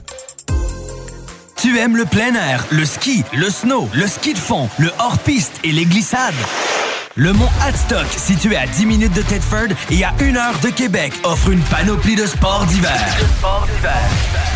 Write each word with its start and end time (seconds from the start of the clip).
Tu 1.64 1.80
aimes 1.80 1.96
le 1.96 2.04
plein 2.04 2.36
air, 2.36 2.66
le 2.72 2.84
ski, 2.84 3.24
le 3.32 3.50
snow, 3.50 3.90
le 3.94 4.06
ski 4.06 4.34
de 4.34 4.38
fond, 4.38 4.68
le 4.80 4.92
hors-piste 5.00 5.54
et 5.64 5.72
les 5.72 5.86
glissades? 5.86 6.34
Le 7.16 7.32
mont 7.32 7.50
Hadstock, 7.62 8.06
situé 8.18 8.58
à 8.58 8.68
10 8.68 8.86
minutes 8.86 9.14
de 9.14 9.22
Tedford 9.22 9.70
et 9.90 10.04
à 10.04 10.14
1 10.20 10.36
heure 10.36 10.60
de 10.62 10.68
Québec, 10.68 11.14
offre 11.24 11.52
une 11.52 11.62
panoplie 11.62 12.18
de 12.18 12.26
sports 12.26 12.66
d'hiver. 12.66 13.00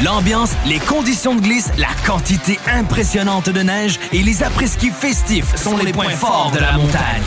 L'ambiance, 0.04 0.52
les 0.66 0.80
conditions 0.80 1.34
de 1.34 1.40
glisse, 1.40 1.72
la 1.78 1.88
quantité 2.06 2.60
impressionnante 2.68 3.48
de 3.48 3.62
neige 3.62 4.02
et 4.12 4.22
les 4.22 4.44
après-ski 4.44 4.90
festifs 4.92 5.56
sont 5.56 5.78
les 5.78 5.94
points 5.94 6.10
forts 6.10 6.52
de 6.54 6.60
la 6.60 6.74
montagne. 6.74 7.24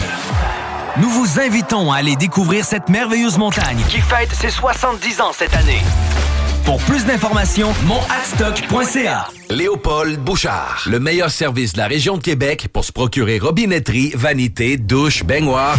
Nous 0.98 1.08
vous 1.08 1.40
invitons 1.40 1.90
à 1.90 1.96
aller 1.96 2.16
découvrir 2.16 2.66
cette 2.66 2.90
merveilleuse 2.90 3.38
montagne 3.38 3.82
qui 3.88 4.02
fête 4.02 4.34
ses 4.34 4.50
70 4.50 5.22
ans 5.22 5.32
cette 5.32 5.54
année. 5.54 5.80
Pour 6.66 6.76
plus 6.82 7.06
d'informations, 7.06 7.72
monadstock.ca. 7.86 9.30
Léopold 9.50 10.20
Bouchard, 10.20 10.84
le 10.86 11.00
meilleur 11.00 11.28
service 11.28 11.72
de 11.72 11.78
la 11.78 11.88
région 11.88 12.16
de 12.16 12.22
Québec 12.22 12.68
pour 12.72 12.84
se 12.84 12.92
procurer 12.92 13.40
robinetterie, 13.40 14.12
vanité, 14.14 14.76
douche, 14.76 15.24
baignoire. 15.24 15.76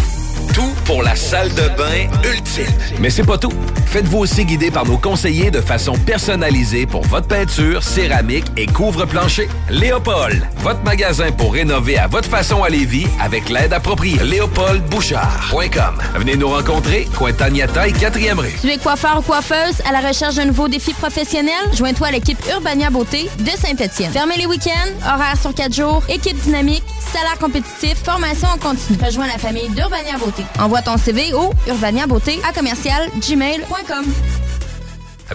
Tout 0.54 0.74
pour 0.84 1.02
la 1.02 1.16
salle 1.16 1.48
de 1.52 1.70
bain 1.78 2.10
ultime. 2.30 2.66
Mais 3.00 3.10
c'est 3.10 3.24
pas 3.24 3.38
tout. 3.38 3.54
Faites-vous 3.86 4.18
aussi 4.18 4.44
guider 4.44 4.70
par 4.70 4.86
nos 4.86 4.98
conseillers 4.98 5.52
de 5.52 5.62
façon 5.62 5.94
personnalisée 5.94 6.86
pour 6.86 7.04
votre 7.04 7.28
peinture, 7.28 7.84
céramique 7.84 8.46
et 8.58 8.66
couvre-plancher. 8.66 9.48
Léopold, 9.70 10.46
votre 10.58 10.84
magasin 10.84 11.32
pour 11.32 11.54
rénover 11.54 11.98
à 11.98 12.08
votre 12.08 12.30
façon 12.30 12.64
à 12.64 12.70
Lévis 12.70 13.08
avec 13.22 13.48
l'aide 13.50 13.72
appropriée. 13.72 14.22
LéopoldBouchard.com. 14.22 16.02
Venez 16.16 16.36
nous 16.36 16.50
rencontrer, 16.50 17.08
Cointagnata 17.18 17.88
et 17.88 17.94
4e 17.94 18.40
rue. 18.40 18.54
Tu 18.60 18.70
es 18.70 18.78
coiffeur 18.78 19.20
ou 19.20 19.22
coiffeuse 19.22 19.82
à 19.88 19.94
la 19.94 20.06
recherche 20.06 20.36
d'un 20.36 20.46
nouveau 20.46 20.68
défi 20.68 20.94
professionnel? 20.94 21.54
Joins-toi 21.74 22.08
à 22.08 22.12
l'équipe 22.12 22.40
Urbania 22.50 22.90
Beauté 22.90 23.30
Saint-Étienne. 23.62 24.12
Fermez 24.12 24.38
les 24.38 24.46
week-ends, 24.46 25.14
horaires 25.14 25.40
sur 25.40 25.54
4 25.54 25.74
jours, 25.74 26.04
équipe 26.10 26.38
dynamique, 26.40 26.84
salaire 27.14 27.38
compétitif, 27.40 27.96
formation 28.04 28.48
en 28.48 28.58
continu. 28.58 28.98
Rejoins 29.04 29.28
la 29.28 29.38
famille 29.38 29.70
d'Urbania 29.70 30.18
Beauté. 30.18 30.44
Envoie 30.60 30.82
ton 30.82 30.98
CV 30.98 31.34
au 31.34 31.54
urbaniabeauté 31.68 32.40
à 32.48 32.54
commercial 32.54 33.10
gmail.com. 33.20 34.06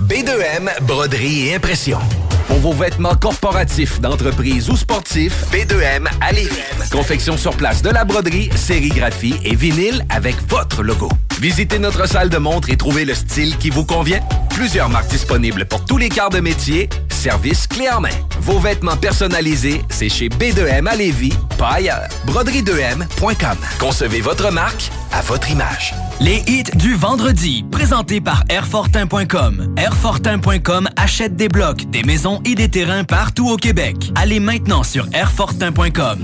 B2M, 0.00 0.82
broderie 0.82 1.48
et 1.48 1.54
impression. 1.54 1.98
Pour 2.46 2.58
vos 2.58 2.72
vêtements 2.72 3.14
corporatifs, 3.14 4.00
d'entreprise 4.00 4.68
ou 4.70 4.76
sportifs, 4.76 5.44
B2M 5.52 6.06
à 6.20 6.32
Lévis. 6.32 6.50
Confection 6.92 7.36
sur 7.36 7.56
place 7.56 7.82
de 7.82 7.90
la 7.90 8.04
broderie, 8.04 8.50
sérigraphie 8.54 9.34
et 9.44 9.54
vinyle 9.54 10.04
avec 10.10 10.36
votre 10.48 10.82
logo. 10.82 11.08
Visitez 11.40 11.78
notre 11.78 12.08
salle 12.08 12.30
de 12.30 12.38
montre 12.38 12.70
et 12.70 12.76
trouvez 12.76 13.04
le 13.04 13.14
style 13.14 13.56
qui 13.58 13.70
vous 13.70 13.84
convient. 13.84 14.20
Plusieurs 14.50 14.88
marques 14.88 15.08
disponibles 15.08 15.66
pour 15.66 15.84
tous 15.84 15.98
les 15.98 16.08
quarts 16.08 16.30
de 16.30 16.40
métier. 16.40 16.88
Service 17.10 17.66
clé 17.66 17.90
en 17.90 18.00
main. 18.00 18.08
Vos 18.40 18.58
vêtements 18.58 18.96
personnalisés, 18.96 19.82
c'est 19.90 20.08
chez 20.08 20.28
B2M 20.28 20.86
à 20.86 20.94
Lévis, 20.94 21.32
pas 21.58 21.72
ailleurs. 21.74 22.08
Broderie2M.com. 22.26 23.58
Concevez 23.78 24.20
votre 24.20 24.50
marque 24.52 24.90
à 25.12 25.20
votre 25.22 25.50
image. 25.50 25.94
Les 26.20 26.42
hits 26.46 26.70
du 26.74 26.94
vendredi, 26.94 27.64
présentés 27.70 28.20
par 28.20 28.44
Airfortin.com. 28.48 29.74
Airfortin.com 29.76 30.88
achète 30.96 31.36
des 31.36 31.48
blocs, 31.48 31.90
des 31.90 32.02
maisons 32.02 32.35
et 32.44 32.54
des 32.54 32.68
terrains 32.68 33.04
partout 33.04 33.48
au 33.48 33.56
Québec. 33.56 33.96
Allez 34.14 34.40
maintenant 34.40 34.82
sur 34.82 35.06
Airfortin.com. 35.12 36.18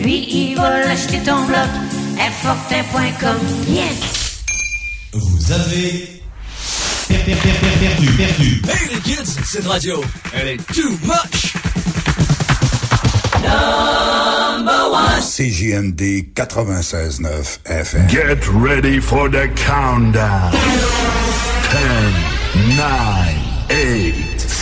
Lui, 0.00 0.26
il 0.30 0.54
va 0.56 0.88
acheter 0.90 1.18
ton 1.18 1.44
bloc. 1.46 1.68
Airfortin.com. 2.18 3.36
Yes! 3.68 4.42
Vous 5.12 5.52
avez 5.52 6.22
per- 7.08 7.16
per- 7.24 7.34
per- 7.34 7.52
per- 7.52 7.78
perdu, 7.80 8.06
perdu. 8.16 8.62
Hey 8.68 8.94
les 8.94 9.00
kids, 9.00 9.38
cette 9.44 9.66
radio, 9.66 10.02
elle 10.34 10.48
est 10.48 10.66
too 10.74 10.90
much! 11.04 11.54
Number 13.42 14.90
one. 14.92 15.20
CJMD 15.22 16.32
96.9 16.34 17.60
FM. 17.64 18.08
Get 18.08 18.46
ready 18.52 19.00
for 19.00 19.28
the 19.30 19.48
countdown. 19.54 20.50
10, 21.70 22.76
9, 22.76 23.37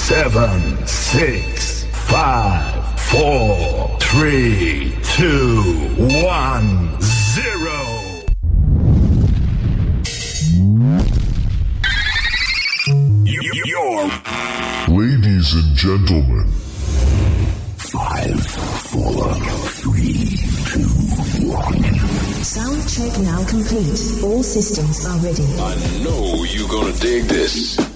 8, 0.08 0.30
7, 0.30 0.86
6, 0.86 1.84
5, 1.84 3.00
4, 3.00 3.98
3, 3.98 4.94
2, 5.02 5.94
1, 6.22 7.00
0. 7.00 7.72
Ladies 14.88 15.54
and 15.54 15.74
gentlemen, 15.74 16.52
Five, 17.76 18.46
four, 18.46 19.34
three, 19.80 20.36
two, 20.70 20.88
one. 21.48 21.82
Sound 22.44 22.88
check 22.88 23.18
now 23.20 23.44
complete. 23.48 24.22
All 24.22 24.42
systems 24.42 25.04
are 25.06 25.18
ready. 25.18 25.44
I 25.58 25.74
know 26.04 26.44
you're 26.44 26.68
gonna 26.68 26.92
dig 26.92 27.24
this. 27.24 27.95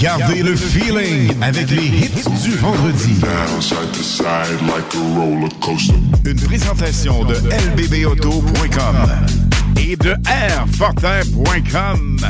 Gardez 0.00 0.42
le 0.44 0.54
feeling 0.54 1.32
avec 1.42 1.70
les 1.70 1.86
hits 1.86 2.22
du 2.44 2.52
vendredi. 2.56 3.16
Une 6.24 6.40
présentation 6.40 7.24
de 7.24 7.34
lbbauto.com 7.34 8.96
et 9.76 9.96
de 9.96 10.14
airfortin.com. 10.28 12.20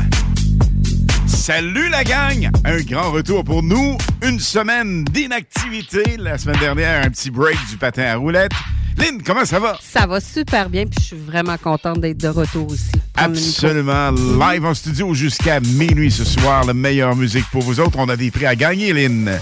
Salut 1.27 1.91
la 1.91 2.05
gang! 2.05 2.51
Un 2.65 2.81
grand 2.81 3.11
retour 3.11 3.45
pour 3.45 3.63
nous. 3.63 3.99
Une 4.23 4.41
semaine 4.41 5.05
d'inactivité. 5.05 6.17
La 6.19 6.39
semaine 6.39 6.61
dernière, 6.61 7.05
un 7.05 7.11
petit 7.11 7.31
break 7.31 7.59
du 7.71 7.77
patin 7.77 8.05
à 8.05 8.17
roulettes. 8.17 8.53
Lynn, 8.99 9.23
comment 9.25 9.45
ça 9.45 9.59
va? 9.61 9.79
Ça 9.81 10.07
va 10.07 10.21
super 10.21 10.69
bien, 10.69 10.85
puis 10.87 10.99
je 11.01 11.07
suis 11.07 11.17
vraiment 11.17 11.57
contente 11.57 12.01
d'être 12.01 12.19
de 12.19 12.29
retour 12.29 12.67
aussi. 12.71 12.91
Absolument. 13.17 14.11
Live 14.11 14.65
en 14.65 14.75
studio 14.75 15.15
jusqu'à 15.15 15.61
minuit 15.61 16.11
ce 16.11 16.25
soir. 16.25 16.65
La 16.65 16.75
meilleure 16.75 17.15
musique 17.17 17.45
pour 17.53 17.63
vous 17.63 17.81
autres. 17.81 17.99
On 17.99 18.09
a 18.09 18.17
des 18.17 18.31
prix 18.31 18.47
à 18.47 18.57
gagner, 18.57 18.93
Lynn. 18.93 19.39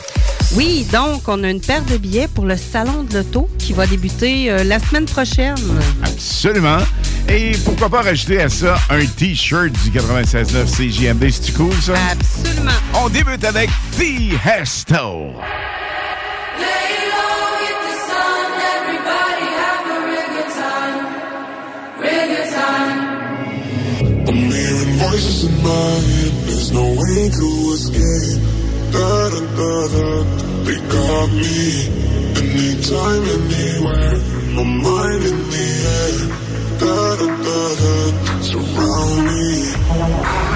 Oui, 0.54 0.86
donc 0.92 1.22
on 1.26 1.42
a 1.42 1.50
une 1.50 1.60
paire 1.60 1.84
de 1.84 1.96
billets 1.96 2.28
pour 2.28 2.44
le 2.44 2.56
Salon 2.56 3.02
de 3.02 3.18
l'Auto 3.18 3.48
qui 3.58 3.72
va 3.72 3.86
débuter 3.86 4.50
euh, 4.50 4.62
la 4.62 4.78
semaine 4.78 5.04
prochaine. 5.06 5.56
Absolument. 6.04 6.78
Et 7.28 7.52
pourquoi 7.64 7.88
pas 7.88 8.02
rajouter 8.02 8.40
à 8.40 8.48
ça 8.48 8.78
un 8.88 9.04
T-shirt 9.04 9.72
du 9.72 9.90
96.9 9.90 10.66
CJMD. 10.66 11.30
C'est-tu 11.30 11.52
cool, 11.52 11.74
ça? 11.82 11.94
Absolument. 12.12 12.70
On 12.94 13.08
débute 13.08 13.44
avec 13.44 13.70
The 13.98 14.34
Hesto. 14.46 15.32
Voices 25.16 25.44
in 25.44 25.56
my 25.62 25.92
head, 26.08 26.32
there's 26.46 26.72
no 26.72 26.84
way 26.84 27.30
to 27.30 27.48
escape. 27.72 28.40
Da 28.92 29.30
da 29.32 29.40
da 29.58 29.72
da, 29.94 30.08
they 30.64 30.78
got 30.92 31.28
me. 31.40 31.88
Anytime, 32.36 33.24
anywhere, 33.36 34.16
my 34.56 34.64
mind 34.84 35.22
in 35.30 35.38
the 35.52 35.68
air. 35.96 36.18
Da 36.80 36.96
da 37.20 37.28
da 37.46 37.60
da, 37.80 37.94
surround 38.42 39.18
me. 39.26 40.55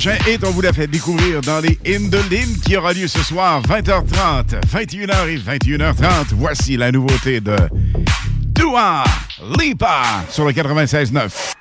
prochain 0.00 0.16
hit, 0.28 0.44
on 0.44 0.50
vous 0.50 0.60
l'a 0.60 0.72
fait 0.72 0.86
découvrir 0.86 1.40
dans 1.40 1.58
les 1.58 1.76
hymnes 1.84 2.08
de 2.08 2.18
l'hymne 2.30 2.56
qui 2.64 2.76
aura 2.76 2.92
lieu 2.92 3.08
ce 3.08 3.20
soir, 3.20 3.60
20h30, 3.62 4.60
21h 4.72 5.28
et 5.28 5.38
21h30. 5.38 6.34
Voici 6.34 6.76
la 6.76 6.92
nouveauté 6.92 7.40
de 7.40 7.56
Dua 8.54 9.02
Lipa 9.58 10.02
sur 10.30 10.44
le 10.44 10.52
96.9. 10.52 11.52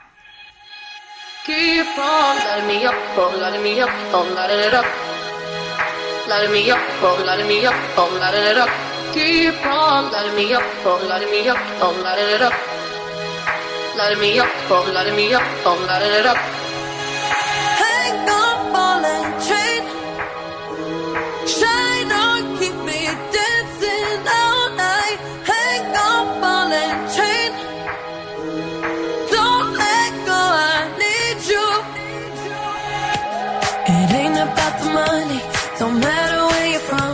money. 34.98 35.42
Don't 35.80 36.00
matter 36.10 36.40
where 36.50 36.68
you're 36.74 36.88
from. 36.92 37.14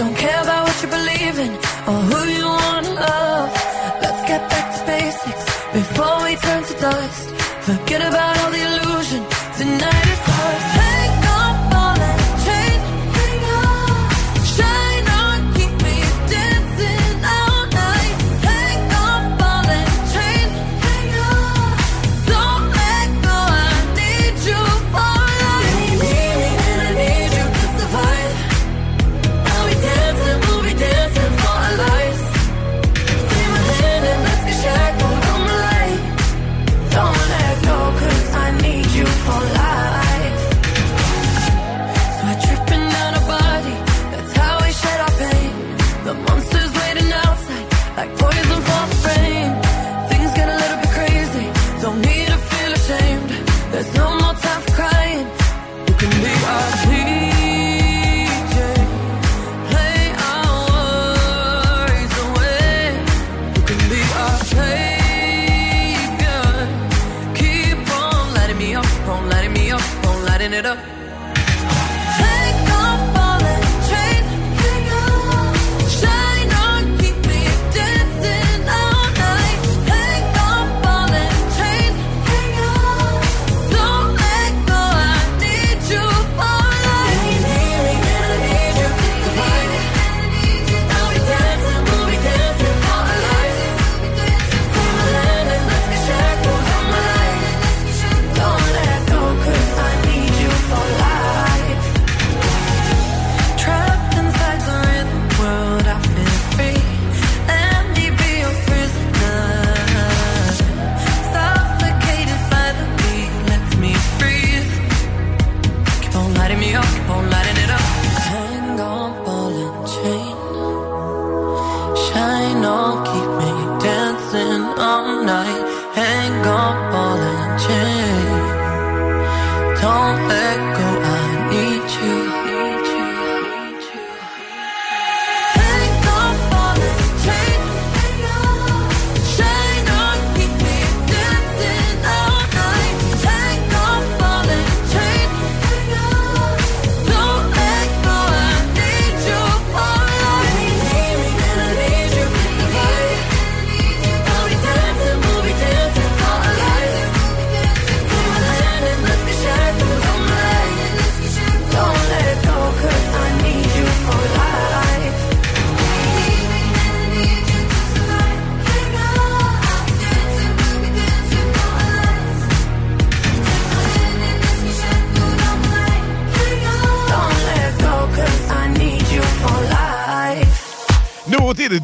Don't 0.00 0.16
care 0.24 0.40
about 0.46 0.62
what 0.66 0.76
you 0.82 0.88
believe 0.98 1.36
in 1.46 1.52
or 1.90 1.98
who 2.08 2.20
you 2.38 2.46
wanna 2.60 2.92
love. 3.06 3.50
Let's 4.04 4.22
get 4.30 4.40
back 4.52 4.66
to 4.76 4.80
basics 4.94 5.44
before 5.78 6.16
we 6.24 6.32
turn 6.46 6.62
to 6.70 6.74
dust. 6.86 7.24
Forget 7.68 8.02
about 8.10 8.41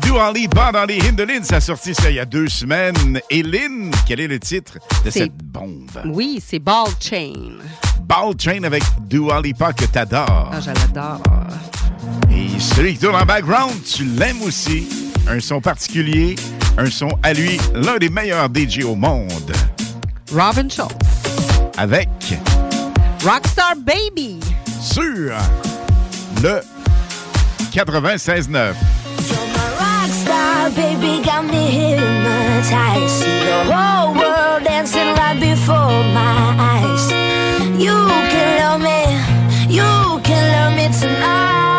Dua 0.08 0.32
Lipa 0.32 0.72
dans 0.72 0.86
les 0.86 1.00
ça 1.42 1.56
a 1.56 1.60
sorti 1.60 1.94
ça 1.94 2.08
il 2.08 2.16
y 2.16 2.18
a 2.18 2.24
deux 2.24 2.48
semaines. 2.48 3.20
Et 3.28 3.42
Lynn, 3.42 3.90
quel 4.06 4.20
est 4.20 4.26
le 4.26 4.40
titre 4.40 4.78
de 5.04 5.10
cette 5.10 5.36
bombe? 5.36 5.90
Oui, 6.06 6.42
c'est 6.42 6.58
Ball 6.58 6.88
Chain. 6.98 7.58
Ball 8.00 8.32
Chain 8.38 8.62
avec 8.62 8.82
Dua 9.02 9.42
Lipa 9.42 9.74
que 9.74 9.84
t'adores. 9.84 10.50
Ah, 10.50 10.60
je 10.62 10.70
l'adore. 10.70 11.20
Et 12.30 12.58
celui 12.58 12.94
qui 12.94 13.00
tourne 13.00 13.16
en 13.16 13.26
background, 13.26 13.82
tu 13.84 14.06
l'aimes 14.06 14.40
aussi. 14.40 14.88
Un 15.28 15.40
son 15.40 15.60
particulier, 15.60 16.36
un 16.78 16.86
son 16.86 17.10
à 17.22 17.34
lui, 17.34 17.60
l'un 17.74 17.98
des 17.98 18.08
meilleurs 18.08 18.48
DJ 18.48 18.84
au 18.84 18.94
monde. 18.94 19.52
Robin 20.32 20.70
Schultz. 20.70 20.88
Avec, 21.76 22.08
Rockstar 23.22 23.74
Baby. 23.76 24.40
sur 24.80 25.02
le 26.42 26.60
96.9. 27.74 28.72
Baby, 30.78 31.20
got 31.24 31.44
me 31.44 31.66
hypnotized. 31.78 33.10
See 33.10 33.38
the 33.50 33.64
whole 33.70 34.14
world 34.14 34.62
dancing 34.62 35.12
right 35.20 35.38
before 35.40 36.04
my 36.14 36.54
eyes. 36.72 37.10
You 37.82 37.98
can 38.30 38.48
love 38.60 38.80
me, 38.88 39.00
you 39.74 40.20
can 40.22 40.42
love 40.54 40.72
me 40.78 40.86
tonight. 41.00 41.77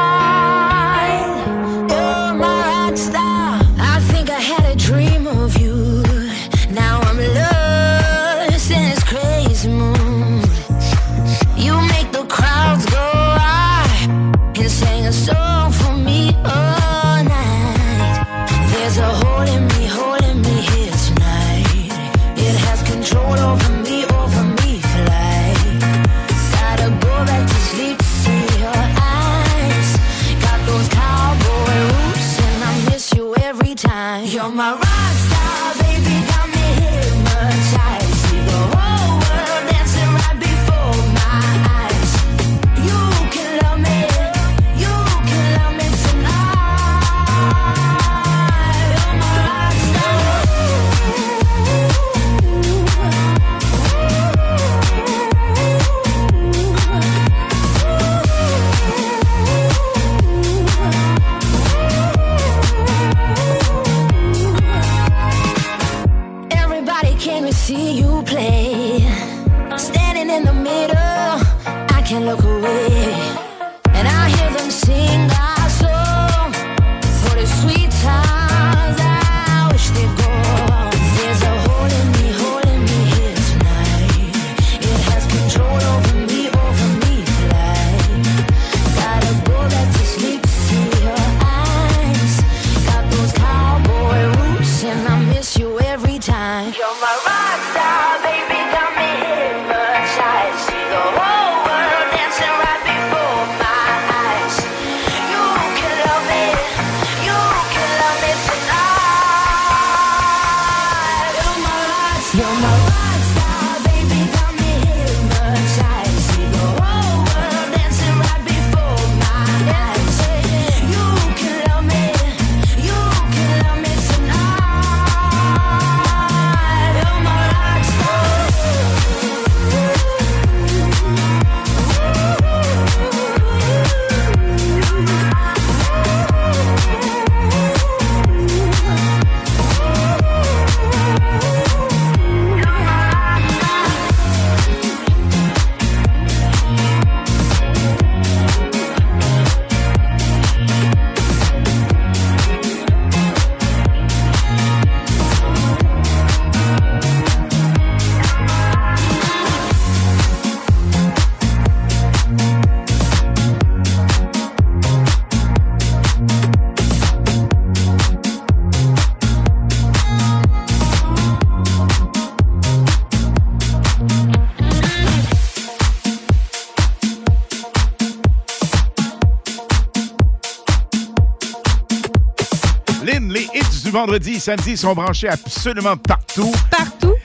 Du 183.90 183.96
vendredi 183.96 184.34
et 184.34 184.40
samedi 184.40 184.78
sont 184.78 184.94
branchés 184.94 185.30
absolument 185.30 185.98
partout. 185.98 186.54
Partout? 186.70 187.16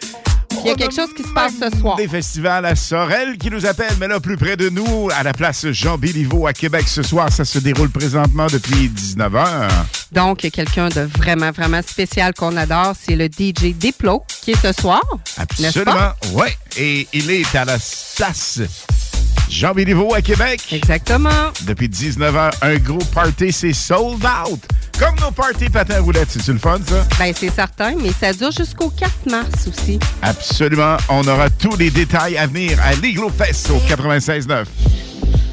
Il 0.61 0.69
y 0.69 0.71
a 0.71 0.75
quelque 0.75 0.95
chose 0.95 1.13
qui 1.15 1.23
se 1.23 1.33
passe 1.35 1.53
ce 1.61 1.79
soir. 1.79 1.97
Des 1.97 2.09
festivals 2.09 2.65
à 2.65 2.75
Sorel 2.75 3.37
qui 3.37 3.51
nous 3.51 3.67
appellent, 3.67 3.97
mais 4.01 4.09
là, 4.09 4.19
plus 4.19 4.39
près 4.39 4.57
de 4.57 4.71
nous, 4.71 5.11
à 5.15 5.23
la 5.23 5.35
place 5.35 5.67
Jean 5.73 5.99
Béliveau 5.99 6.47
à 6.47 6.55
Québec 6.55 6.89
ce 6.89 7.03
soir. 7.03 7.31
Ça 7.31 7.45
se 7.45 7.59
déroule 7.59 7.91
présentement 7.91 8.47
depuis 8.47 8.89
19h. 8.89 9.69
Donc, 10.13 10.43
il 10.43 10.47
y 10.47 10.49
a 10.49 10.51
quelqu'un 10.53 10.89
de 10.89 11.03
vraiment, 11.19 11.51
vraiment 11.51 11.83
spécial 11.83 12.33
qu'on 12.33 12.57
adore. 12.57 12.95
C'est 12.99 13.17
le 13.17 13.27
DJ 13.27 13.75
Diplo 13.75 14.25
qui 14.41 14.53
est 14.53 14.63
ce 14.63 14.73
soir. 14.73 15.03
Absolument, 15.37 16.13
oui. 16.33 16.47
Et 16.79 17.07
il 17.13 17.31
est 17.31 17.55
à 17.55 17.67
la 17.67 17.77
place 18.17 18.61
Jean 19.51 19.75
Béliveau 19.75 20.15
à 20.15 20.23
Québec. 20.23 20.63
Exactement. 20.73 21.53
Depuis 21.67 21.89
19h, 21.89 22.53
un 22.63 22.77
gros 22.77 23.05
party, 23.13 23.53
c'est 23.53 23.75
sold 23.75 24.25
out. 24.25 24.61
Comme 24.99 25.17
nos 25.21 25.33
parties 25.33 25.69
patins 25.69 26.01
roulettes, 26.01 26.29
c'est-tu 26.31 26.53
le 26.53 26.59
fun, 26.59 26.79
ça? 26.87 27.05
Ben, 27.19 27.33
c'est 27.37 27.51
certain, 27.51 27.95
mais 28.01 28.13
ça 28.13 28.33
dure 28.33 28.53
jusqu'au 28.53 28.91
4 28.91 29.11
mars 29.29 29.67
aussi. 29.67 29.99
Absolument. 30.23 30.97
On 31.09 31.27
aura 31.27 31.51
tous 31.51 31.77
les 31.77 31.91
détails 31.91 32.37
à 32.37 32.47
venir 32.47 32.79
à 32.81 32.95
l'Iglo 32.95 33.29
Fest 33.29 33.71
au 33.71 33.79
96.9. 33.93 34.67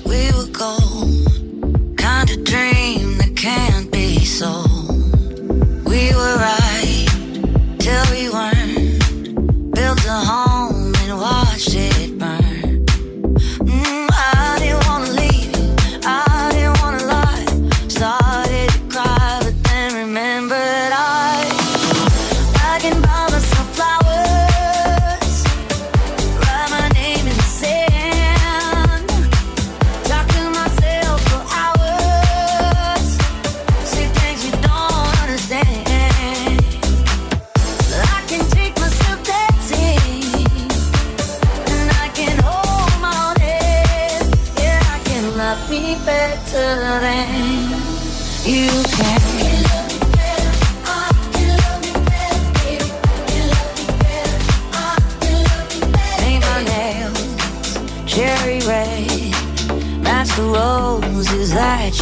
We 0.05 0.31
were 0.33 0.45
gold, 0.51 1.97
kind 1.97 2.29
of 2.29 2.43
dream 2.43 3.17
that 3.17 3.35
can't 3.35 3.91
be 3.91 4.23
sold. 4.23 4.69
We 5.85 6.13
were 6.13 6.35
right 6.37 7.07
till 7.79 8.03
we 8.11 8.20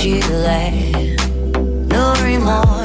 that 0.10 0.25
you 0.25 0.36
laid. 0.36 1.89
No 1.89 2.13
remorse, 2.24 2.79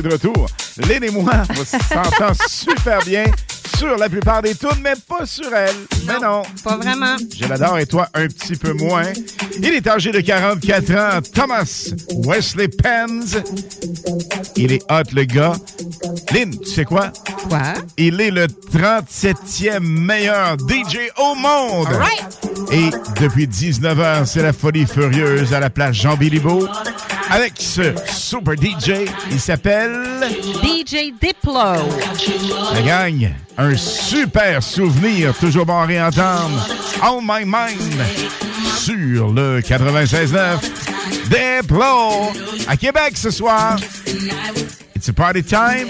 est 0.00 0.08
de 0.08 0.12
retour. 0.12 0.46
Lynn 0.88 1.04
et 1.04 1.10
moi, 1.10 1.42
on 1.50 1.64
s'entend 1.64 2.32
super 2.48 3.00
bien 3.04 3.24
sur 3.76 3.96
la 3.96 4.08
plupart 4.08 4.42
des 4.42 4.54
tunes, 4.54 4.68
mais 4.82 4.92
pas 5.08 5.24
sur 5.24 5.54
elle. 5.54 5.74
mais 6.06 6.18
non. 6.20 6.42
Pas 6.62 6.76
vraiment. 6.76 7.16
Je 7.34 7.46
l'adore 7.46 7.78
et 7.78 7.86
toi 7.86 8.08
un 8.14 8.26
petit 8.26 8.56
peu 8.56 8.72
moins. 8.72 9.04
Il 9.58 9.72
est 9.72 9.86
âgé 9.86 10.12
de 10.12 10.20
44 10.20 10.90
ans, 10.94 11.20
Thomas 11.34 11.90
Wesley 12.26 12.68
Penns. 12.68 13.42
Il 14.56 14.72
est 14.72 14.82
hot, 14.90 15.10
le 15.14 15.24
gars. 15.24 15.52
Lynn, 16.32 16.50
tu 16.58 16.68
sais 16.70 16.84
quoi? 16.84 17.12
Quoi? 17.48 17.74
Il 17.96 18.20
est 18.20 18.30
le 18.30 18.46
37e 18.46 19.80
meilleur 19.80 20.56
DJ 20.58 21.10
au 21.18 21.34
monde. 21.34 21.86
All 21.88 21.96
right. 21.96 22.72
Et 22.72 22.90
depuis 23.20 23.46
19 23.46 24.00
heures, 24.00 24.26
c'est 24.26 24.42
la 24.42 24.52
folie 24.52 24.86
furieuse 24.86 25.52
à 25.54 25.60
la 25.60 25.70
place 25.70 25.96
Jean 25.96 26.16
Béliveau. 26.16 26.68
Avec 27.30 27.54
ce 27.58 27.94
super 28.12 28.54
DJ, 28.54 29.08
il 29.30 29.40
s'appelle... 29.40 30.02
DJ 30.62 31.12
Diplo. 31.20 31.54
La 32.74 32.82
gang, 32.82 33.30
un 33.56 33.76
super 33.76 34.62
souvenir, 34.62 35.36
toujours 35.38 35.66
bon 35.66 35.78
à 35.78 35.86
réentendre. 35.86 36.66
On 37.02 37.20
My 37.22 37.44
Mind 37.44 38.04
sur 38.76 39.28
le 39.32 39.60
96.9 39.60 40.58
Diplo 41.28 42.32
à 42.66 42.76
Québec 42.76 43.12
ce 43.14 43.30
soir. 43.30 43.78
It's 44.94 45.08
a 45.08 45.12
party 45.12 45.40
all 45.40 45.42
time. 45.42 45.88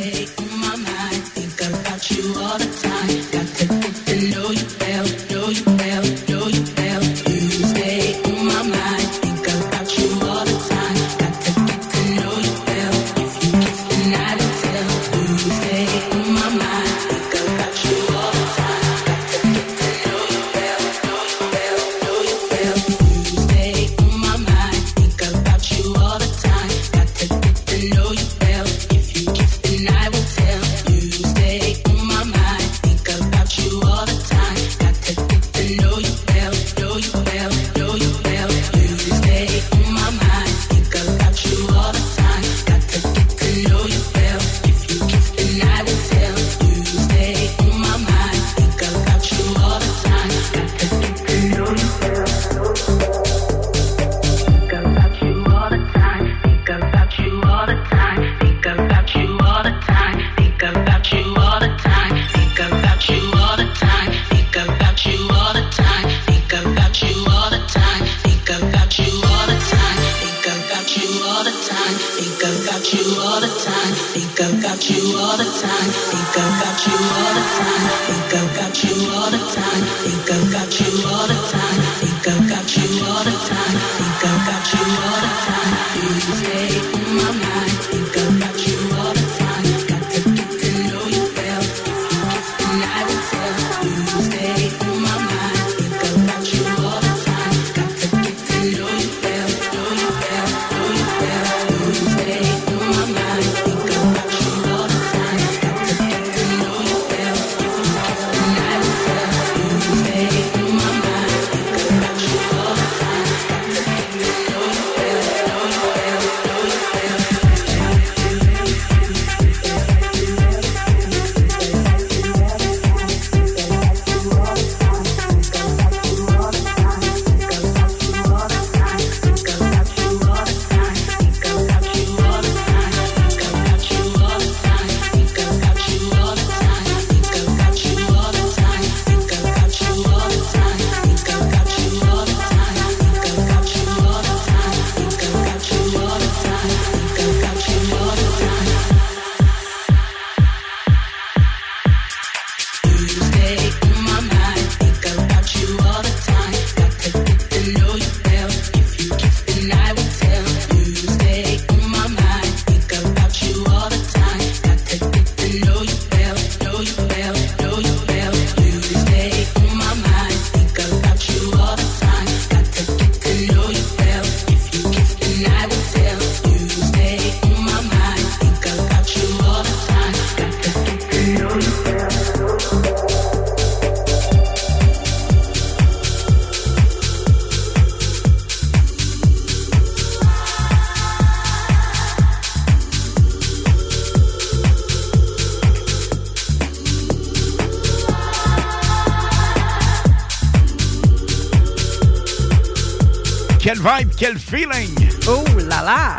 Quel 204.21 204.39
feeling! 204.39 204.95
Oh 205.27 205.43
là 205.67 205.83
là! 205.83 206.19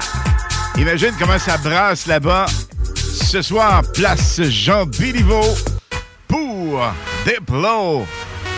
Imagine 0.75 1.11
comment 1.19 1.37
ça 1.37 1.57
brasse 1.57 2.07
là-bas. 2.07 2.47
Ce 2.95 3.43
soir, 3.43 3.83
place 3.93 4.41
Jean 4.41 4.87
Béliveau 4.87 5.43
pour 6.27 6.81
Diplo, 7.23 8.07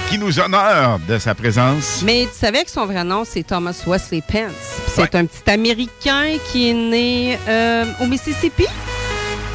qui 0.09 0.17
nous 0.17 0.39
honore 0.39 0.97
de 1.09 1.17
sa 1.17 1.35
présence. 1.35 2.01
Mais 2.05 2.25
tu 2.31 2.39
savais 2.39 2.63
que 2.63 2.71
son 2.71 2.85
vrai 2.85 3.03
nom, 3.03 3.25
c'est 3.25 3.43
Thomas 3.43 3.77
Wesley 3.85 4.23
Pence. 4.25 4.79
C'est 4.95 5.13
un 5.13 5.25
petit 5.25 5.51
Américain 5.51 6.37
qui 6.49 6.69
est 6.69 6.73
né 6.73 7.37
euh, 7.45 7.83
au 7.99 8.05
Mississippi. 8.05 8.67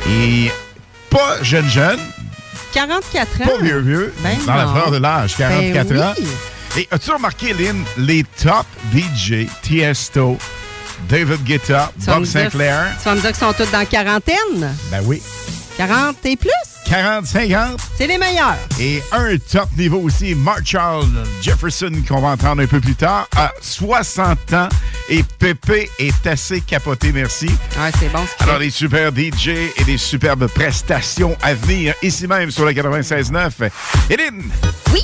Et 0.07 0.51
pas 1.09 1.43
jeune 1.43 1.67
jeune, 1.67 1.99
44 2.75 3.41
ans. 3.41 3.45
pas 3.57 3.63
vieux 3.63 3.79
vieux, 3.79 4.15
Ben 4.23 4.37
dans 4.47 4.55
la 4.55 4.67
fleur 4.69 4.91
de 4.91 4.99
l'âge, 4.99 5.35
44 5.39 5.89
Ben 5.89 6.03
ans. 6.03 6.15
Et 6.79 6.87
as-tu 6.93 7.11
remarqué, 7.11 7.53
Lynn, 7.55 7.83
les 7.97 8.23
top 8.41 8.65
DJ, 8.95 9.49
Tiesto, 9.63 10.39
David 11.09 11.43
Guetta, 11.43 11.91
Tu 11.99 12.07
Bob 12.07 12.23
dire- 12.23 12.31
Sinclair, 12.45 12.97
Tu 13.03 13.05
vas 13.05 13.15
me 13.17 13.21
dire 13.21 13.31
qu'ils 13.33 13.41
sont 13.41 13.53
tous 13.53 13.69
dans 13.73 13.79
la 13.81 13.85
quarantaine? 13.87 14.77
ben 14.89 15.01
oui, 15.05 15.21
40 15.77 16.25
et 16.25 16.37
plus? 16.37 16.51
40, 16.87 17.27
50. 17.27 17.81
C'est 17.99 18.07
les 18.07 18.17
meilleurs. 18.17 18.57
Et 18.79 19.03
un 19.11 19.37
top 19.51 19.69
niveau 19.77 19.99
aussi, 19.99 20.35
Marshall 20.37 21.05
Jefferson, 21.43 21.91
qu'on 22.09 22.21
va 22.21 22.29
entendre 22.29 22.63
un 22.63 22.67
peu 22.67 22.81
plus 22.81 22.95
tard, 22.95 23.27
à 23.37 23.53
60 23.61 24.53
ans. 24.55 24.69
Et 25.11 25.23
Pépé 25.23 25.89
est 25.99 26.27
assez 26.27 26.61
capoté, 26.61 27.13
merci. 27.13 27.47
Ouais, 27.47 27.91
c'est 27.99 28.11
bon. 28.13 28.21
ce 28.27 28.35
qu'il 28.37 28.43
Alors, 28.47 28.59
des 28.59 28.71
super 28.71 29.11
DJ 29.11 29.49
et 29.77 29.85
des 29.87 29.97
superbes 29.97 30.47
prestations 30.49 31.35
à 31.43 31.55
venir 31.55 31.95
ici 32.03 32.27
même 32.27 32.51
sur 32.51 32.67
le 32.67 32.73
96.9. 32.73 33.71
Hélène! 34.11 34.43
Oui! 34.93 35.01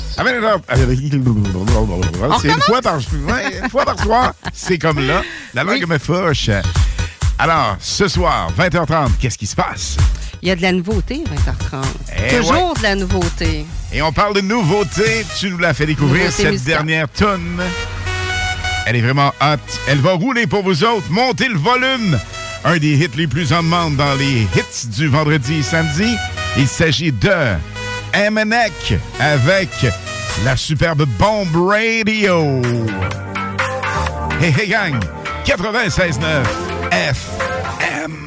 C'est 2.41 2.47
une 2.49 2.61
fois 2.61 2.81
par, 2.81 2.99
une 2.99 3.69
fois 3.69 3.85
par 3.85 3.99
soir. 3.99 4.33
C'est 4.53 4.77
comme 4.77 5.05
là. 5.05 5.23
La 5.53 5.63
langue 5.63 5.87
me 5.87 5.97
fauche. 5.97 6.49
Alors, 7.39 7.75
ce 7.79 8.07
soir, 8.07 8.49
20h30, 8.57 9.09
qu'est-ce 9.19 9.37
qui 9.37 9.47
se 9.47 9.55
passe? 9.55 9.97
Il 10.41 10.49
y 10.49 10.51
a 10.51 10.55
de 10.55 10.61
la 10.61 10.71
nouveauté, 10.71 11.23
20h30. 11.25 11.83
Eh 12.29 12.37
Toujours 12.37 12.69
ouais. 12.73 12.77
de 12.77 12.83
la 12.83 12.95
nouveauté. 12.95 13.65
Et 13.91 14.01
on 14.01 14.11
parle 14.13 14.35
de 14.35 14.41
nouveautés. 14.41 15.25
Tu 15.39 15.49
nous 15.49 15.57
l'as 15.57 15.73
fait 15.73 15.85
découvrir, 15.87 16.25
Nouveauté 16.25 16.43
cette 16.43 16.51
musicale. 16.51 16.73
dernière 16.85 17.09
tonne. 17.09 17.61
Elle 18.85 18.95
est 18.95 19.01
vraiment 19.01 19.33
hot. 19.41 19.57
Elle 19.87 19.99
va 19.99 20.13
rouler 20.13 20.47
pour 20.47 20.63
vous 20.63 20.83
autres. 20.83 21.07
Montez 21.09 21.47
le 21.47 21.57
volume. 21.57 22.19
Un 22.63 22.77
des 22.77 22.93
hits 22.93 23.09
les 23.17 23.27
plus 23.27 23.53
en 23.53 23.63
demande 23.63 23.95
dans 23.95 24.15
les 24.15 24.41
hits 24.41 24.87
du 24.87 25.07
vendredi 25.07 25.59
et 25.59 25.63
samedi. 25.63 26.15
Il 26.57 26.67
s'agit 26.67 27.11
de 27.11 27.31
Emanek 28.13 28.95
avec 29.19 29.69
la 30.43 30.55
superbe 30.55 31.05
Bomb 31.19 31.47
Radio. 31.55 32.61
Hey, 34.41 34.53
hey, 34.57 34.67
gang! 34.67 34.99
96.9 35.45 36.43
FM. 36.91 38.25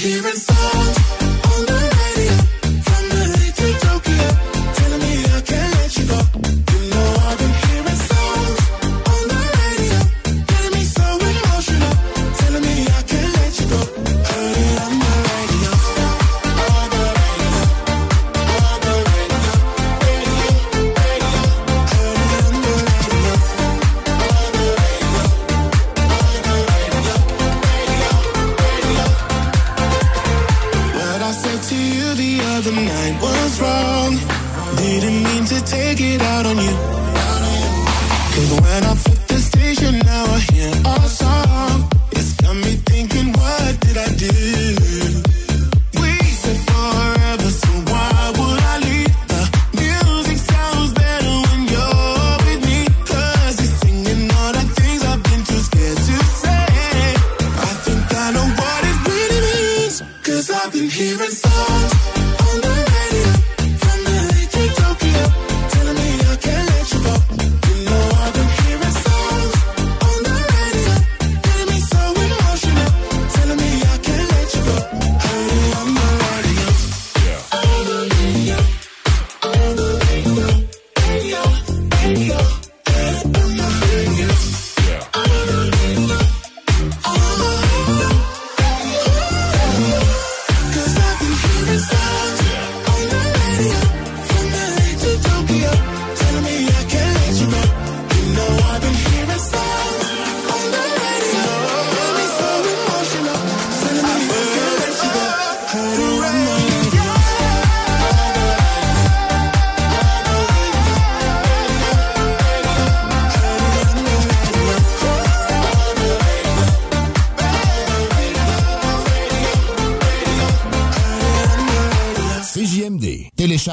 Hearing 0.00 0.49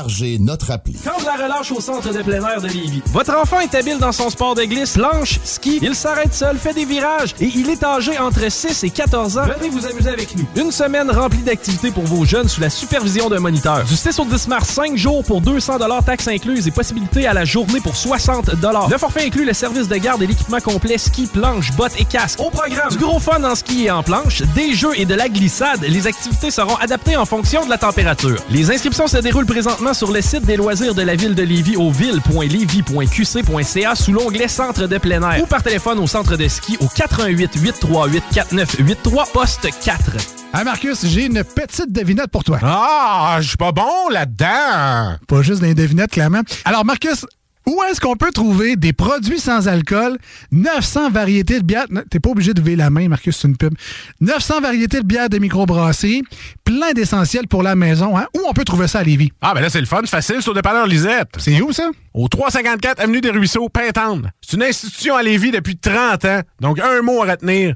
Téléchargez 0.07 0.39
notre 0.39 0.71
appli. 0.71 0.95
Quand 1.03 1.19
de 1.19 1.25
la 1.25 1.33
relâche 1.33 1.71
au 1.71 1.81
centre 1.81 2.13
de 2.13 2.21
plein 2.21 2.41
air 2.45 2.61
de 2.61 2.67
Lévis. 2.67 3.01
Votre 3.11 3.35
enfant 3.35 3.59
est 3.59 3.75
habile 3.75 3.97
dans 3.99 4.11
son 4.11 4.29
sport 4.29 4.55
de 4.55 4.63
glisse, 4.63 4.93
planche, 4.93 5.39
ski. 5.43 5.79
Il 5.81 5.95
s'arrête 5.95 6.33
seul, 6.33 6.57
fait 6.57 6.73
des 6.73 6.85
virages 6.85 7.35
et 7.41 7.51
il 7.53 7.69
est 7.69 7.83
âgé 7.83 8.17
entre 8.17 8.49
6 8.49 8.83
et 8.83 8.89
14 8.89 9.37
ans. 9.37 9.45
Venez 9.57 9.69
vous 9.69 9.85
amuser 9.85 10.09
avec 10.09 10.35
nous. 10.35 10.45
Une 10.55 10.71
semaine 10.71 11.11
remplie 11.11 11.41
d'activités 11.41 11.91
pour 11.91 12.05
vos 12.05 12.25
jeunes 12.25 12.47
sous 12.47 12.61
la 12.61 12.69
supervision 12.69 13.29
d'un 13.29 13.39
moniteur. 13.39 13.83
Du 13.83 13.95
6 13.95 14.19
au 14.19 14.25
10 14.25 14.47
mars, 14.47 14.69
5 14.69 14.95
jours 14.95 15.23
pour 15.23 15.41
200 15.41 15.77
taxes 16.05 16.27
incluses 16.27 16.67
et 16.67 16.71
possibilité 16.71 17.27
à 17.27 17.33
la 17.33 17.43
journée 17.43 17.81
pour 17.81 17.95
60 17.95 18.51
Le 18.89 18.97
forfait 18.97 19.25
inclut 19.25 19.45
le 19.45 19.53
service 19.53 19.87
de 19.87 19.97
garde 19.97 20.21
et 20.21 20.27
l'équipement 20.27 20.59
complet 20.59 20.97
ski, 20.97 21.27
planche, 21.27 21.73
bottes 21.73 21.99
et 21.99 22.05
casque. 22.05 22.39
Au 22.39 22.49
programme, 22.49 22.89
du 22.89 22.97
gros 22.97 23.19
fun 23.19 23.43
en 23.43 23.55
ski 23.55 23.85
et 23.85 23.91
en 23.91 24.03
planche, 24.03 24.41
des 24.55 24.73
jeux 24.73 24.97
et 24.97 25.05
de 25.05 25.15
la 25.15 25.27
glissade. 25.27 25.81
Les 25.81 26.07
activités 26.07 26.51
seront 26.51 26.75
adaptées 26.75 27.17
en 27.17 27.25
fonction 27.25 27.65
de 27.65 27.69
la 27.69 27.77
température. 27.77 28.37
Les 28.49 28.71
inscriptions 28.71 29.07
se 29.07 29.17
déroulent 29.17 29.45
présentement 29.45 29.93
sur 29.97 30.11
le 30.11 30.21
site 30.21 30.45
des 30.45 30.57
loisirs 30.57 30.93
de 30.93 31.01
la 31.01 31.15
ville 31.15 31.33
de 31.33 31.41
Lévis 31.41 31.75
au 31.75 31.89
ville.lévis.qc.ca 31.89 33.95
sous 33.95 34.13
l'onglet 34.13 34.47
Centre 34.47 34.85
de 34.85 34.99
plein 34.99 35.27
air 35.27 35.41
ou 35.41 35.47
par 35.47 35.63
téléphone 35.63 35.97
au 35.97 36.05
centre 36.05 36.37
de 36.37 36.47
ski 36.47 36.77
au 36.79 36.87
88 36.87 37.55
838 37.55 38.23
4983 38.31 39.25
poste 39.33 39.67
4. 39.83 40.11
Ah 40.53 40.63
Marcus, 40.63 41.03
j'ai 41.03 41.25
une 41.25 41.43
petite 41.43 41.91
devinette 41.91 42.27
pour 42.27 42.43
toi. 42.43 42.59
Ah, 42.61 43.39
je 43.41 43.47
suis 43.47 43.57
pas 43.57 43.71
bon 43.71 44.09
là-dedans. 44.11 45.15
Pas 45.27 45.41
juste 45.41 45.61
des 45.61 45.73
devinettes, 45.73 46.11
clairement. 46.11 46.41
Alors 46.63 46.85
Marcus, 46.85 47.25
où 47.67 47.83
est-ce 47.83 48.01
qu'on 48.01 48.15
peut 48.15 48.31
trouver 48.31 48.75
des 48.75 48.93
produits 48.93 49.39
sans 49.39 49.67
alcool, 49.67 50.17
900 50.51 51.11
variétés 51.11 51.59
de 51.59 51.65
bières, 51.65 51.85
t'es 52.09 52.19
pas 52.19 52.29
obligé 52.29 52.53
de 52.53 52.61
lever 52.61 52.75
la 52.75 52.89
main, 52.89 53.07
Marcus, 53.09 53.37
c'est 53.37 53.47
une 53.47 53.57
pub, 53.57 53.73
900 54.21 54.61
variétés 54.61 55.01
de 55.01 55.05
bières 55.05 55.29
de 55.29 55.37
microbrasserie, 55.37 56.23
plein 56.63 56.93
d'essentiels 56.93 57.47
pour 57.47 57.61
la 57.63 57.75
maison, 57.75 58.17
hein? 58.17 58.25
Où 58.35 58.39
on 58.47 58.53
peut 58.53 58.63
trouver 58.63 58.87
ça 58.87 58.99
à 58.99 59.03
Lévis? 59.03 59.31
Ah, 59.41 59.53
ben 59.53 59.61
là, 59.61 59.69
c'est 59.69 59.81
le 59.81 59.85
fun, 59.85 60.01
facile, 60.05 60.39
au 60.47 60.53
dépanneur 60.53 60.87
Lisette. 60.87 61.29
C'est 61.37 61.61
où 61.61 61.73
ça? 61.73 61.89
Au 62.13 62.27
354 62.27 63.01
Avenue 63.01 63.21
des 63.21 63.29
Ruisseaux, 63.31 63.69
Pintendre. 63.69 64.29
C'est 64.41 64.55
une 64.55 64.63
institution 64.63 65.15
à 65.15 65.21
Lévis 65.21 65.51
depuis 65.51 65.77
30 65.77 66.25
ans. 66.25 66.41
Donc, 66.61 66.79
un 66.79 67.01
mot 67.01 67.21
à 67.21 67.31
retenir. 67.31 67.75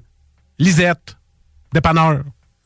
Lisette. 0.58 1.18
Dépanneur. 1.74 2.24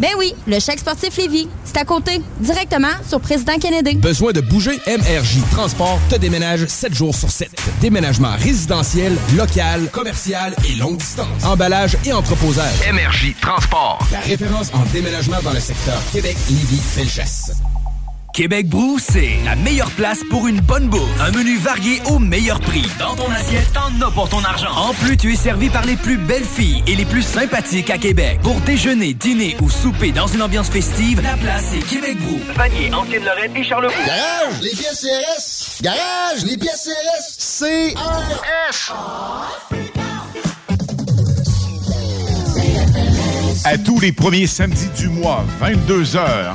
Ben 0.00 0.08
oui, 0.18 0.34
le 0.46 0.58
chèque 0.58 0.78
sportif 0.78 1.14
Lévis. 1.18 1.46
C'est 1.62 1.76
à 1.76 1.84
côté, 1.84 2.22
directement 2.40 2.88
sur 3.06 3.20
Président 3.20 3.58
Kennedy. 3.58 3.96
Besoin 3.96 4.32
de 4.32 4.40
bouger? 4.40 4.80
MRJ 4.86 5.40
Transport 5.52 6.00
te 6.08 6.16
déménage 6.16 6.64
7 6.64 6.94
jours 6.94 7.14
sur 7.14 7.30
7. 7.30 7.50
Déménagement 7.82 8.32
résidentiel, 8.38 9.14
local, 9.36 9.90
commercial 9.92 10.56
et 10.66 10.74
longue 10.76 10.96
distance. 10.96 11.44
Emballage 11.44 11.98
et 12.06 12.14
entreposage. 12.14 12.72
MRJ 12.90 13.34
Transport. 13.42 13.98
La 14.10 14.20
référence 14.20 14.72
en 14.72 14.84
déménagement 14.90 15.42
dans 15.44 15.52
le 15.52 15.60
secteur 15.60 16.00
Québec-Lévis-Felchasse. 16.12 17.52
Québec 18.40 18.68
Brou, 18.68 18.98
c'est 18.98 19.36
la 19.44 19.54
meilleure 19.54 19.90
place 19.90 20.20
pour 20.30 20.48
une 20.48 20.62
bonne 20.62 20.88
bouffe. 20.88 21.20
Un 21.20 21.30
menu 21.30 21.58
varié 21.58 22.00
au 22.06 22.18
meilleur 22.18 22.58
prix. 22.58 22.86
Dans 22.98 23.14
ton 23.14 23.30
assiette, 23.30 23.70
t'en 23.74 23.90
as 24.00 24.10
pour 24.12 24.30
ton 24.30 24.42
argent. 24.42 24.74
En 24.74 24.94
plus, 24.94 25.18
tu 25.18 25.34
es 25.34 25.36
servi 25.36 25.68
par 25.68 25.84
les 25.84 25.96
plus 25.96 26.16
belles 26.16 26.46
filles 26.46 26.82
et 26.86 26.96
les 26.96 27.04
plus 27.04 27.20
sympathiques 27.20 27.90
à 27.90 27.98
Québec. 27.98 28.40
Pour 28.42 28.58
déjeuner, 28.62 29.12
dîner 29.12 29.58
ou 29.60 29.68
souper 29.68 30.10
dans 30.10 30.26
une 30.26 30.40
ambiance 30.40 30.70
festive, 30.70 31.20
la 31.20 31.36
place 31.36 31.74
est 31.74 31.86
Québec 31.86 32.16
Brou. 32.16 32.40
Vanier, 32.56 32.90
Ancienne-Lorraine 32.94 33.54
et 33.54 33.62
Charlevoix. 33.62 34.06
Garage, 34.06 34.62
les 34.62 34.70
pièces 34.70 35.02
CRS. 35.02 35.82
Garage, 35.82 36.44
les 36.46 36.56
pièces 36.56 36.88
CRS. 36.88 37.94
CRS. 37.94 38.94
À 43.64 43.76
tous 43.76 44.00
les 44.00 44.12
premiers 44.12 44.46
samedis 44.46 44.88
du 44.96 45.08
mois, 45.08 45.44
22h, 45.60 46.54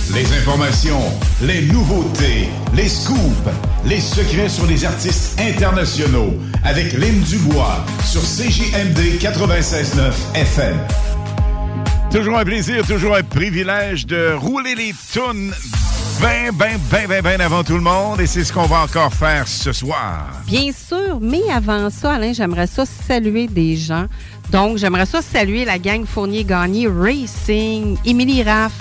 informations, 0.25 1.01
les 1.41 1.61
nouveautés, 1.63 2.49
les 2.75 2.87
scoops, 2.87 3.49
les 3.85 3.99
secrets 3.99 4.49
sur 4.49 4.65
les 4.65 4.85
artistes 4.85 5.39
internationaux 5.39 6.33
avec 6.63 6.93
Lynn 6.93 7.21
Dubois 7.21 7.83
sur 8.05 8.21
CJMD 8.21 9.19
96.9 9.19 10.11
FM. 10.35 10.77
Toujours 12.11 12.37
un 12.37 12.45
plaisir, 12.45 12.85
toujours 12.85 13.15
un 13.15 13.23
privilège 13.23 14.05
de 14.05 14.33
rouler 14.33 14.75
les 14.75 14.93
tunes 15.11 15.53
ben, 16.21 16.51
ben, 16.53 16.77
ben, 16.91 17.07
ben, 17.07 17.21
ben 17.23 17.41
avant 17.41 17.63
tout 17.63 17.73
le 17.73 17.81
monde 17.81 18.21
et 18.21 18.27
c'est 18.27 18.43
ce 18.43 18.53
qu'on 18.53 18.67
va 18.67 18.81
encore 18.81 19.13
faire 19.13 19.47
ce 19.47 19.71
soir. 19.71 20.27
Bien 20.45 20.71
sûr, 20.71 21.19
mais 21.19 21.41
avant 21.51 21.89
ça, 21.89 22.13
Alain, 22.13 22.33
j'aimerais 22.33 22.67
ça 22.67 22.85
saluer 22.85 23.47
des 23.47 23.75
gens. 23.75 24.05
Donc, 24.51 24.77
j'aimerais 24.77 25.05
ça 25.05 25.21
saluer 25.21 25.65
la 25.65 25.79
gang 25.79 26.05
Fournier-Gagné 26.05 26.87
Racing, 26.87 27.97
Émilie 28.05 28.43
Raff, 28.43 28.73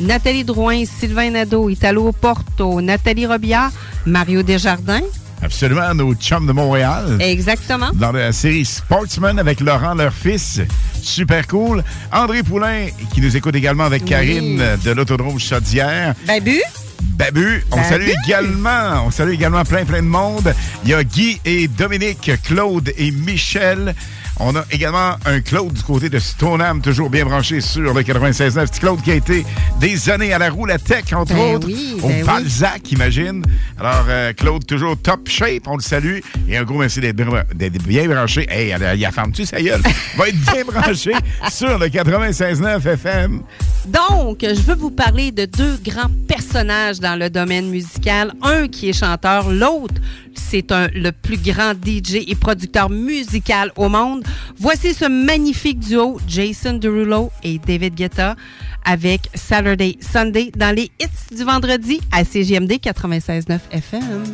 Nathalie 0.00 0.44
Drouin, 0.44 0.84
Sylvain 0.84 1.30
Nadeau, 1.30 1.68
Italo 1.68 2.12
Porto, 2.12 2.80
Nathalie 2.80 3.26
Robillard, 3.26 3.72
Mario 4.06 4.42
Desjardins. 4.42 5.02
Absolument, 5.42 5.94
nos 5.94 6.14
chums 6.14 6.46
de 6.46 6.52
Montréal. 6.52 7.16
Exactement. 7.20 7.90
Dans 7.94 8.10
la 8.12 8.32
série 8.32 8.64
Sportsman 8.64 9.38
avec 9.38 9.60
Laurent, 9.60 9.94
leur 9.94 10.12
fils. 10.12 10.60
Super 11.00 11.46
cool. 11.46 11.84
André 12.12 12.42
Poulain, 12.42 12.88
qui 13.14 13.20
nous 13.20 13.36
écoute 13.36 13.54
également 13.54 13.84
avec 13.84 14.04
Karine 14.04 14.62
de 14.84 14.90
l'Autodrome 14.90 15.38
Chaudière. 15.38 16.14
Babu. 16.26 16.60
Babu. 17.00 17.64
On 17.70 17.76
Babu. 17.76 17.88
salue 17.88 18.10
également, 18.24 19.04
on 19.06 19.10
salue 19.12 19.32
également 19.34 19.64
plein, 19.64 19.84
plein 19.84 20.02
de 20.02 20.08
monde. 20.08 20.52
Il 20.84 20.90
y 20.90 20.94
a 20.94 21.04
Guy 21.04 21.40
et 21.44 21.68
Dominique, 21.68 22.32
Claude 22.42 22.92
et 22.96 23.10
Michel. 23.12 23.94
On 24.40 24.54
a 24.54 24.64
également 24.70 25.16
un 25.26 25.40
Claude 25.40 25.72
du 25.72 25.82
côté 25.82 26.08
de 26.08 26.18
Stoneham, 26.20 26.80
toujours 26.80 27.10
bien 27.10 27.24
branché 27.24 27.60
sur 27.60 27.92
le 27.92 28.02
96.9. 28.02 28.68
Petit 28.68 28.80
Claude 28.80 29.02
qui 29.02 29.10
a 29.10 29.16
été 29.16 29.44
des 29.80 30.10
années 30.10 30.32
à 30.32 30.38
la 30.38 30.48
roue, 30.48 30.64
la 30.64 30.78
tech, 30.78 31.12
entre 31.12 31.34
Ben 31.34 31.56
autres, 31.56 31.66
oui, 31.66 31.96
au 32.00 32.06
ben 32.06 32.18
oui. 32.18 32.22
Balzac, 32.24 32.92
imagine. 32.92 33.44
Alors, 33.80 34.04
euh, 34.08 34.32
Claude, 34.32 34.64
toujours 34.64 34.96
top 34.96 35.28
shape, 35.28 35.66
on 35.66 35.76
le 35.76 35.82
salue. 35.82 36.18
Et 36.48 36.56
un 36.56 36.62
gros 36.62 36.78
merci 36.78 37.00
d'être 37.00 37.16
bien 37.16 38.06
branché. 38.06 38.46
Hey, 38.48 38.72
il 38.96 39.04
a 39.04 39.10
ferme-tu 39.10 39.44
sa 39.44 39.60
gueule? 39.60 39.82
Va 40.16 40.28
être 40.28 40.52
bien 40.52 40.64
branché 40.64 41.12
sur 41.50 41.76
le 41.76 41.86
96.9 41.88 42.86
FM. 42.86 43.42
Donc, 43.86 44.38
je 44.42 44.60
veux 44.60 44.74
vous 44.74 44.90
parler 44.90 45.32
de 45.32 45.46
deux 45.46 45.78
grands 45.84 46.10
personnages 46.28 47.00
dans 47.00 47.18
le 47.18 47.28
domaine 47.30 47.70
musical. 47.70 48.32
Un 48.42 48.68
qui 48.68 48.90
est 48.90 48.92
chanteur, 48.92 49.50
l'autre, 49.50 49.94
c'est 50.38 50.72
un- 50.72 50.88
le 50.94 51.10
plus 51.12 51.36
grand 51.36 51.72
DJ 51.74 52.24
et 52.26 52.34
producteur 52.34 52.88
musical 52.90 53.72
au 53.76 53.88
monde. 53.88 54.24
Voici 54.58 54.94
ce 54.94 55.04
magnifique 55.06 55.78
duo, 55.80 56.18
Jason 56.26 56.74
Derulo 56.74 57.30
et 57.42 57.58
David 57.58 57.94
Guetta, 57.94 58.36
avec 58.84 59.22
Saturday 59.34 59.98
Sunday 60.00 60.50
dans 60.56 60.74
les 60.74 60.90
hits 61.00 61.36
du 61.36 61.44
vendredi 61.44 62.00
à 62.12 62.24
CGMD 62.24 62.78
96.9 62.78 63.60
FM. 63.70 64.24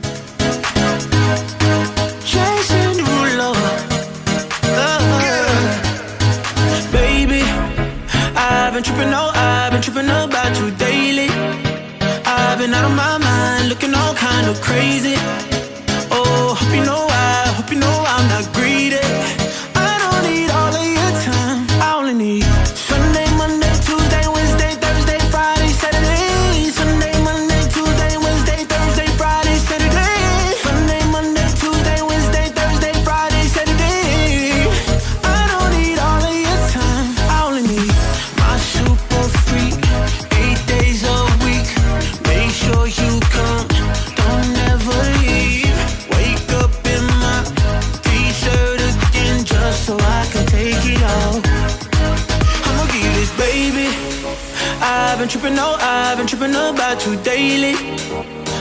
Jason 2.25 2.93
Derulo. 2.99 3.53
I've 8.37 8.73
been 8.73 8.83
tripping, 8.83 9.13
I've 9.15 9.73
been 9.73 9.83
tripping 9.83 10.09
about 10.09 10.59
you 10.59 10.71
daily. 10.73 11.29
I've 12.27 12.59
been 12.59 12.73
out 12.75 12.85
of 12.85 12.93
my 12.97 13.19
mind, 13.19 13.69
looking 13.69 13.95
all 13.95 14.15
kind 14.15 14.49
of 14.49 14.61
crazy. 14.61 15.15
Hope 17.65 17.73
you 17.73 17.81
know 17.81 18.05
I'm 18.07 18.29
not 18.29 18.53
greedy. 18.53 19.04
Tripping, 55.35 55.59
oh, 55.59 55.77
I've 55.81 56.17
been 56.17 56.29
tripping 56.29 56.55
about 56.55 57.05
you 57.05 57.17
daily. 57.23 57.75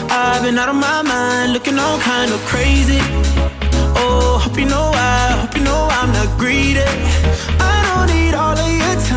I've 0.10 0.42
been 0.42 0.58
out 0.58 0.70
of 0.70 0.76
my 0.76 1.04
mind, 1.04 1.54
looking 1.54 1.78
all 1.78 2.00
kind 2.00 2.32
of 2.32 2.40
crazy. 2.46 3.00
Oh, 4.02 4.40
hope 4.44 4.58
you 4.58 4.66
know 4.66 4.90
I, 4.94 5.38
hope 5.42 5.56
you 5.56 5.64
know 5.64 5.88
I'm 5.92 6.12
not 6.12 6.36
greedy. 6.40 6.82
I 7.60 7.76
don't 7.88 8.08
need 8.16 8.34
all 8.34 8.58
of 8.58 8.72
your 8.82 8.96
time. 9.06 9.13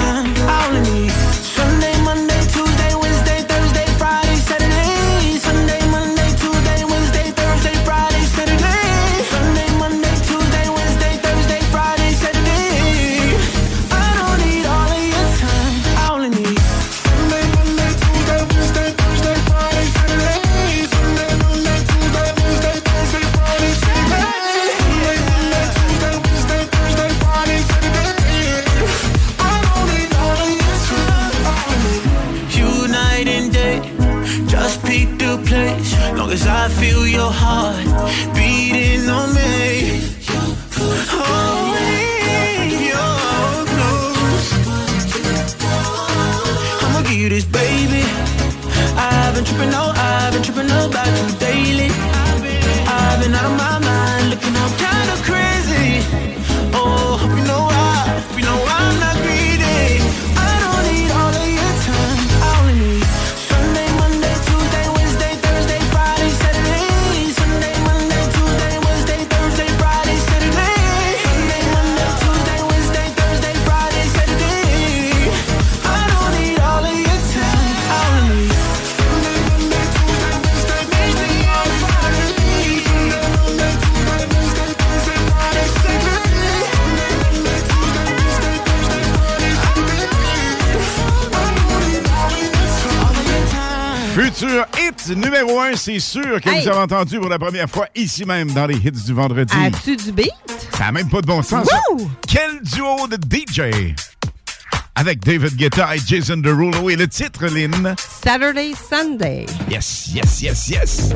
Your 37.17 37.33
heart 37.33 37.77
beating 38.35 39.09
on 39.09 39.29
me. 39.35 40.03
Oh, 40.29 41.35
Close. 43.75 44.49
I'ma 46.85 47.01
give 47.09 47.21
you 47.23 47.29
this, 47.31 47.47
baby. 47.47 48.03
I've 48.99 49.35
been 49.35 49.45
tripping, 49.47 49.73
oh, 49.73 49.93
I've 49.97 50.33
been 50.35 50.43
tripping 50.43 50.71
about 50.71 51.09
you 51.19 51.46
Futur 94.37 94.67
hit 94.79 95.17
numéro 95.17 95.61
un, 95.61 95.75
c'est 95.77 95.99
sûr 95.99 96.41
que 96.43 96.51
Hey. 96.51 96.63
vous 96.63 96.69
avez 96.69 96.81
entendu 96.81 97.19
pour 97.19 97.31
la 97.31 97.39
première 97.39 97.71
fois 97.71 97.87
ici 97.95 98.27
même 98.27 98.51
dans 98.53 98.67
les 98.67 98.75
hits 98.77 98.91
du 98.91 99.15
vendredi. 99.15 99.55
As-tu 99.57 99.97
du 99.97 100.13
beat? 100.13 100.31
Ça 100.77 100.85
n'a 100.85 100.93
même 100.93 101.09
pas 101.09 101.23
de 101.23 101.27
bon 101.27 101.43
sens. 101.43 101.67
Quel 102.29 102.61
duo 102.63 103.07
de 103.09 103.17
DJ! 103.17 103.95
Avec 104.99 105.23
David 105.23 105.57
Guetta 105.57 105.95
et 105.95 106.01
Jason 106.05 106.39
Derulo 106.39 106.89
et 106.89 106.97
le 106.97 107.07
titre, 107.07 107.47
Lynn. 107.47 107.95
Saturday 108.25 108.73
Sunday. 108.91 109.45
Yes, 109.71 110.09
yes, 110.15 110.41
yes, 110.41 110.69
yes. 110.69 111.11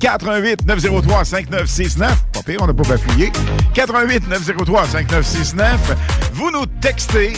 88 0.00 0.66
903 0.66 1.24
5969. 1.24 2.24
Pas 2.30 2.42
pire, 2.42 2.58
on 2.60 2.66
n'a 2.66 2.74
pas 2.74 2.82
bafouillé. 2.82 3.32
88 3.72 4.28
903 4.28 4.86
5969. 4.86 5.96
Vous 6.34 6.50
nous 6.50 6.66
textez 6.82 7.32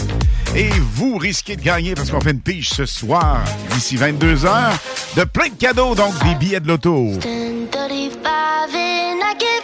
et 0.57 0.69
vous 0.95 1.17
risquez 1.17 1.55
de 1.55 1.63
gagner 1.63 1.95
parce 1.95 2.11
qu'on 2.11 2.21
fait 2.21 2.33
une 2.33 2.41
pige 2.41 2.71
ce 2.71 2.87
soir, 2.87 3.45
d'ici 3.71 3.97
22 3.97 4.47
heures, 4.47 4.77
de 5.17 5.23
plein 5.23 5.49
de 5.49 5.55
cadeaux, 5.55 5.95
donc 5.95 6.13
des 6.25 6.35
billets 6.35 6.61
de 6.61 6.69
loto. 6.69 7.13
10:35 7.21 8.25
and 8.75 9.23
I 9.23 9.35
can 9.39 9.64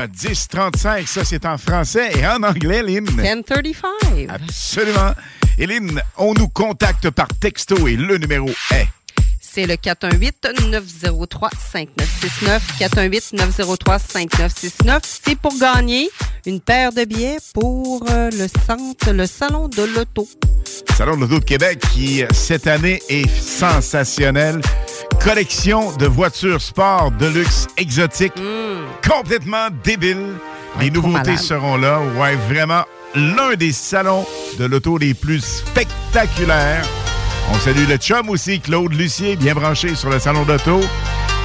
à 0.00 0.06
10 0.06 0.48
35 0.48 1.06
Ça, 1.06 1.24
c'est 1.24 1.44
en 1.44 1.58
français 1.58 2.10
et 2.18 2.26
en 2.26 2.42
anglais, 2.42 2.82
Lynn. 2.82 3.04
1035. 3.04 3.84
Absolument. 4.28 5.12
Et 5.58 5.66
Lynn, 5.66 6.00
on 6.16 6.32
nous 6.34 6.48
contacte 6.48 7.10
par 7.10 7.28
texto 7.28 7.86
et 7.86 7.96
le 7.96 8.16
numéro 8.16 8.48
est? 8.70 8.88
C'est 9.40 9.66
le 9.66 9.74
418-903-5969. 9.74 12.60
418-903-5969. 12.78 15.00
C'est 15.02 15.36
pour 15.36 15.58
gagner 15.58 16.08
une 16.46 16.60
paire 16.60 16.92
de 16.92 17.04
billets 17.04 17.38
pour 17.52 18.06
euh, 18.10 18.30
le 18.30 18.46
centre, 18.66 19.10
le 19.12 19.26
Salon 19.26 19.66
de 19.68 19.82
l'Auto. 19.82 20.28
Salon 20.96 21.16
de 21.16 21.22
l'Auto 21.22 21.40
de 21.40 21.44
Québec 21.44 21.80
qui, 21.92 22.22
cette 22.32 22.68
année, 22.68 23.02
est 23.08 23.28
sensationnel 23.28 24.60
collection 25.24 25.96
de 25.96 26.06
voitures 26.06 26.60
sport 26.60 27.10
de 27.12 27.26
luxe 27.26 27.66
exotique 27.76 28.32
complètement 29.06 29.68
débile. 29.84 30.34
Les 30.80 30.90
nouveautés 30.90 31.36
seront 31.36 31.76
là. 31.76 32.00
Ouais, 32.16 32.36
vraiment 32.48 32.84
l'un 33.14 33.54
des 33.54 33.72
salons 33.72 34.24
de 34.58 34.64
l'auto 34.64 34.98
les 34.98 35.14
plus 35.14 35.40
spectaculaires. 35.40 36.84
On 37.52 37.58
salue 37.58 37.88
le 37.88 37.96
chum 37.96 38.28
aussi, 38.30 38.60
Claude 38.60 38.92
Lucier, 38.92 39.36
bien 39.36 39.54
branché 39.54 39.94
sur 39.94 40.10
le 40.10 40.18
salon 40.18 40.44
d'auto, 40.44 40.80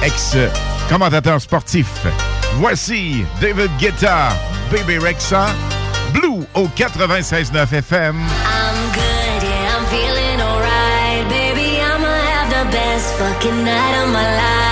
ex-commentateur 0.02 1.40
sportif. 1.40 1.88
Voici 2.54 3.24
David 3.40 3.70
Guetta, 3.78 4.28
Baby 4.70 4.98
Rexa, 4.98 5.46
Blue 6.12 6.44
au 6.54 6.68
96.9 6.68 7.72
FM. 7.72 8.16
fucking 13.18 13.64
night 13.64 14.02
of 14.02 14.12
my 14.12 14.36
life. 14.36 14.65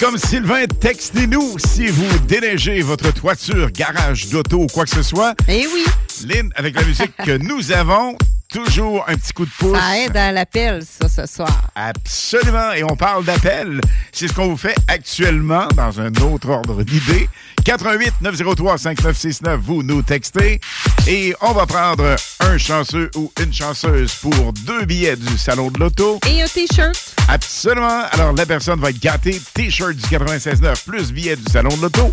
Comme 0.00 0.16
Sylvain, 0.16 0.64
textez-nous 0.66 1.58
si 1.58 1.88
vous 1.88 2.18
déneigez 2.20 2.80
votre 2.80 3.12
toiture, 3.12 3.70
garage 3.70 4.28
d'auto 4.28 4.62
ou 4.62 4.66
quoi 4.66 4.84
que 4.84 4.90
ce 4.90 5.02
soit. 5.02 5.34
Eh 5.46 5.66
oui. 5.66 5.84
Lynn, 6.26 6.50
avec 6.56 6.74
la 6.74 6.84
musique 6.84 7.14
que 7.18 7.36
nous 7.36 7.70
avons, 7.70 8.16
toujours 8.50 9.04
un 9.08 9.14
petit 9.14 9.32
coup 9.34 9.44
de 9.44 9.50
pouce. 9.58 9.78
Ça 9.78 9.98
aide 9.98 10.16
à 10.16 10.32
l'appel, 10.32 10.82
ça, 10.84 11.08
ce 11.08 11.26
soir. 11.30 11.70
Absolument. 11.74 12.72
Et 12.72 12.82
on 12.82 12.96
parle 12.96 13.24
d'appel. 13.26 13.80
C'est 14.10 14.28
ce 14.28 14.32
qu'on 14.32 14.48
vous 14.48 14.56
fait 14.56 14.74
actuellement 14.88 15.68
dans 15.76 16.00
un 16.00 16.12
autre 16.14 16.48
ordre 16.48 16.82
d'idées. 16.82 17.28
88 17.64 18.14
903 18.22 18.78
5969, 18.78 19.60
vous 19.60 19.82
nous 19.82 20.00
textez. 20.00 20.60
Et 21.06 21.34
on 21.42 21.52
va 21.52 21.66
prendre 21.66 22.16
un 22.40 22.58
chanceux 22.58 23.10
ou 23.16 23.30
une 23.42 23.52
chanceuse 23.52 24.14
pour 24.14 24.52
deux 24.64 24.86
billets 24.86 25.16
du 25.16 25.36
Salon 25.36 25.70
de 25.70 25.78
l'Auto. 25.78 26.20
Et 26.26 26.42
un 26.42 26.48
T-shirt. 26.48 27.09
Absolument. 27.32 28.02
Alors, 28.10 28.32
la 28.32 28.44
personne 28.44 28.80
va 28.80 28.90
être 28.90 29.00
gâtée. 29.00 29.40
T-shirt 29.54 29.94
du 29.94 30.02
96.9 30.02 30.84
plus 30.84 31.12
billet 31.12 31.36
du 31.36 31.44
Salon 31.50 31.76
de 31.76 31.82
l'Auto. 31.82 32.12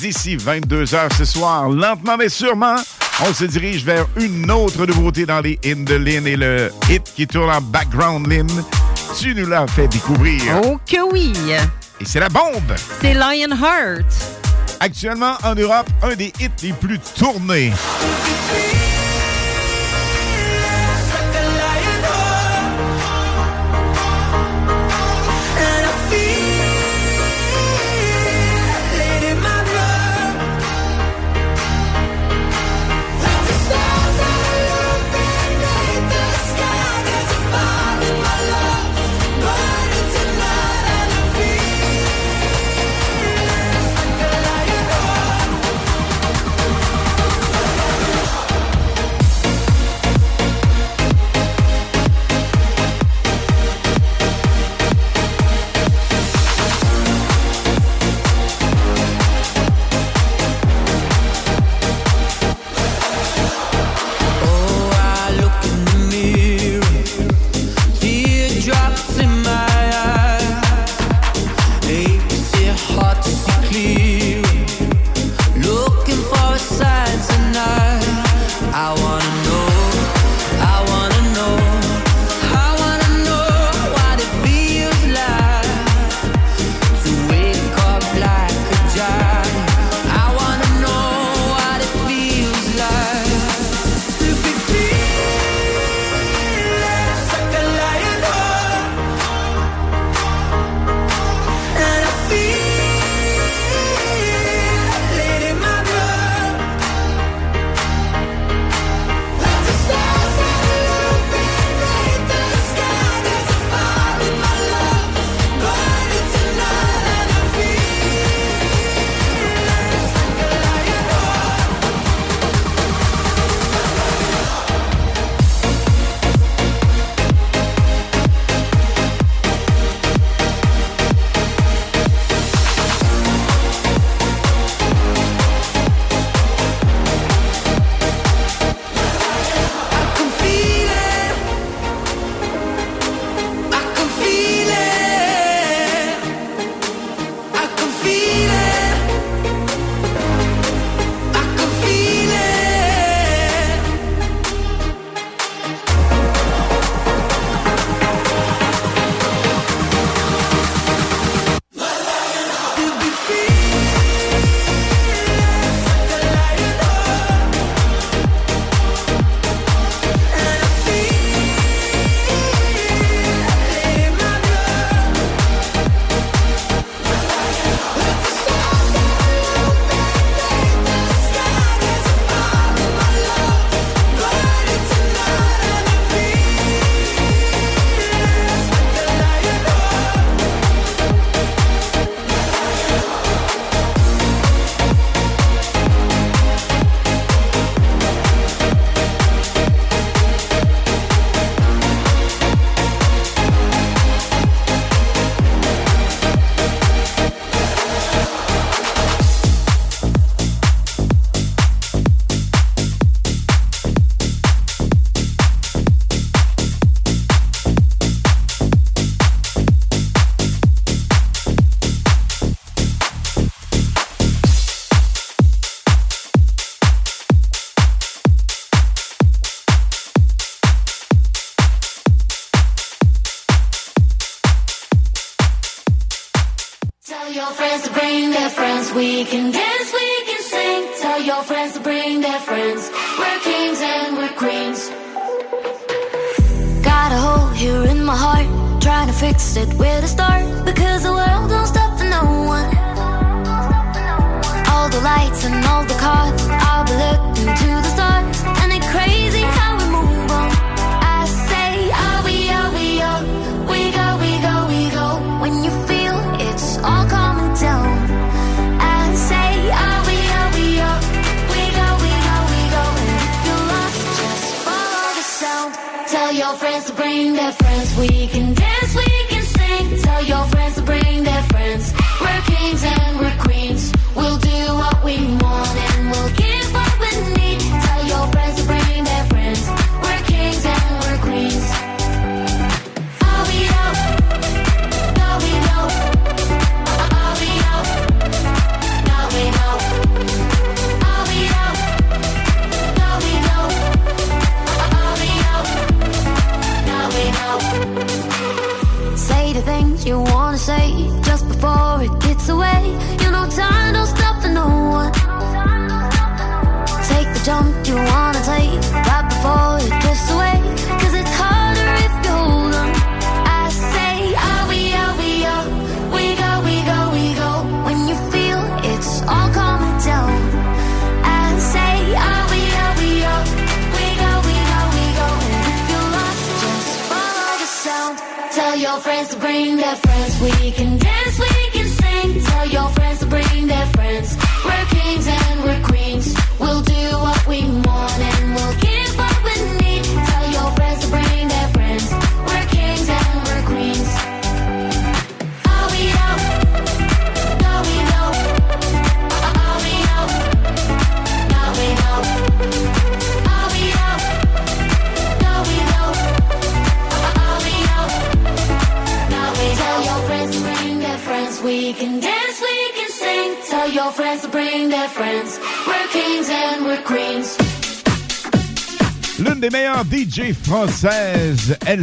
D'ici 0.00 0.36
22 0.36 0.94
heures 0.94 1.12
ce 1.16 1.24
soir, 1.24 1.68
lentement 1.68 2.16
mais 2.16 2.28
sûrement, 2.28 2.76
on 3.20 3.34
se 3.34 3.44
dirige 3.44 3.84
vers 3.84 4.06
une 4.16 4.50
autre 4.50 4.86
nouveauté 4.86 5.26
dans 5.26 5.40
les 5.40 5.58
hymnes 5.62 5.84
de 5.84 5.94
Lynn 5.94 6.26
et 6.26 6.36
le 6.36 6.70
hit 6.90 7.12
qui 7.14 7.26
tourne 7.26 7.50
en 7.50 7.60
background, 7.60 8.26
Lynn. 8.26 8.48
Tu 9.18 9.34
nous 9.34 9.46
l'as 9.46 9.66
fait 9.66 9.88
découvrir. 9.88 10.42
Oh 10.64 10.78
que 10.86 11.02
oui. 11.12 11.32
Et 12.00 12.04
c'est 12.04 12.20
la 12.20 12.28
bombe. 12.28 12.74
C'est 13.00 13.14
Lionheart. 13.14 14.06
Actuellement, 14.80 15.36
en 15.44 15.54
Europe, 15.54 15.88
un 16.02 16.14
des 16.14 16.32
hits 16.40 16.50
les 16.62 16.72
plus 16.72 16.98
tournés. 16.98 17.72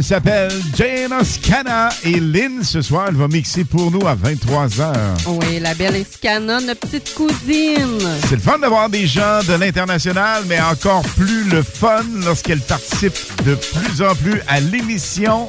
s'appelle 0.04 0.52
Jane 0.76 1.24
Scana 1.24 1.88
et 2.04 2.20
Lynn, 2.20 2.62
ce 2.62 2.82
soir, 2.82 3.06
elle 3.08 3.14
va 3.14 3.26
mixer 3.26 3.64
pour 3.64 3.90
nous 3.90 4.06
à 4.06 4.14
23h. 4.14 4.92
Oui, 5.28 5.60
la 5.60 5.74
belle 5.74 6.04
Scana, 6.04 6.60
notre 6.60 6.80
petite 6.80 7.14
cousine. 7.14 7.98
C'est 8.28 8.34
le 8.34 8.40
fun 8.42 8.58
d'avoir 8.58 8.90
des 8.90 9.06
gens 9.06 9.40
de 9.48 9.54
l'international, 9.54 10.42
mais 10.46 10.60
encore 10.60 11.02
plus 11.16 11.44
le 11.44 11.62
fun 11.62 12.02
lorsqu'elle 12.22 12.60
participe 12.60 13.16
de 13.46 13.54
plus 13.54 14.02
en 14.02 14.14
plus 14.14 14.42
à 14.46 14.60
l'émission 14.60 15.48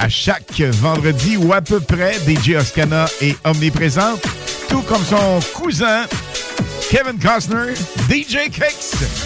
à 0.00 0.08
chaque 0.08 0.60
vendredi 0.60 1.36
ou 1.36 1.52
à 1.52 1.60
peu 1.60 1.78
près. 1.78 2.14
DJ 2.26 2.56
Oscana 2.56 3.06
est 3.20 3.36
omniprésente, 3.44 4.26
tout 4.68 4.82
comme 4.82 5.04
son 5.04 5.38
cousin 5.54 6.06
Kevin 6.90 7.18
Costner, 7.20 7.74
DJ 8.10 8.50
Kicks. 8.50 9.25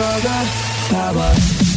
for 0.00 0.20
the 0.22 0.38
power 0.88 1.69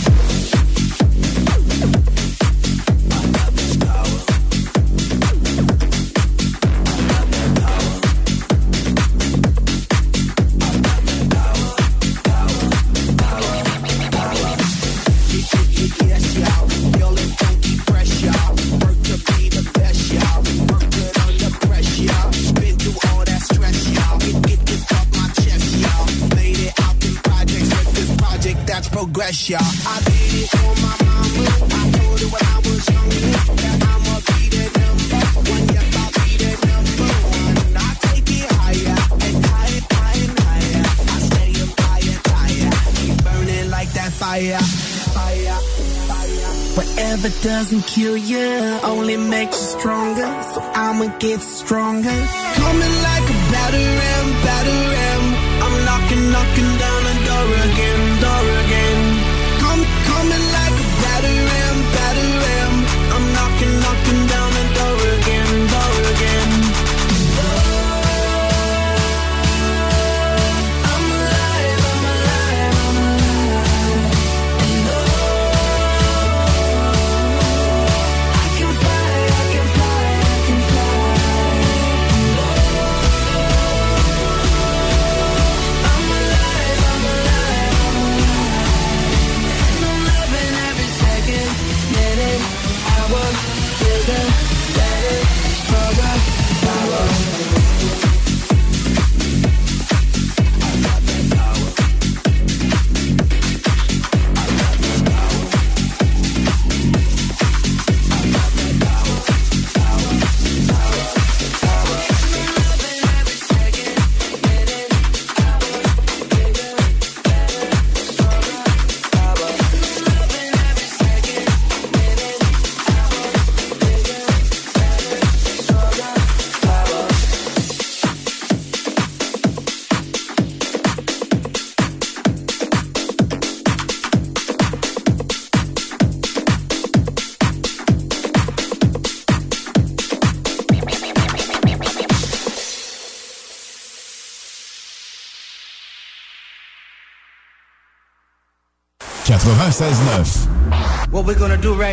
doesn't 47.63 47.87
kill 47.87 48.17
you 48.17 48.77
only 48.83 49.15
makes 49.15 49.57
you 49.57 49.79
stronger. 49.79 50.27
So 50.53 50.59
I'ma 50.75 51.17
get 51.17 51.41
stronger. 51.41 52.09
Coming 52.55 53.02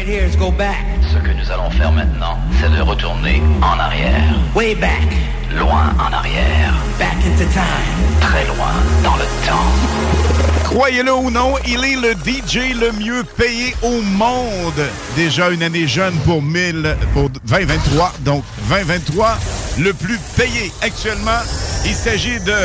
right 0.01 0.09
here 0.09 0.25
is 0.25 0.37
go 0.37 0.51
back. 0.51 0.79
Ce 1.13 1.19
que 1.19 1.33
nous 1.33 1.51
allons 1.51 1.71
faire 1.71 1.93
maintenant, 1.93 2.39
c'est 2.61 2.71
de 2.71 2.81
retourner 2.81 3.43
en 3.61 3.79
arrière. 3.79 4.35
Way 4.55 4.75
back. 4.75 5.09
Loin 5.55 5.95
en 5.99 6.13
arrière. 6.13 6.75
Back 6.99 7.17
into 7.27 7.45
time. 7.53 8.21
Très 8.21 8.47
loin 8.47 8.73
dans 9.03 9.17
le 9.17 9.25
temps. 9.47 10.65
Croyez-le 10.65 11.13
ou 11.13 11.31
non, 11.31 11.55
il 11.67 11.85
est 11.85 11.97
le 11.97 12.13
DJ 12.13 12.75
le 12.79 12.93
mieux 12.93 13.25
payé 13.37 13.75
au 13.83 14.01
monde. 14.01 14.87
Déjà 15.17 15.51
une 15.51 15.63
année 15.63 15.87
jeune 15.87 16.15
pour 16.25 16.41
1000, 16.41 16.97
pour 17.13 17.29
2023. 17.45 18.13
Donc 18.21 18.45
2023, 18.69 19.37
le 19.81 19.93
plus 19.93 20.19
payé 20.37 20.73
actuellement. 20.81 21.41
Il 21.85 21.95
s'agit 21.95 22.41
de 22.41 22.57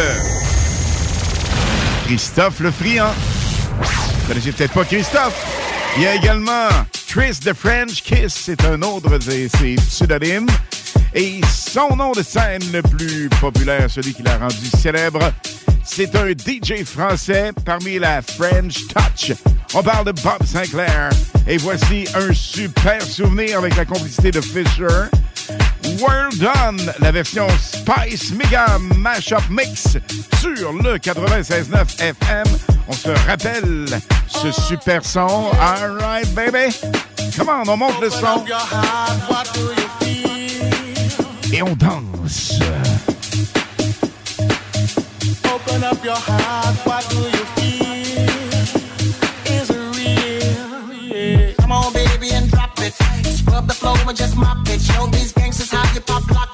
Christophe 2.06 2.60
Le 2.60 2.72
Friand. 2.72 3.14
Vous 3.82 4.28
connaissez 4.28 4.52
peut-être 4.52 4.74
pas 4.74 4.86
Christophe. 4.86 5.36
Il 5.98 6.04
y 6.04 6.08
a 6.08 6.16
également 6.16 6.68
Chris 7.18 7.40
the 7.40 7.54
French 7.54 8.04
Kiss, 8.04 8.34
c'est 8.34 8.66
un 8.66 8.82
autre 8.82 9.18
de 9.18 9.48
ses 9.48 9.76
pseudonymes. 9.76 10.50
Et 11.14 11.40
son 11.50 11.96
nom 11.96 12.12
de 12.12 12.22
scène 12.22 12.62
le 12.74 12.82
plus 12.82 13.30
populaire, 13.40 13.90
celui 13.90 14.14
qui 14.14 14.22
l'a 14.22 14.38
rendu 14.38 14.66
célèbre, 14.78 15.32
c'est 15.86 16.14
un 16.18 16.32
DJ 16.32 16.84
français 16.84 17.54
parmi 17.64 18.00
la 18.00 18.22
French 18.22 18.86
Touch. 18.88 19.32
On 19.74 19.82
parle 19.82 20.08
de 20.08 20.12
Bob 20.24 20.44
Sinclair. 20.46 21.10
Et 21.48 21.56
voici 21.56 22.06
un 22.16 22.34
super 22.34 23.02
souvenir 23.02 23.60
avec 23.60 23.78
la 23.78 23.86
complicité 23.86 24.32
de 24.32 24.42
Fisher. 24.42 25.08
World 26.02 26.38
Done, 26.40 26.94
la 27.00 27.12
version 27.12 27.48
Spice 27.60 28.32
Mega 28.32 28.78
Mashup 28.98 29.44
Mix 29.50 29.98
sur 30.40 30.74
le 30.74 30.98
96.9 30.98 32.02
FM. 32.02 32.46
On 32.88 32.94
se 32.94 33.10
rappelle 33.28 33.86
ce 34.28 34.52
super 34.52 35.04
son. 35.06 35.52
All 35.60 35.98
right, 36.00 36.28
baby. 36.36 36.74
Come 37.38 37.50
on, 37.50 37.68
on 37.68 37.78
monte 37.78 38.00
le 38.02 38.10
son. 38.10 38.46
Et 41.54 41.62
on 41.62 41.76
danse. 41.76 42.60
Open 45.54 45.84
up 45.84 46.04
your 46.04 46.16
heart, 46.16 46.76
what 46.86 47.08
do 47.10 47.18
you 47.18 47.46
feel? 47.56 48.26
Is 49.46 49.70
it 49.70 49.96
real? 49.96 50.94
Yeah. 51.02 51.54
Come 51.60 51.72
on, 51.72 51.94
baby, 51.94 52.32
and 52.34 52.50
drop 52.52 52.78
it. 52.80 52.94
Scrub 53.26 53.68
the 53.68 53.74
floor 53.74 53.98
and 54.08 54.18
just 54.18 54.36
mop 54.36 54.68
it. 54.68 54.82
Show 54.82 55.08
these 55.08 55.32
gangsters 55.32 55.74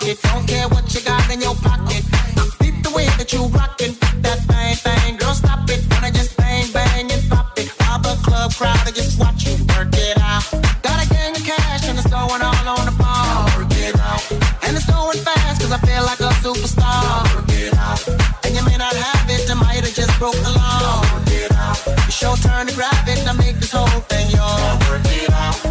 it. 0.07 0.21
Don't 0.21 0.47
care 0.47 0.67
what 0.69 0.93
you 0.93 1.01
got 1.01 1.29
in 1.31 1.41
your 1.41 1.55
pocket. 1.55 2.03
I 2.13 2.49
Beat 2.59 2.83
the 2.83 2.91
way 2.91 3.05
that 3.17 3.31
you 3.33 3.45
rock 3.47 3.79
it. 3.81 3.99
That 4.21 4.39
thing, 4.49 4.75
thing, 4.75 5.17
girl, 5.17 5.33
stop 5.33 5.69
it. 5.69 5.81
Wanna 5.91 6.11
just 6.11 6.37
bang, 6.37 6.71
bang, 6.71 7.11
and 7.11 7.23
pop 7.29 7.57
it. 7.57 7.69
While 7.79 7.99
the 7.99 8.15
club 8.23 8.53
crowd 8.53 8.87
are 8.87 8.91
just 8.91 9.19
watch 9.19 9.45
you 9.45 9.53
work 9.73 9.93
it 9.93 10.17
out. 10.19 10.45
Got 10.81 11.05
a 11.05 11.07
gang 11.09 11.35
of 11.35 11.43
cash 11.43 11.87
and 11.89 11.97
it's 11.97 12.09
going 12.09 12.41
all 12.41 12.67
on 12.77 12.85
the 12.85 12.95
ball. 12.97 13.45
Work 13.57 13.73
it 13.77 13.99
out. 13.99 14.23
And 14.63 14.77
it's 14.77 14.85
going 14.85 15.19
fast 15.19 15.61
cause 15.61 15.71
I 15.71 15.79
feel 15.85 16.03
like 16.03 16.19
a 16.19 16.31
superstar. 16.45 17.25
Work 17.35 17.51
it 17.51 17.73
out. 17.77 18.01
And 18.45 18.55
you 18.55 18.63
may 18.65 18.77
not 18.77 18.95
have 18.95 19.29
it, 19.29 19.49
I 19.49 19.55
might 19.55 19.83
have 19.83 19.93
just 19.93 20.13
broke 20.19 20.39
the 20.39 20.53
law. 20.55 21.01
Work 21.13 21.29
it 21.29 21.51
out. 21.53 21.77
It's 22.07 22.21
your 22.21 22.35
turn 22.37 22.67
to 22.67 22.73
grab 22.73 23.07
it, 23.07 23.23
now 23.25 23.33
make 23.33 23.57
this 23.57 23.71
whole 23.71 24.01
thing 24.11 24.29
yours. 24.31 24.77
Work 24.89 25.05
it 25.05 25.29
out. 25.31 25.70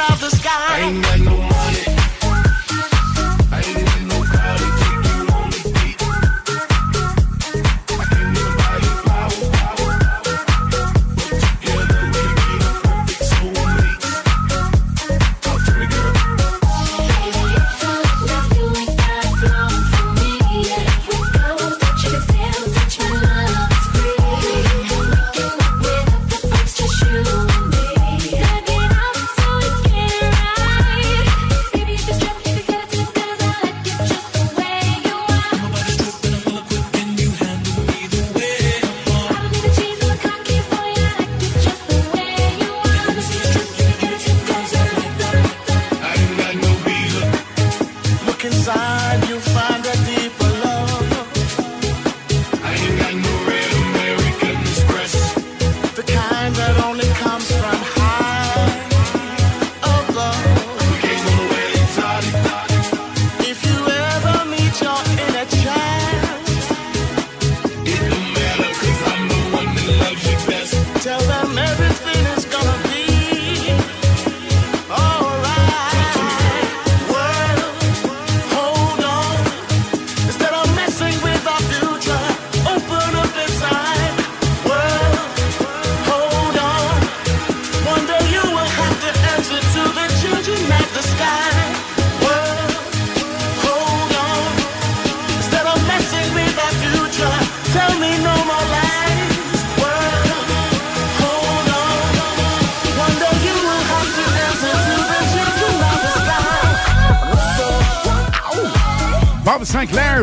Of 0.00 0.20
the 0.20 0.30
sky. 0.30 1.25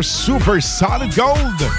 Super 0.04 0.62
Solid 0.62 1.16
Gold. 1.16 1.70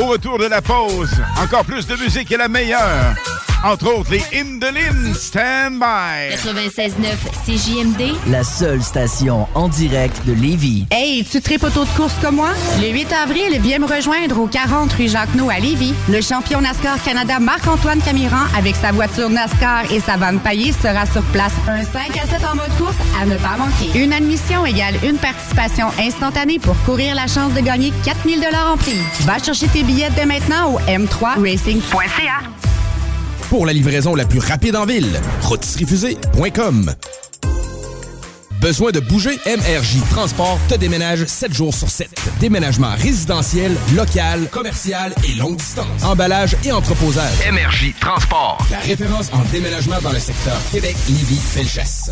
Au 0.00 0.06
retour 0.06 0.38
de 0.38 0.46
la 0.46 0.60
pause, 0.62 1.14
encore 1.40 1.64
plus 1.64 1.86
de 1.86 1.94
musique 1.96 2.32
et 2.32 2.36
la 2.36 2.48
meilleure. 2.48 3.14
Entre 3.64 3.86
autres, 3.86 4.10
les 4.10 4.22
Indolines 4.38 5.14
Stand 5.14 5.78
By. 5.78 6.36
96.9 6.36 6.92
CJMD. 7.46 8.14
La 8.30 8.44
seule 8.44 8.82
station 8.82 9.48
en 9.54 9.68
direct 9.68 10.22
de 10.26 10.34
Lévis. 10.34 10.84
Hey, 10.90 11.24
tu 11.24 11.40
tripes 11.40 11.64
auto 11.64 11.84
de 11.84 11.90
course 11.96 12.12
comme 12.20 12.36
moi? 12.36 12.50
Le 12.82 12.88
8 12.88 13.10
avril, 13.14 13.58
viens 13.60 13.78
me 13.78 13.86
rejoindre 13.86 14.38
au 14.38 14.46
40 14.48 14.92
rue 14.92 15.08
Jacques-No 15.08 15.48
à 15.48 15.60
Lévis. 15.60 15.94
Le 16.10 16.20
champion 16.20 16.60
NASCAR 16.60 17.02
Canada 17.02 17.40
Marc-Antoine 17.40 18.02
Camiran 18.02 18.44
avec 18.54 18.76
sa 18.76 18.92
voiture 18.92 19.30
NASCAR 19.30 19.90
et 19.90 20.00
sa 20.00 20.18
vanne 20.18 20.40
paillée 20.40 20.72
sera 20.72 21.06
sur 21.06 21.22
place. 21.32 21.54
Un 21.66 21.84
5 21.84 22.18
à 22.22 22.26
7 22.26 22.44
en 22.44 22.56
mode 22.56 22.76
course 22.76 22.96
à 23.18 23.24
ne 23.24 23.36
pas 23.36 23.56
manquer. 23.56 23.98
Une 23.98 24.12
admission 24.12 24.66
égale 24.66 24.96
une 25.02 25.16
participation 25.16 25.86
instantanée 25.98 26.58
pour 26.58 26.76
courir 26.84 27.14
la 27.14 27.28
chance 27.28 27.54
de 27.54 27.60
gagner 27.60 27.94
4000 28.04 28.46
en 28.68 28.76
prix. 28.76 28.98
Va 29.20 29.38
chercher 29.38 29.68
tes 29.68 29.82
billets 29.82 30.10
dès 30.14 30.26
maintenant 30.26 30.74
au 30.74 30.80
m3racing.ca. 30.80 32.63
Pour 33.54 33.66
la 33.66 33.72
livraison 33.72 34.16
la 34.16 34.24
plus 34.24 34.40
rapide 34.40 34.74
en 34.74 34.84
ville, 34.84 35.20
rotisseriefusée.com. 35.42 36.92
Besoin 38.60 38.90
de 38.90 38.98
bouger? 38.98 39.38
MRJ 39.46 40.00
Transport 40.10 40.58
te 40.68 40.74
déménage 40.74 41.24
7 41.26 41.54
jours 41.54 41.72
sur 41.72 41.88
7. 41.88 42.10
Déménagement 42.40 42.90
résidentiel, 42.96 43.70
local, 43.94 44.48
commercial 44.50 45.14
et 45.22 45.36
longue 45.38 45.54
distance. 45.54 46.02
Emballage 46.02 46.56
et 46.64 46.72
entreposage. 46.72 47.48
MRJ 47.48 47.94
Transport. 48.00 48.58
La 48.72 48.80
référence 48.80 49.32
en 49.32 49.44
déménagement 49.52 50.00
dans 50.02 50.10
le 50.10 50.18
secteur 50.18 50.60
Québec, 50.72 50.96
Lévis, 51.08 51.36
Felchasse. 51.36 52.10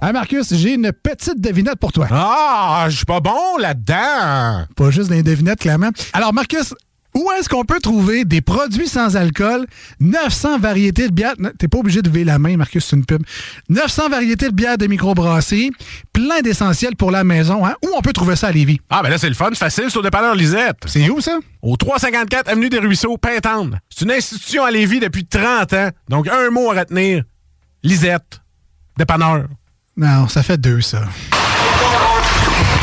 Hey 0.00 0.12
Marcus, 0.12 0.54
j'ai 0.54 0.74
une 0.74 0.92
petite 0.92 1.40
devinette 1.40 1.80
pour 1.80 1.90
toi. 1.90 2.06
Ah, 2.12 2.86
je 2.88 2.98
suis 2.98 3.04
pas 3.04 3.18
bon 3.18 3.56
là-dedans. 3.58 4.66
Pas 4.76 4.90
juste 4.92 5.08
des 5.08 5.24
devinettes, 5.24 5.58
clairement. 5.58 5.90
Alors 6.12 6.32
Marcus, 6.32 6.72
où 7.14 7.30
est-ce 7.38 7.48
qu'on 7.48 7.64
peut 7.64 7.80
trouver 7.80 8.24
des 8.24 8.40
produits 8.40 8.88
sans 8.88 9.16
alcool, 9.16 9.66
900 10.00 10.58
variétés 10.58 11.08
de 11.08 11.12
bières, 11.12 11.34
t'es 11.58 11.68
pas 11.68 11.78
obligé 11.78 12.02
de 12.02 12.08
lever 12.08 12.24
la 12.24 12.38
main, 12.38 12.56
Marcus, 12.56 12.84
c'est 12.84 12.96
une 12.96 13.04
pub, 13.04 13.22
900 13.68 14.08
variétés 14.08 14.48
de 14.48 14.54
bières 14.54 14.78
de 14.78 14.86
microbrasserie, 14.86 15.72
plein 16.12 16.40
d'essentiels 16.40 16.96
pour 16.96 17.10
la 17.10 17.24
maison, 17.24 17.66
hein? 17.66 17.74
Où 17.84 17.88
on 17.96 18.00
peut 18.00 18.12
trouver 18.12 18.36
ça 18.36 18.48
à 18.48 18.52
Lévis? 18.52 18.80
Ah, 18.90 19.02
ben 19.02 19.10
là, 19.10 19.18
c'est 19.18 19.28
le 19.28 19.34
fun, 19.34 19.50
c'est 19.50 19.58
facile, 19.58 19.84
c'est 19.88 19.98
au 19.98 20.02
dépanneur 20.02 20.34
Lisette. 20.34 20.78
C'est 20.86 21.08
où 21.10 21.20
ça? 21.20 21.38
Au 21.60 21.76
354 21.76 22.48
Avenue 22.48 22.68
des 22.68 22.78
Ruisseaux, 22.78 23.16
Pintendre. 23.16 23.78
C'est 23.90 24.04
une 24.04 24.12
institution 24.12 24.64
à 24.64 24.70
Lévis 24.70 25.00
depuis 25.00 25.24
30 25.24 25.72
ans. 25.74 25.90
Donc, 26.08 26.28
un 26.28 26.50
mot 26.50 26.70
à 26.70 26.80
retenir. 26.80 27.24
Lisette. 27.82 28.40
Dépanneur. 28.96 29.46
Non, 29.96 30.28
ça 30.28 30.42
fait 30.42 30.58
deux, 30.58 30.80
ça. 30.80 31.04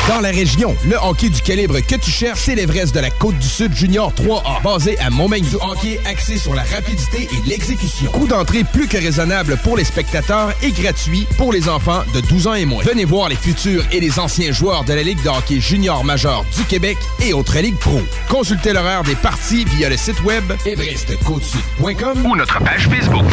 Dans 0.10 0.22
la 0.22 0.30
région, 0.30 0.76
le 0.88 0.95
hockey 0.95 1.30
du 1.30 1.39
calibre 1.39 1.80
que 1.82 1.95
tu 1.95 2.10
cherches, 2.10 2.39
c'est 2.45 2.55
l'Everest 2.55 2.95
de 2.95 2.99
la 2.99 3.12
Côte-du-Sud 3.12 3.76
Junior 3.76 4.12
3A. 4.12 4.64
Basé 4.64 4.97
à 4.97 5.12
Montmagny, 5.12 5.47
du 5.47 5.55
hockey 5.57 5.99
axé 6.03 6.39
sur 6.39 6.55
la 6.55 6.64
rapidité 6.64 7.30
et 7.32 7.47
l'exécution. 7.47 8.10
Coût 8.10 8.26
d'entrée 8.26 8.64
plus 8.64 8.88
que 8.88 8.97
raisonnable 8.97 9.60
pour 9.64 9.78
les 9.78 9.84
spectateurs 9.84 10.51
et 10.64 10.72
gratuit 10.72 11.28
pour 11.38 11.53
les 11.53 11.70
enfants 11.70 12.01
de 12.16 12.22
12 12.22 12.47
ans 12.47 12.55
et 12.55 12.66
moins. 12.66 12.84
Venez 12.84 13.05
voir 13.05 13.30
les 13.30 13.36
futurs 13.36 13.84
et 13.91 13.99
les 13.99 14.18
anciens 14.18 14.51
joueurs 14.51 14.84
de 14.84 14.93
la 14.93 15.03
Ligue 15.03 15.22
de 15.22 15.30
hockey 15.30 15.60
junior 15.60 16.03
majeur 16.03 16.43
du 16.57 16.64
Québec 16.64 16.97
et 17.22 17.32
autres 17.34 17.60
ligues 17.60 17.78
pro. 17.78 18.01
Consultez 18.30 18.74
l'horaire 18.74 19.03
des 19.03 19.16
parties 19.16 19.64
via 19.66 19.89
le 19.89 19.97
site 19.97 20.24
web 20.24 20.43
everestcôtesud.com 20.66 22.26
ou 22.26 22.36
notre 22.36 22.57
page 22.64 22.89
Facebook. 22.89 23.26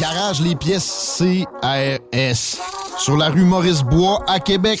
Garage 0.00 0.40
les 0.40 0.56
pièces 0.56 1.18
CRS. 1.18 2.58
Sur 2.98 3.18
la 3.18 3.28
rue 3.28 3.44
Maurice-Bois 3.44 4.24
à 4.26 4.40
Québec. 4.40 4.80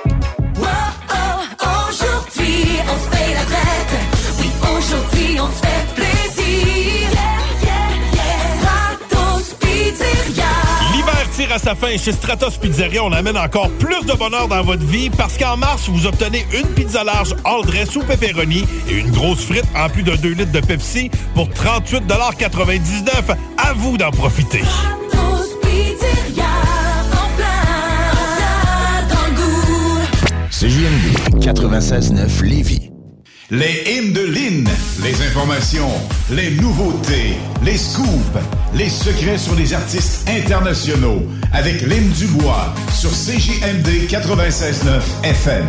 tire 11.51 11.55
à 11.55 11.59
sa 11.59 11.75
fin 11.75 11.87
et 11.87 11.97
chez 11.97 12.11
Stratos 12.11 12.57
Pizzeria, 12.57 13.03
on 13.03 13.11
amène 13.11 13.37
encore 13.37 13.69
plus 13.71 14.05
de 14.05 14.13
bonheur 14.13 14.47
dans 14.47 14.61
votre 14.63 14.85
vie 14.85 15.09
parce 15.09 15.37
qu'en 15.37 15.57
mars, 15.57 15.89
vous 15.89 16.05
obtenez 16.05 16.45
une 16.53 16.67
pizza 16.67 17.03
large 17.03 17.35
all 17.43 17.65
dress 17.65 17.95
ou 17.95 18.01
pepperoni 18.01 18.65
et 18.89 18.93
une 18.93 19.11
grosse 19.11 19.45
frite 19.45 19.65
en 19.75 19.89
plus 19.89 20.03
de 20.03 20.15
2 20.15 20.29
litres 20.29 20.51
de 20.51 20.59
Pepsi 20.59 21.09
pour 21.33 21.47
38,99 21.49 23.35
À 23.57 23.73
vous 23.73 23.97
d'en 23.97 24.11
profiter. 24.11 24.61
Stratos 24.61 25.57
Pizzeria. 25.61 26.45
En 27.11 27.35
plein, 27.35 29.07
dans 29.09 29.27
le 29.27 29.35
goût. 29.35 29.99
CJMD 30.51 31.43
96.9 31.43 32.43
Lévis. 32.43 32.90
Les 33.53 33.83
hymnes 33.85 34.13
de 34.13 34.21
Lynn, 34.21 34.65
les 35.03 35.27
informations, 35.27 35.91
les 36.29 36.51
nouveautés, 36.51 37.35
les 37.61 37.77
scoops, 37.77 38.07
les 38.73 38.87
secrets 38.87 39.37
sur 39.37 39.55
les 39.55 39.73
artistes 39.73 40.25
internationaux 40.29 41.21
avec 41.51 41.81
Lynn 41.81 42.09
Dubois 42.11 42.73
sur 42.93 43.09
CJMD 43.09 44.07
96.9 44.07 45.01
FM. 45.25 45.65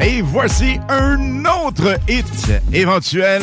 Et 0.00 0.22
voici 0.22 0.78
un 0.88 1.44
autre 1.46 1.98
hit 2.08 2.52
éventuel, 2.72 3.42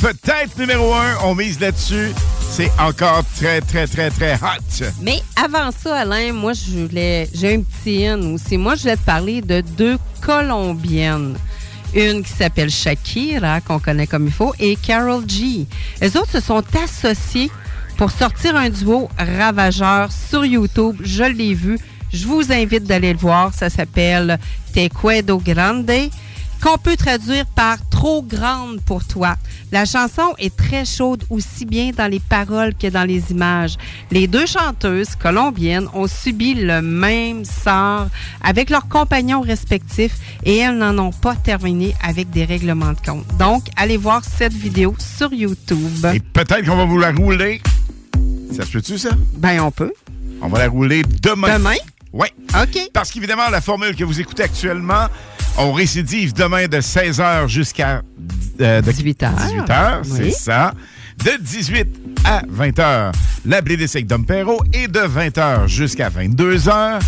peut-être 0.00 0.58
numéro 0.58 0.94
un, 0.94 1.14
on 1.24 1.34
mise 1.34 1.60
là-dessus. 1.60 2.12
C'est 2.50 2.70
encore 2.80 3.24
très, 3.36 3.60
très, 3.60 3.86
très, 3.86 4.08
très 4.08 4.36
hot. 4.36 4.86
Mais 5.02 5.20
avant 5.36 5.70
ça, 5.70 5.96
Alain, 5.96 6.32
moi, 6.32 6.54
je 6.54 6.86
voulais. 6.86 7.28
J'ai 7.34 7.56
un 7.56 7.60
petit 7.60 8.06
in 8.06 8.34
aussi. 8.34 8.56
Moi, 8.56 8.74
je 8.76 8.82
voulais 8.82 8.96
te 8.96 9.04
parler 9.04 9.42
de 9.42 9.60
deux 9.60 9.98
Colombiennes. 10.22 11.36
Une 11.94 12.22
qui 12.22 12.32
s'appelle 12.32 12.70
Shakira, 12.70 13.60
qu'on 13.60 13.78
connaît 13.78 14.06
comme 14.06 14.26
il 14.26 14.32
faut, 14.32 14.54
et 14.58 14.76
Carol 14.76 15.28
G. 15.28 15.66
Les 16.00 16.16
autres 16.16 16.30
se 16.30 16.40
sont 16.40 16.64
associés 16.82 17.50
pour 17.96 18.10
sortir 18.10 18.56
un 18.56 18.70
duo 18.70 19.08
ravageur 19.18 20.10
sur 20.10 20.44
YouTube. 20.44 20.96
Je 21.02 21.24
l'ai 21.24 21.54
vu. 21.54 21.78
Je 22.12 22.26
vous 22.26 22.52
invite 22.52 22.84
d'aller 22.84 23.12
le 23.12 23.18
voir. 23.18 23.52
Ça 23.54 23.70
s'appelle 23.70 24.38
Te 24.74 24.88
Cuedo 24.88 25.38
Grande 25.38 26.10
qu'on 26.62 26.78
peut 26.78 26.96
traduire 26.96 27.44
par 27.46 27.76
trop 27.90 28.22
grande 28.22 28.80
pour 28.82 29.04
toi. 29.04 29.36
La 29.72 29.84
chanson 29.84 30.34
est 30.38 30.54
très 30.56 30.84
chaude 30.84 31.24
aussi 31.28 31.64
bien 31.66 31.90
dans 31.90 32.10
les 32.10 32.20
paroles 32.20 32.74
que 32.74 32.86
dans 32.86 33.04
les 33.04 33.32
images. 33.32 33.76
Les 34.10 34.26
deux 34.26 34.46
chanteuses 34.46 35.16
colombiennes 35.16 35.88
ont 35.92 36.06
subi 36.06 36.54
le 36.54 36.80
même 36.80 37.44
sort 37.44 38.06
avec 38.42 38.70
leurs 38.70 38.88
compagnons 38.88 39.40
respectifs 39.40 40.16
et 40.44 40.58
elles 40.58 40.76
n'en 40.76 40.96
ont 40.98 41.12
pas 41.12 41.34
terminé 41.34 41.94
avec 42.02 42.30
des 42.30 42.44
règlements 42.44 42.92
de 42.92 43.00
compte. 43.00 43.26
Donc, 43.38 43.64
allez 43.76 43.96
voir 43.96 44.22
cette 44.24 44.52
vidéo 44.54 44.94
sur 44.98 45.32
YouTube. 45.32 46.06
Et 46.14 46.20
peut-être 46.20 46.64
qu'on 46.64 46.76
va 46.76 46.84
vous 46.84 46.98
la 46.98 47.10
rouler. 47.10 47.60
Ça 48.54 48.64
se 48.64 48.72
peut-tu, 48.72 48.98
ça? 48.98 49.10
Ben, 49.36 49.60
on 49.60 49.70
peut. 49.70 49.92
On 50.40 50.48
va 50.48 50.58
la 50.58 50.68
rouler 50.68 51.02
demain. 51.22 51.58
Demain? 51.58 51.74
Oui. 52.12 52.28
OK. 52.60 52.90
Parce 52.92 53.10
qu'évidemment, 53.10 53.48
la 53.50 53.60
formule 53.62 53.96
que 53.96 54.04
vous 54.04 54.20
écoutez 54.20 54.42
actuellement, 54.42 55.06
on 55.58 55.72
récidive 55.72 56.32
demain 56.32 56.66
de 56.66 56.78
16h 56.78 57.48
jusqu'à 57.48 58.02
18h. 58.58 59.34
18h, 59.36 60.04
c'est 60.04 60.30
ça. 60.30 60.72
De 61.24 61.40
18 61.40 61.86
à 62.24 62.42
20h, 62.42 63.12
la 63.44 63.62
playlist 63.62 63.96
avec 63.96 64.06
Dom 64.06 64.24
Perrault. 64.24 64.62
Et 64.72 64.88
de 64.88 65.00
20h 65.00 65.68
jusqu'à 65.68 66.08
22h, 66.08 67.00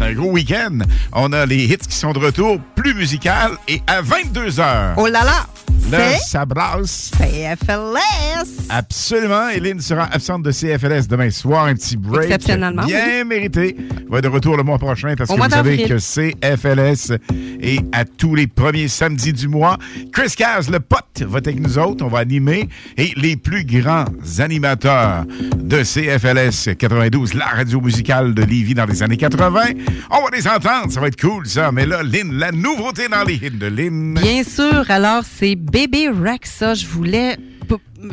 c'est 0.00 0.06
un 0.06 0.12
gros 0.14 0.30
week-end. 0.30 0.78
On 1.12 1.32
a 1.32 1.44
les 1.44 1.64
hits 1.64 1.76
qui 1.76 1.94
sont 1.94 2.12
de 2.12 2.18
retour, 2.18 2.58
plus 2.74 2.94
musical. 2.94 3.52
Et 3.68 3.82
à 3.86 4.00
22h, 4.00 4.94
Oh 4.96 5.06
là 5.06 5.24
là! 5.24 5.46
là, 5.90 6.18
ça 6.18 6.44
brasse. 6.44 7.10
CFLS! 7.16 8.66
Absolument. 8.68 9.48
Hélène 9.48 9.80
sera 9.80 10.04
absente 10.04 10.42
de 10.42 10.52
CFLS 10.52 11.08
demain 11.08 11.30
soir. 11.30 11.64
Un 11.66 11.74
petit 11.74 11.96
break. 11.96 12.24
Exceptionnellement, 12.24 12.84
Bien 12.84 13.24
mérité. 13.24 13.76
Va 14.08 14.18
être 14.18 14.24
de 14.24 14.28
retour 14.28 14.56
le 14.56 14.62
mois 14.62 14.78
prochain 14.78 15.14
parce 15.16 15.30
Au 15.30 15.36
que 15.36 15.42
vous 15.42 15.50
savez 15.50 15.84
que 15.84 15.98
CFLS 15.98 17.18
est 17.60 17.80
à 17.92 18.04
tous 18.04 18.34
les 18.34 18.46
premiers 18.46 18.88
samedis 18.88 19.32
du 19.32 19.48
mois. 19.48 19.78
Chris 20.12 20.34
Caz, 20.36 20.70
le 20.70 20.80
pote, 20.80 21.22
va 21.22 21.38
être 21.38 21.48
avec 21.48 21.60
nous 21.60 21.78
autres. 21.78 22.04
On 22.04 22.08
va 22.08 22.18
animer. 22.20 22.68
Et 22.96 23.12
les 23.16 23.36
plus 23.36 23.64
grands 23.64 24.04
animateurs 24.38 25.24
de 25.56 25.82
CFLS 25.82 26.76
92, 26.76 27.34
la 27.34 27.46
radio 27.46 27.80
musicale 27.80 28.34
de 28.34 28.42
Lévis 28.42 28.74
dans 28.74 28.86
les 28.86 29.02
années 29.02 29.16
80. 29.16 29.60
On 30.10 30.22
va 30.22 30.30
les 30.34 30.46
entendre, 30.46 30.90
ça 30.90 31.00
va 31.00 31.08
être 31.08 31.20
cool, 31.20 31.46
ça. 31.46 31.72
Mais 31.72 31.86
là, 31.86 32.02
Lynn, 32.02 32.32
la 32.32 32.52
nouveauté 32.52 33.08
dans 33.08 33.24
les 33.24 33.34
hits 33.34 33.50
de 33.50 33.66
Lynn. 33.66 34.14
Bien 34.14 34.42
sûr, 34.44 34.84
alors 34.88 35.22
c'est 35.24 35.54
Bébé 35.54 36.08
Raxa. 36.08 36.74
Je 36.74 36.86
voulais 36.86 37.36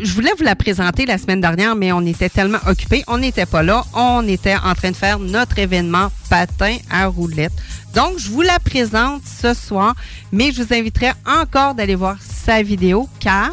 je 0.01 0.13
voulais 0.13 0.31
vous 0.37 0.43
la 0.43 0.55
présenter 0.55 1.05
la 1.05 1.17
semaine 1.17 1.41
dernière, 1.41 1.75
mais 1.75 1.91
on 1.91 2.01
était 2.01 2.29
tellement 2.29 2.57
occupés, 2.67 3.03
on 3.07 3.17
n'était 3.19 3.45
pas 3.45 3.63
là. 3.63 3.83
On 3.93 4.27
était 4.27 4.55
en 4.55 4.73
train 4.75 4.91
de 4.91 4.95
faire 4.95 5.19
notre 5.19 5.59
événement 5.59 6.09
patin 6.29 6.75
à 6.91 7.07
roulettes. 7.07 7.53
Donc, 7.93 8.19
je 8.19 8.29
vous 8.29 8.41
la 8.41 8.59
présente 8.59 9.23
ce 9.25 9.53
soir, 9.53 9.95
mais 10.31 10.51
je 10.51 10.61
vous 10.61 10.73
inviterai 10.73 11.11
encore 11.25 11.73
d'aller 11.73 11.95
voir 11.95 12.17
sa 12.21 12.61
vidéo 12.61 13.09
car 13.19 13.51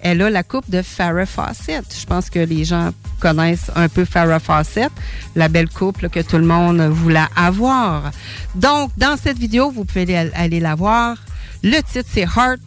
elle 0.00 0.22
a 0.22 0.30
la 0.30 0.42
coupe 0.42 0.68
de 0.68 0.82
Farrah 0.82 1.26
Fawcett. 1.26 1.84
Je 1.98 2.06
pense 2.06 2.30
que 2.30 2.38
les 2.38 2.64
gens 2.64 2.90
connaissent 3.20 3.70
un 3.74 3.88
peu 3.88 4.04
Farrah 4.04 4.40
Fawcett, 4.40 4.92
la 5.34 5.48
belle 5.48 5.68
coupe 5.68 6.08
que 6.08 6.20
tout 6.20 6.38
le 6.38 6.44
monde 6.44 6.80
voulait 6.82 7.20
avoir. 7.34 8.10
Donc, 8.54 8.90
dans 8.96 9.16
cette 9.16 9.38
vidéo, 9.38 9.70
vous 9.70 9.84
pouvez 9.84 10.16
aller, 10.16 10.60
la 10.60 10.74
voir. 10.74 11.16
Le 11.62 11.80
titre, 11.80 12.08
c'est 12.12 12.22
Heart 12.22 12.60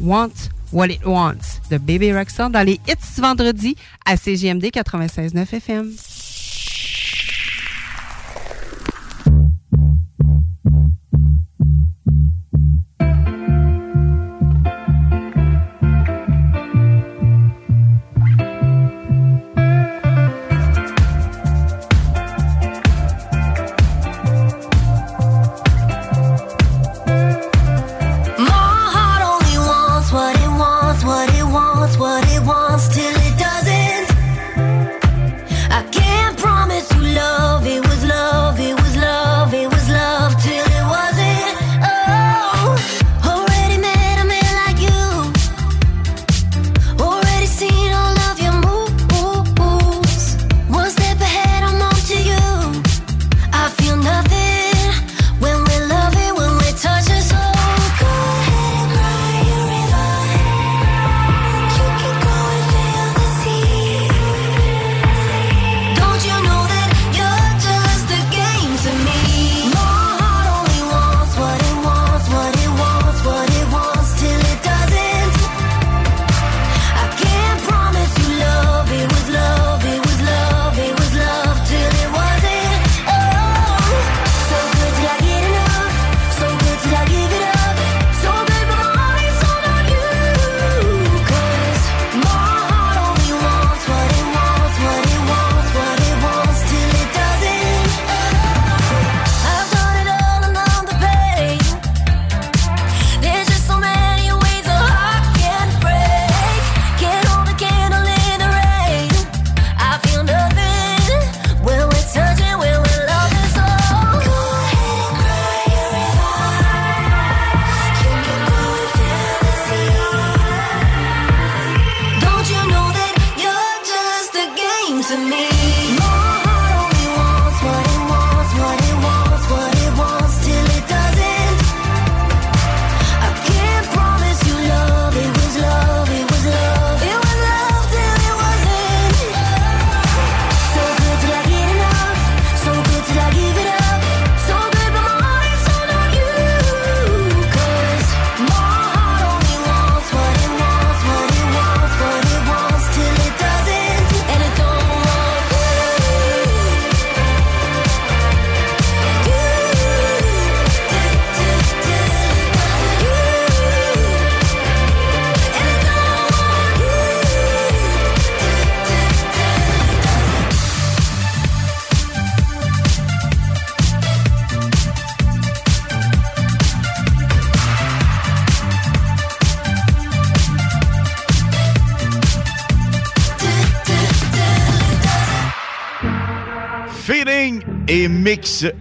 Want 0.00 0.30
What 0.72 0.86
It 0.86 1.04
Wants 1.04 1.60
de 1.70 1.76
Baby 1.76 2.12
Rexon 2.12 2.48
dans 2.48 2.66
les 2.66 2.80
hits 2.88 3.20
vendredi 3.20 3.76
à 4.06 4.16
CGMD 4.16 4.64
96.9 4.64 5.54
FM. 5.54 5.92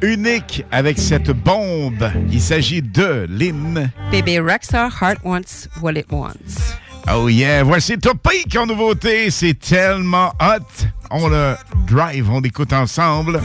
unique 0.01 0.63
avec 0.71 0.97
cette 0.97 1.31
bombe. 1.31 2.09
Il 2.31 2.41
s'agit 2.41 2.81
de 2.81 3.27
l'hymne. 3.29 3.91
Baby 4.11 4.39
Rockstar, 4.39 4.91
Heart 5.01 5.19
Wants 5.23 5.67
What 5.81 5.93
It 5.93 6.05
Wants. 6.11 6.75
Oh 7.13 7.27
yeah, 7.27 7.63
voici 7.63 7.97
Topic 7.97 8.55
en 8.55 8.65
nouveauté. 8.65 9.29
C'est 9.31 9.57
tellement 9.59 10.33
hot. 10.39 10.85
On 11.09 11.27
le 11.27 11.55
drive, 11.87 12.29
on 12.29 12.39
l'écoute 12.39 12.71
ensemble. 12.73 13.41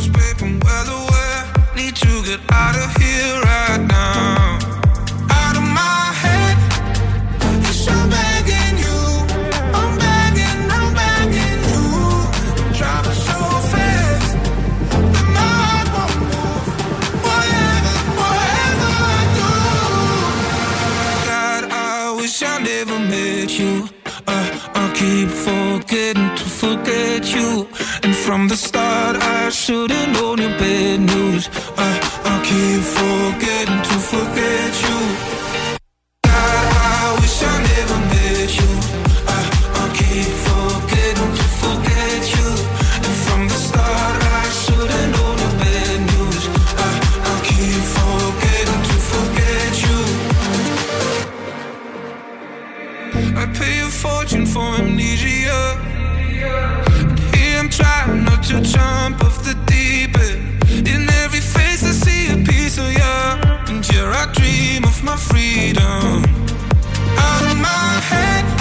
getting 25.86 26.34
to 26.36 26.44
forget 26.44 27.34
you. 27.34 27.68
And 28.02 28.14
from 28.14 28.48
the 28.48 28.56
start, 28.56 29.16
I 29.16 29.50
should've 29.50 30.08
known 30.12 30.38
your 30.38 30.56
bad 30.58 31.00
news. 31.00 31.48
I, 31.76 31.90
I 32.24 32.34
keep 32.48 32.82
forgetting 32.98 33.82
to 33.88 33.96
forget 34.10 34.72
you. 34.82 35.25
jump 58.76 59.24
off 59.24 59.36
the 59.42 59.54
deep 59.72 60.12
end. 60.28 60.88
In 60.92 61.02
every 61.22 61.40
face 61.40 61.82
I 61.90 61.92
see 62.04 62.22
a 62.34 62.36
piece 62.50 62.76
of 62.78 62.90
you, 63.00 63.18
and 63.70 63.84
here 63.84 64.10
I 64.20 64.24
dream 64.38 64.84
of 64.84 64.96
my 65.02 65.16
freedom. 65.28 66.24
Out 67.26 67.44
of 67.50 67.56
my 67.68 67.88
head. 68.10 68.55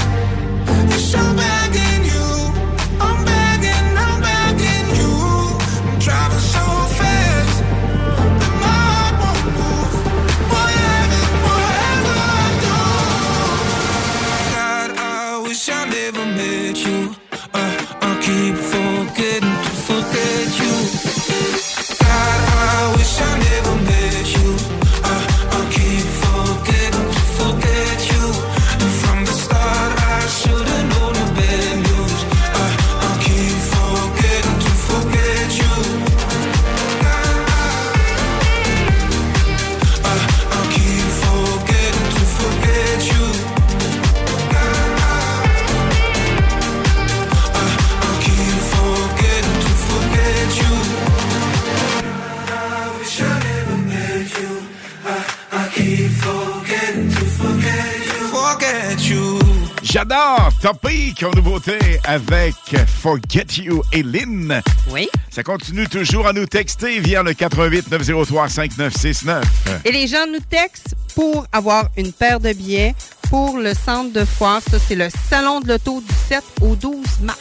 J'adore 60.07 60.51
Topic 60.61 61.23
en 61.23 61.31
nouveauté 61.31 61.79
avec 62.03 62.53
Forget 63.01 63.45
You 63.57 63.81
et 63.91 64.03
Lynn. 64.03 64.61
Oui. 64.91 65.07
Ça 65.31 65.41
continue 65.41 65.87
toujours 65.87 66.27
à 66.27 66.33
nous 66.33 66.45
texter 66.45 66.99
via 66.99 67.23
le 67.23 67.33
88 67.33 67.89
903 67.89 68.49
5969. 68.49 69.43
Et 69.83 69.91
les 69.91 70.05
gens 70.05 70.27
nous 70.31 70.41
textent 70.47 70.95
pour 71.15 71.47
avoir 71.51 71.89
une 71.97 72.11
paire 72.13 72.39
de 72.39 72.53
billets 72.53 72.93
pour 73.29 73.57
le 73.57 73.73
centre 73.73 74.13
de 74.13 74.25
foire. 74.25 74.61
Ça, 74.69 74.77
c'est 74.79 74.95
le 74.95 75.07
Salon 75.29 75.61
de 75.61 75.69
l'Auto 75.69 76.01
du 76.01 76.13
7 76.27 76.43
au 76.61 76.75
12 76.75 77.21
mars. 77.21 77.39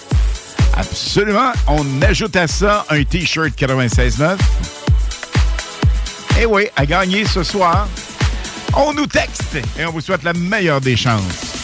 Absolument. 0.75 1.53
On 1.67 1.85
ajoute 2.03 2.37
à 2.37 2.47
ça 2.47 2.87
un 2.89 3.05
T-shirt 3.05 3.51
96.9. 3.59 4.39
Et 6.41 6.47
oui, 6.47 6.69
à 6.77 6.87
gagner 6.87 7.27
ce 7.27 7.43
soir. 7.43 7.89
On 8.75 8.95
nous 8.95 9.07
texte 9.07 9.57
et 9.79 9.85
on 9.85 9.91
vous 9.91 10.01
souhaite 10.01 10.23
la 10.23 10.33
meilleure 10.33 10.81
des 10.81 10.97
chances. 10.97 11.64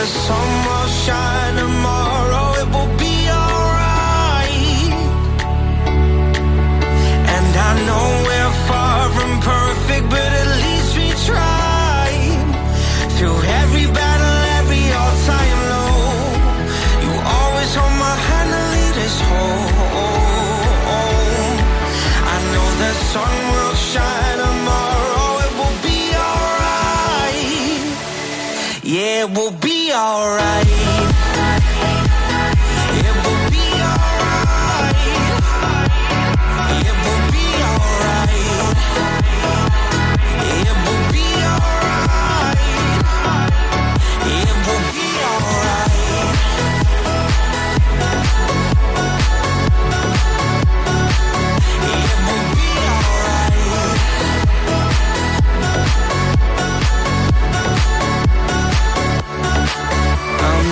the 0.00 0.06
sun 0.06 0.48
will 0.66 0.88
shine 1.04 1.56
tomorrow, 1.56 2.46
it 2.62 2.68
will 2.74 2.92
be 2.96 3.16
alright. 3.28 4.92
And 7.34 7.50
I 7.68 7.72
know 7.86 8.06
we're 8.28 8.54
far 8.68 9.00
from 9.16 9.32
perfect, 9.52 10.04
but 10.14 10.30
at 10.40 10.48
least 10.64 10.90
we 11.00 11.08
tried. 11.28 12.48
Through 13.16 13.40
every 13.60 13.86
battle, 13.98 14.38
every 14.60 14.84
all-time 15.00 15.60
low, 15.74 15.96
you 17.04 17.12
always 17.36 17.70
hold 17.78 17.96
my 18.06 18.16
hand 18.28 18.50
and 18.58 18.66
lead 18.74 18.96
us 19.06 19.16
home. 19.28 19.68
I 22.34 22.36
know 22.52 22.68
the 22.82 22.92
sun 23.12 23.39
it 29.20 29.28
will 29.36 29.50
be 29.50 29.92
alright. 29.92 30.66
It 33.06 33.14
will 33.22 33.50
be 33.50 33.66
alright. 33.90 34.96
It 36.86 36.94
will 37.04 37.24
be 37.36 37.46
alright. 37.68 38.32
It 40.56 40.74
will 40.84 41.04
be 41.12 41.26
alright. 41.52 42.60
It 44.24 44.54
will 44.66 44.84
be 44.94 45.09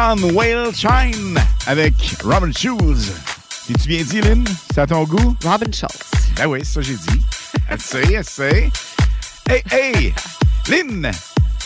Sun 0.00 0.32
Whale 0.32 0.74
Shine 0.74 1.38
avec 1.66 1.92
Robin 2.24 2.50
Schulz. 2.56 3.12
T'es-tu 3.66 3.86
bien 3.88 4.02
dit, 4.02 4.22
Lynn? 4.22 4.44
C'est 4.72 4.80
à 4.80 4.86
ton 4.86 5.04
goût? 5.04 5.36
Robin 5.44 5.70
Schulz. 5.70 5.92
Ben 6.36 6.46
oui, 6.46 6.64
ça 6.64 6.80
j'ai 6.80 6.94
dit. 6.94 7.20
Elle 7.68 8.24
sait. 8.24 8.70
Hey, 9.46 9.62
hey! 9.70 10.14
Lynn! 10.68 11.10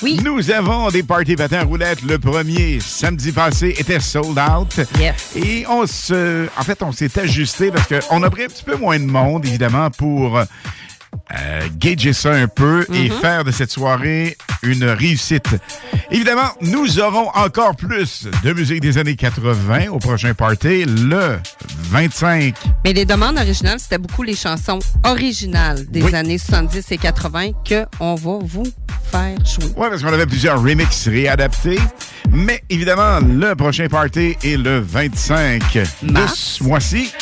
Oui. 0.02 0.19
Nous 0.24 0.51
avons 0.51 0.89
des 0.90 1.05
parties 1.05 1.36
patins 1.36 1.62
roulettes. 1.62 2.02
Le 2.02 2.19
premier, 2.19 2.81
samedi 2.81 3.31
passé, 3.31 3.73
était 3.78 4.01
sold 4.01 4.36
out. 4.36 4.81
Yes. 4.98 5.36
Et 5.36 5.65
on 5.69 5.86
se. 5.86 6.48
En 6.59 6.65
fait, 6.65 6.82
on 6.82 6.90
s'est 6.90 7.16
ajusté 7.20 7.70
parce 7.70 7.86
qu'on 8.09 8.20
a 8.24 8.31
pris 8.31 8.43
un 8.43 8.48
petit 8.48 8.65
peu 8.65 8.74
moins 8.74 8.98
de 8.98 9.05
monde, 9.06 9.47
évidemment, 9.47 9.90
pour. 9.90 10.39
euh, 10.39 11.69
gager 11.78 12.12
ça 12.12 12.32
un 12.32 12.48
peu 12.48 12.85
et 12.93 13.09
Mhm. 13.09 13.20
faire 13.20 13.44
de 13.44 13.52
cette 13.52 13.70
soirée 13.70 14.36
une 14.65 14.85
réussite. 14.85 15.49
Évidemment, 16.11 16.51
nous 16.61 16.99
aurons 17.01 17.28
encore 17.35 17.77
plus 17.77 18.28
de 18.43 18.53
musique 18.53 18.81
des 18.81 18.99
années 18.99 19.16
80 19.16 19.89
au 19.91 19.99
prochain 19.99 20.35
party, 20.35 20.85
le 20.85 21.39
25 21.91 22.55
Mais 22.85 22.93
les 22.93 23.05
demandes 23.05 23.36
originales, 23.36 23.78
c'était 23.81 23.99
beaucoup 23.99 24.23
les 24.23 24.35
chansons 24.36 24.78
originales 25.05 25.86
des 25.91 26.03
Oui. 26.03 26.15
années 26.15 26.39
70 26.39 26.93
et 26.93 26.99
80 26.99 27.51
qu'on 27.69 28.15
va 28.15 28.39
vous 28.43 28.65
faire 29.19 29.45
jouer. 29.47 29.73
Oui, 29.77 29.86
parce 29.91 30.03
qu'on 30.03 30.12
avait 30.12 30.27
plusieurs 30.27 30.61
remixes 30.62 31.09
réadaptés. 31.09 31.78
Mais 32.31 32.62
évidemment, 32.70 33.20
le 33.20 33.55
prochain 33.55 33.86
party 33.89 34.36
est 34.43 34.57
le 34.57 34.81
25 34.81 35.62
de 36.03 36.20
ce 36.35 36.62
mois-ci. 36.65 37.12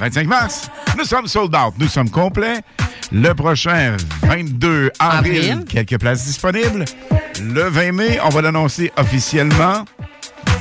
25 0.00 0.26
mars. 0.26 0.68
Nous 0.96 1.04
sommes 1.04 1.26
sold 1.26 1.54
out. 1.54 1.74
Nous 1.78 1.88
sommes 1.88 2.10
complets. 2.10 2.60
Le 3.10 3.34
prochain 3.34 3.96
22 4.22 4.90
avril, 4.98 5.36
Avril. 5.50 5.64
quelques 5.68 5.98
places 5.98 6.24
disponibles. 6.24 6.84
Le 7.42 7.68
20 7.68 7.92
mai, 7.92 8.18
on 8.24 8.30
va 8.30 8.40
l'annoncer 8.40 8.90
officiellement 8.96 9.84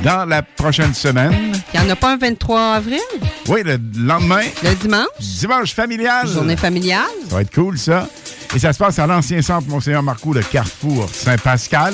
dans 0.04 0.26
la 0.26 0.42
prochaine 0.42 0.94
semaine. 0.94 1.54
Il 1.74 1.80
n'y 1.80 1.86
en 1.86 1.90
a 1.90 1.96
pas 1.96 2.14
un 2.14 2.18
23 2.18 2.74
avril? 2.74 3.00
Oui, 3.48 3.62
le 3.64 3.80
lendemain. 3.98 4.42
Le 4.64 4.76
dimanche? 4.76 5.08
Dimanche 5.20 5.74
familial. 5.74 6.28
Journée 6.28 6.58
familiale? 6.58 7.06
Ça 7.30 7.36
va 7.36 7.42
être 7.42 7.54
cool, 7.54 7.78
ça. 7.78 8.08
Et 8.56 8.60
ça 8.60 8.74
se 8.74 8.78
passe 8.80 9.00
à 9.00 9.08
l'ancien 9.08 9.42
centre 9.42 9.68
Monseigneur 9.68 10.04
Marcoux 10.04 10.34
de 10.34 10.42
Carrefour 10.42 11.10
Saint-Pascal. 11.10 11.94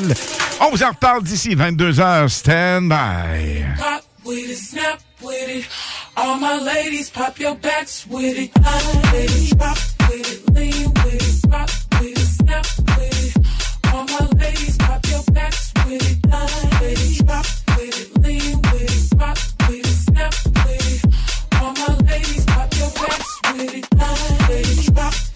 On 0.59 0.71
vous 0.71 0.84
en 0.84 0.89
reparle 0.89 1.23
d'ici 1.23 1.55
22h. 1.55 2.29
Stand 2.29 2.89
by. 2.89 3.63
Pop 3.77 4.03
with 4.25 4.49
it, 4.49 4.57
snap 4.57 4.99
with 5.21 5.49
it. 5.49 5.65
All 6.15 6.39
my 6.39 6.59
ladies, 6.63 7.09
pop 7.11 7.39
your 7.39 7.55
backs 7.55 8.05
with 8.09 8.38
it. 8.38 8.51
Ladies, 9.13 9.53
pop 9.53 9.77
with 10.09 10.31
it, 10.31 10.55
lean 10.55 10.91
with 11.05 11.13
it. 11.13 11.51
Pop 11.51 11.69
with 12.01 12.17
it, 12.17 12.17
snap 12.17 12.65
with 12.97 13.35
it. 13.35 13.45
All 13.93 14.05
my 14.05 14.27
ladies, 14.43 14.77
pop 14.77 15.05
your 15.07 15.23
backs 15.31 15.71
with 15.85 16.01
it. 16.01 16.17
Ladies, 16.81 17.21
pop 17.21 17.45
backs 23.57 24.47
with 24.47 24.88
it. 24.88 24.97
Uh, 24.97 25.27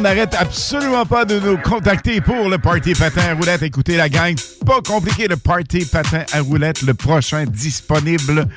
N'arrêtent 0.00 0.34
absolument 0.34 1.04
pas 1.04 1.24
de 1.24 1.38
nous 1.38 1.58
contacter 1.58 2.20
pour 2.20 2.48
le 2.48 2.58
Party 2.58 2.94
Patin 2.94 3.22
à 3.30 3.34
roulette. 3.34 3.62
Écoutez 3.62 3.96
la 3.96 4.08
gang, 4.08 4.34
pas 4.66 4.80
compliqué 4.80 5.28
le 5.28 5.36
Party 5.36 5.84
Patin 5.84 6.24
à 6.32 6.40
roulette, 6.40 6.82
le 6.82 6.94
prochain 6.94 7.44
disponible. 7.44 8.48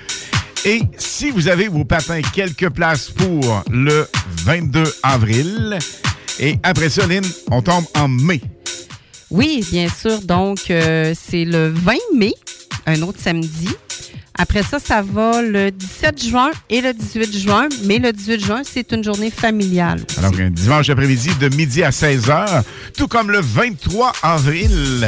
Et 0.65 0.81
si 0.97 1.29
vous 1.29 1.47
avez 1.47 1.67
vos 1.67 1.83
patins 1.85 2.21
quelques 2.33 2.69
places 2.69 3.11
pour 3.11 3.63
le 3.69 4.07
22 4.45 4.83
avril, 5.03 5.77
et 6.39 6.57
après 6.63 6.89
ça, 6.89 7.05
Lynn, 7.05 7.25
on 7.51 7.61
tombe 7.61 7.85
en 7.95 8.07
mai. 8.07 8.41
Oui, 9.29 9.63
bien 9.69 9.87
sûr. 9.89 10.21
Donc, 10.21 10.71
euh, 10.71 11.13
c'est 11.19 11.45
le 11.45 11.69
20 11.69 11.93
mai, 12.15 12.33
un 12.85 13.01
autre 13.01 13.19
samedi. 13.21 13.69
Après 14.37 14.63
ça, 14.63 14.79
ça 14.79 15.01
va 15.01 15.41
le 15.41 15.71
17 15.71 16.23
juin 16.29 16.51
et 16.69 16.81
le 16.81 16.93
18 16.93 17.37
juin. 17.37 17.69
Mais 17.85 17.99
le 17.99 18.11
18 18.11 18.43
juin, 18.45 18.61
c'est 18.63 18.91
une 18.91 19.03
journée 19.03 19.31
familiale. 19.31 20.01
Alors, 20.17 20.31
un 20.39 20.49
dimanche 20.49 20.89
après-midi 20.89 21.29
de 21.39 21.49
midi 21.55 21.83
à 21.83 21.89
16h, 21.91 22.63
tout 22.97 23.07
comme 23.07 23.31
le 23.31 23.39
23 23.39 24.11
avril. 24.23 25.07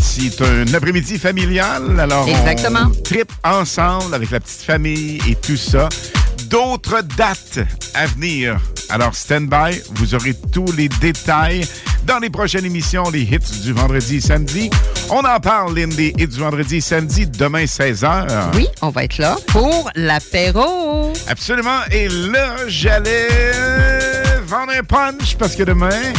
C'est 0.00 0.40
un 0.42 0.74
après-midi 0.74 1.18
familial. 1.18 1.98
Alors, 2.00 2.28
Exactement. 2.28 2.90
on 2.90 3.02
tripe 3.02 3.32
ensemble 3.44 4.12
avec 4.14 4.30
la 4.30 4.40
petite 4.40 4.62
famille 4.62 5.20
et 5.28 5.36
tout 5.36 5.56
ça. 5.56 5.88
D'autres 6.54 7.02
dates 7.18 7.66
à 7.94 8.06
venir. 8.06 8.60
Alors, 8.88 9.12
stand 9.16 9.50
by. 9.50 9.76
Vous 9.96 10.14
aurez 10.14 10.36
tous 10.52 10.70
les 10.76 10.88
détails 10.88 11.66
dans 12.04 12.20
les 12.20 12.30
prochaines 12.30 12.64
émissions, 12.64 13.10
les 13.10 13.22
hits 13.22 13.60
du 13.64 13.72
vendredi 13.72 14.18
et 14.18 14.20
samedi. 14.20 14.70
On 15.10 15.24
en 15.24 15.40
parle, 15.40 15.74
Lynn, 15.74 15.90
des 15.90 16.14
hits 16.16 16.28
du 16.28 16.38
vendredi 16.38 16.76
et 16.76 16.80
samedi, 16.80 17.26
demain 17.26 17.64
16h. 17.64 18.52
Oui, 18.54 18.68
on 18.82 18.90
va 18.90 19.02
être 19.02 19.18
là 19.18 19.36
pour 19.48 19.90
l'apéro. 19.96 21.12
Absolument. 21.26 21.80
Et 21.90 22.06
là, 22.06 22.54
j'allais 22.68 23.26
vendre 24.46 24.74
un 24.78 24.84
punch 24.84 25.34
parce 25.36 25.56
que 25.56 25.64
demain, 25.64 26.12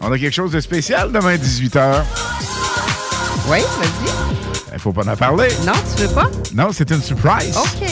on 0.00 0.10
a 0.10 0.18
quelque 0.18 0.34
chose 0.34 0.50
de 0.50 0.60
spécial 0.60 1.12
demain 1.12 1.36
18h. 1.36 2.02
Oui, 3.46 3.58
vas-y. 3.60 4.10
Il 4.72 4.80
faut 4.80 4.92
pas 4.92 5.08
en 5.08 5.16
parler. 5.16 5.50
Non, 5.64 5.72
tu 5.96 6.02
veux 6.02 6.12
pas? 6.12 6.28
Non, 6.52 6.70
c'est 6.72 6.90
une 6.90 7.00
surprise. 7.00 7.56
OK. 7.56 7.88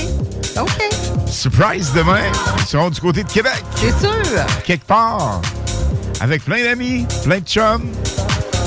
OK. 0.60 0.93
Surprise 1.34 1.92
demain. 1.92 2.22
Ils 2.58 2.64
seront 2.64 2.90
du 2.90 3.00
côté 3.00 3.24
de 3.24 3.28
Québec. 3.28 3.62
C'est 3.74 3.90
sûr. 3.98 4.46
Quelque 4.64 4.86
part. 4.86 5.42
Avec 6.20 6.44
plein 6.44 6.62
d'amis, 6.62 7.06
plein 7.24 7.40
de 7.40 7.46
chums. 7.46 7.90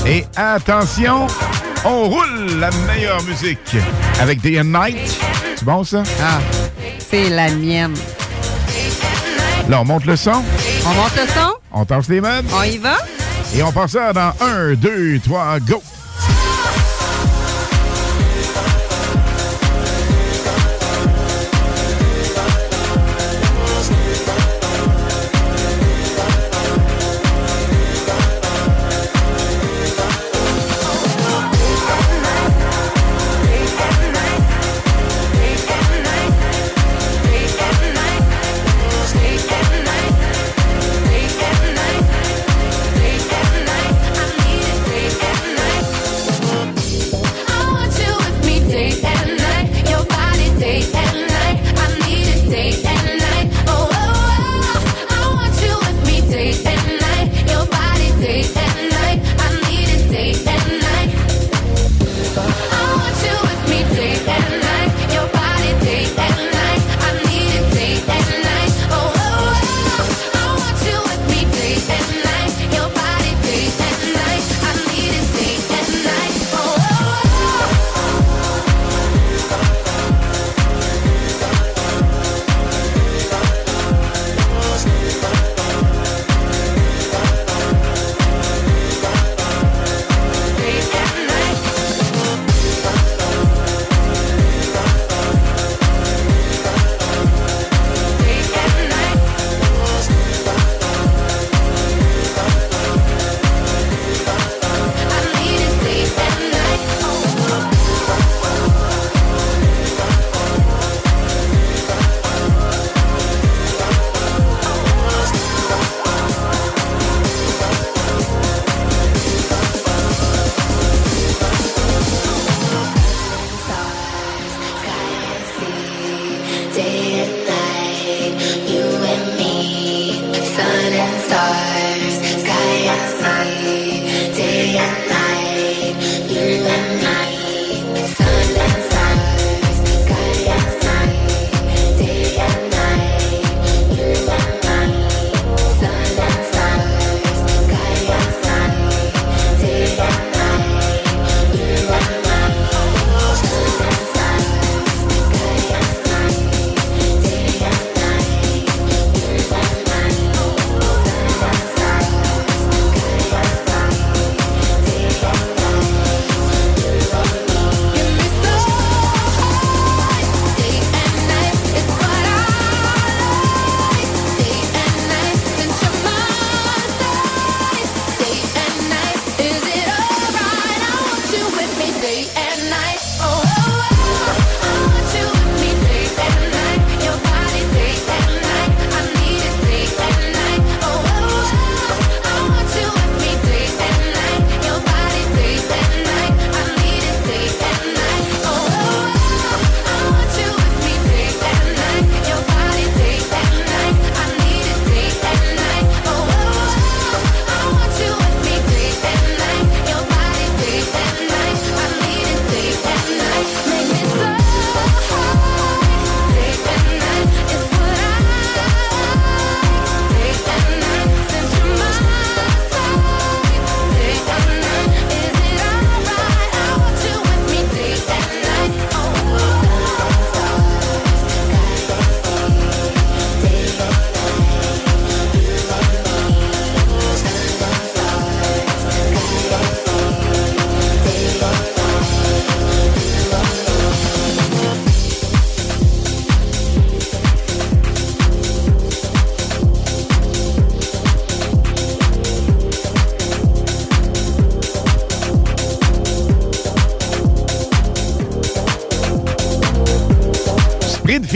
Et 0.06 0.26
attention, 0.35 1.27
on 1.85 2.10
roule 2.10 2.60
la 2.60 2.69
meilleure 2.85 3.23
musique 3.23 3.77
avec 4.19 4.41
Day 4.41 4.60
and 4.60 4.65
Night. 4.65 5.18
C'est 5.56 5.64
bon 5.64 5.84
ça? 5.84 6.03
Ah, 6.22 6.39
c'est 7.10 7.30
la 7.30 7.49
mienne. 7.49 7.95
Là, 9.69 9.81
on 9.81 9.85
monte 9.85 10.06
le 10.06 10.18
son. 10.18 10.44
On 10.85 10.94
monte 10.94 11.15
le 11.15 11.27
son? 11.27 11.53
On 11.72 11.85
tasse 11.85 12.10
les 12.10 12.22
meubles. 12.22 12.49
On 12.53 12.64
y 12.64 12.77
va? 12.77 12.98
Et 13.56 13.64
on 13.64 13.72
part 13.72 13.89
ça 13.89 14.11
dans 14.11 14.34
1, 14.41 14.73
2, 14.76 15.19
3, 15.23 15.60
go! 15.61 15.81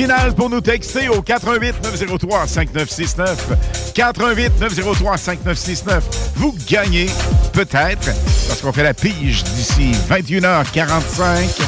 Finale 0.01 0.33
pour 0.33 0.49
nous 0.49 0.61
texter 0.61 1.09
au 1.09 1.21
88 1.21 1.75
903 1.83 2.47
5969. 2.47 3.93
88 3.93 4.59
903 4.59 5.17
5969. 5.17 6.03
Vous 6.37 6.55
gagnez 6.67 7.07
peut-être 7.53 8.09
parce 8.47 8.61
qu'on 8.61 8.73
fait 8.73 8.81
la 8.81 8.95
pige 8.95 9.43
d'ici 9.43 9.91
21h45. 10.09 11.61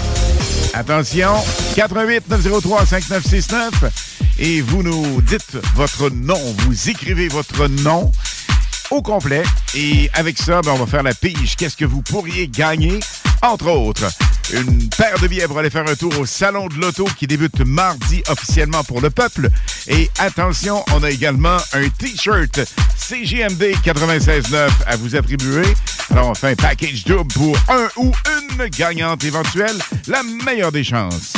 Attention, 0.73 1.35
88 1.75 2.27
903 2.27 2.85
5969 2.87 3.71
et 4.39 4.61
vous 4.61 4.81
nous 4.81 5.21
dites 5.21 5.57
votre 5.75 6.09
nom, 6.09 6.41
vous 6.65 6.89
écrivez 6.89 7.27
votre 7.27 7.67
nom 7.67 8.11
au 8.89 9.03
complet 9.03 9.43
et 9.75 10.09
avec 10.15 10.39
ça, 10.39 10.61
ben, 10.63 10.71
on 10.71 10.77
va 10.77 10.87
faire 10.87 11.03
la 11.03 11.13
pige. 11.13 11.55
Qu'est-ce 11.55 11.77
que 11.77 11.85
vous 11.85 12.01
pourriez 12.01 12.47
gagner? 12.47 12.99
Entre 13.43 13.67
autres, 13.67 14.05
une 14.53 14.89
paire 14.89 15.19
de 15.19 15.27
billets 15.27 15.47
pour 15.47 15.57
aller 15.57 15.69
faire 15.69 15.87
un 15.87 15.95
tour 15.95 16.17
au 16.19 16.25
Salon 16.25 16.67
de 16.67 16.75
l'Auto 16.75 17.05
qui 17.17 17.27
débute 17.27 17.59
mardi 17.65 18.21
officiellement 18.29 18.83
pour 18.83 19.01
le 19.01 19.09
peuple. 19.09 19.49
Et 19.87 20.09
attention, 20.19 20.83
on 20.93 21.03
a 21.03 21.09
également 21.09 21.57
un 21.73 21.89
T-shirt 21.89 22.61
CGMD 22.95 23.73
96.9 23.83 24.69
à 24.85 24.95
vous 24.97 25.15
attribuer. 25.15 25.65
Alors, 26.11 26.29
on 26.29 26.35
fait 26.35 26.51
un 26.51 26.55
package 26.55 27.03
double 27.05 27.33
pour 27.33 27.57
un 27.69 27.87
ou 27.97 28.11
une 28.51 28.67
gagnante 28.67 29.23
éventuelle. 29.23 29.77
La 30.07 30.21
meilleure 30.23 30.71
des 30.71 30.83
chances. 30.83 31.33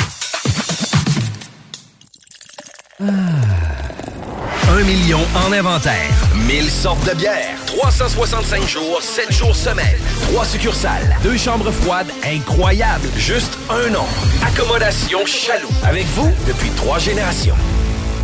Un 3.00 4.82
million 4.84 5.20
en 5.34 5.52
inventaire. 5.52 6.10
1000 6.46 6.70
sortes 6.70 7.08
de 7.08 7.14
bières. 7.14 7.65
365 7.76 8.66
jours, 8.66 9.02
7 9.02 9.30
jours 9.30 9.54
semaine. 9.54 9.98
3 10.32 10.44
succursales. 10.46 11.14
Deux 11.22 11.36
chambres 11.36 11.70
froides 11.70 12.10
incroyables. 12.24 13.08
Juste 13.18 13.58
un 13.68 13.90
nom. 13.90 14.06
Accommodation 14.46 15.26
Chaloux. 15.26 15.68
Avec 15.84 16.06
vous 16.14 16.30
depuis 16.48 16.70
trois 16.70 16.98
générations. 16.98 17.54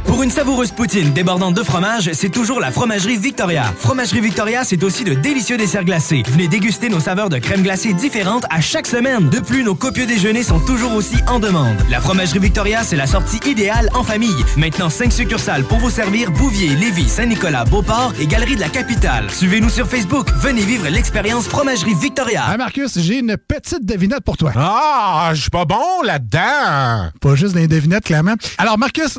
Pour 0.07 0.23
une 0.23 0.31
savoureuse 0.31 0.71
poutine 0.71 1.13
débordante 1.13 1.55
de 1.55 1.63
fromage, 1.63 2.11
c'est 2.13 2.29
toujours 2.29 2.61
la 2.61 2.71
Fromagerie 2.71 3.17
Victoria. 3.17 3.73
Fromagerie 3.79 4.21
Victoria, 4.21 4.63
c'est 4.65 4.83
aussi 4.83 5.05
de 5.05 5.15
délicieux 5.15 5.57
desserts 5.57 5.85
glacés. 5.85 6.23
Venez 6.29 6.49
déguster 6.49 6.89
nos 6.89 7.01
saveurs 7.01 7.29
de 7.29 7.39
crème 7.39 7.63
glacée 7.63 7.93
différentes 7.93 8.45
à 8.51 8.61
chaque 8.61 8.87
semaine. 8.87 9.29
De 9.31 9.41
plus, 9.41 9.65
nos 9.65 9.75
copieux 9.75 10.07
déjeuners 10.07 10.43
sont 10.43 10.61
toujours 10.61 10.95
aussi 10.95 11.17
en 11.29 11.39
demande. 11.39 11.77
La 11.91 12.01
Fromagerie 12.01 12.41
Victoria, 12.41 12.83
c'est 12.85 12.97
la 12.97 13.07
sortie 13.07 13.41
idéale 13.49 13.89
en 13.95 14.03
famille. 14.03 14.45
Maintenant, 14.57 14.91
5 14.91 15.13
succursales 15.13 15.65
pour 15.65 15.79
vous 15.79 15.91
servir 15.91 16.31
Bouvier, 16.31 16.75
Lévis, 16.75 17.09
Saint-Nicolas, 17.09 17.65
Beauport 17.65 18.13
et 18.21 18.27
Galerie 18.27 18.57
de 18.57 18.61
la 18.61 18.69
Capitale. 18.69 19.31
Suivez-nous 19.31 19.71
sur 19.71 19.89
Facebook. 19.89 20.29
Venez 20.41 20.63
vivre 20.63 20.89
l'expérience 20.89 21.47
Fromagerie 21.47 21.95
Victoria. 21.95 22.45
Hey 22.51 22.59
Marcus, 22.59 22.99
j'ai 22.99 23.19
une 23.19 23.37
petite 23.37 23.85
devinette 23.87 24.25
pour 24.25 24.37
toi. 24.37 24.53
Ah, 24.57 25.31
je 25.35 25.41
suis 25.43 25.51
pas 25.51 25.65
bon 25.65 26.03
là-dedans. 26.05 27.11
Pas 27.21 27.35
juste 27.35 27.55
des 27.55 27.69
devinettes, 27.69 28.05
clairement. 28.05 28.35
Alors, 28.59 28.79
Marcus, 28.79 29.19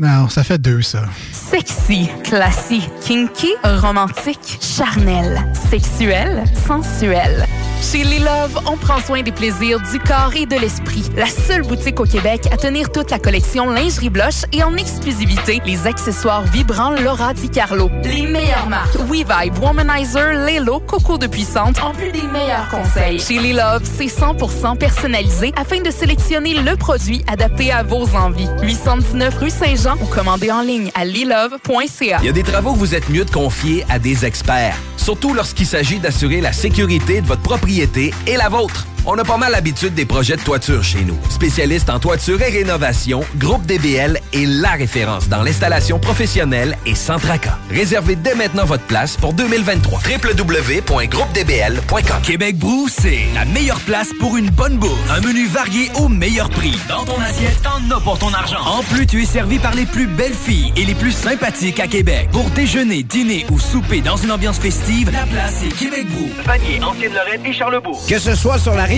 Non, 0.00 0.28
ça 0.28 0.44
fait 0.44 0.58
deux, 0.58 0.80
ça. 0.80 1.06
Sexy, 1.32 2.08
classique, 2.22 2.88
kinky, 3.04 3.50
romantique, 3.64 4.58
charnel, 4.60 5.44
sexuel, 5.68 6.44
sensuel. 6.68 7.44
Chez 7.80 8.02
Les 8.02 8.18
Love, 8.18 8.60
on 8.66 8.76
prend 8.76 9.00
soin 9.00 9.22
des 9.22 9.30
plaisirs 9.30 9.80
du 9.80 9.98
corps 10.00 10.32
et 10.36 10.46
de 10.46 10.56
l'esprit. 10.56 11.04
La 11.16 11.26
seule 11.26 11.62
boutique 11.62 12.00
au 12.00 12.04
Québec 12.04 12.48
à 12.52 12.56
tenir 12.56 12.90
toute 12.90 13.10
la 13.10 13.18
collection 13.18 13.70
lingerie 13.70 14.10
blush 14.10 14.42
et 14.52 14.62
en 14.62 14.76
exclusivité 14.76 15.62
les 15.64 15.86
accessoires 15.86 16.42
vibrants 16.42 16.90
Laura 16.90 17.34
Di 17.34 17.48
Carlo. 17.48 17.88
Les 18.02 18.26
meilleures 18.26 18.68
marques 18.68 18.96
WeVibe, 18.96 19.58
Womanizer, 19.62 20.32
Lelo, 20.46 20.80
Coco 20.80 21.18
de 21.18 21.28
Puissante, 21.28 21.80
en 21.80 21.92
plus 21.92 22.10
des 22.10 22.22
meilleurs 22.22 22.68
conseils. 22.68 23.20
Chez 23.20 23.38
Les 23.38 23.52
Love, 23.52 23.82
c'est 23.84 24.06
100% 24.06 24.76
personnalisé 24.76 25.52
afin 25.56 25.80
de 25.80 25.90
sélectionner 25.90 26.54
le 26.54 26.76
produit 26.76 27.24
adapté 27.28 27.70
à 27.70 27.84
vos 27.84 28.08
envies. 28.16 28.48
819 28.62 29.38
rue 29.38 29.50
Saint-Jean 29.50 29.96
ou 30.02 30.06
commandez 30.06 30.50
en 30.50 30.62
ligne 30.62 30.90
à 30.94 31.04
lilove.ca. 31.04 32.18
Il 32.20 32.26
y 32.26 32.28
a 32.28 32.32
des 32.32 32.42
travaux 32.42 32.72
que 32.72 32.78
vous 32.78 32.94
êtes 32.94 33.08
mieux 33.08 33.24
de 33.24 33.30
confier 33.30 33.86
à 33.88 33.98
des 33.98 34.24
experts. 34.24 34.76
Surtout 35.08 35.32
lorsqu'il 35.32 35.64
s'agit 35.64 36.00
d'assurer 36.00 36.42
la 36.42 36.52
sécurité 36.52 37.22
de 37.22 37.26
votre 37.26 37.40
propriété 37.40 38.12
et 38.26 38.36
la 38.36 38.50
vôtre. 38.50 38.86
On 39.10 39.16
a 39.16 39.24
pas 39.24 39.38
mal 39.38 39.52
l'habitude 39.52 39.94
des 39.94 40.04
projets 40.04 40.36
de 40.36 40.42
toiture 40.42 40.84
chez 40.84 41.02
nous. 41.02 41.16
Spécialiste 41.30 41.88
en 41.88 41.98
toiture 41.98 42.42
et 42.42 42.50
rénovation, 42.50 43.22
Groupe 43.36 43.64
DBL 43.64 44.20
est 44.34 44.44
la 44.44 44.72
référence 44.72 45.30
dans 45.30 45.42
l'installation 45.42 45.98
professionnelle 45.98 46.76
et 46.84 46.94
sans 46.94 47.18
tracas. 47.18 47.56
Réservez 47.70 48.16
dès 48.16 48.34
maintenant 48.34 48.66
votre 48.66 48.84
place 48.84 49.16
pour 49.16 49.32
2023. 49.32 50.00
www.groupedbl.com 50.00 52.22
Québec 52.22 52.58
Brou, 52.58 52.86
c'est 52.90 53.20
la 53.34 53.46
meilleure 53.46 53.80
place 53.80 54.10
pour 54.20 54.36
une 54.36 54.50
bonne 54.50 54.76
bouffe. 54.76 55.10
Un 55.10 55.22
menu 55.22 55.46
varié 55.46 55.90
au 55.94 56.10
meilleur 56.10 56.50
prix. 56.50 56.78
Dans 56.86 57.06
ton 57.06 57.18
assiette, 57.18 57.62
t'en 57.62 57.80
as 57.96 58.00
pour 58.00 58.18
ton 58.18 58.34
argent. 58.34 58.60
En 58.60 58.82
plus, 58.82 59.06
tu 59.06 59.22
es 59.22 59.26
servi 59.26 59.58
par 59.58 59.74
les 59.74 59.86
plus 59.86 60.06
belles 60.06 60.34
filles 60.34 60.74
et 60.76 60.84
les 60.84 60.94
plus 60.94 61.12
sympathiques 61.12 61.80
à 61.80 61.86
Québec. 61.86 62.28
Pour 62.30 62.50
déjeuner, 62.50 63.04
dîner 63.04 63.46
ou 63.50 63.58
souper 63.58 64.02
dans 64.02 64.18
une 64.18 64.32
ambiance 64.32 64.58
festive, 64.58 65.10
la 65.10 65.24
place 65.24 65.62
est 65.62 65.74
Québec 65.74 66.06
Brou. 66.10 66.28
Vanier, 66.44 66.78
Ancienne-Lorraine 66.82 67.46
et 67.46 67.54
Charlebourg. 67.54 68.04
Que 68.06 68.18
ce 68.18 68.34
soit 68.34 68.58
sur 68.58 68.74
la 68.74 68.84
rive 68.84 68.97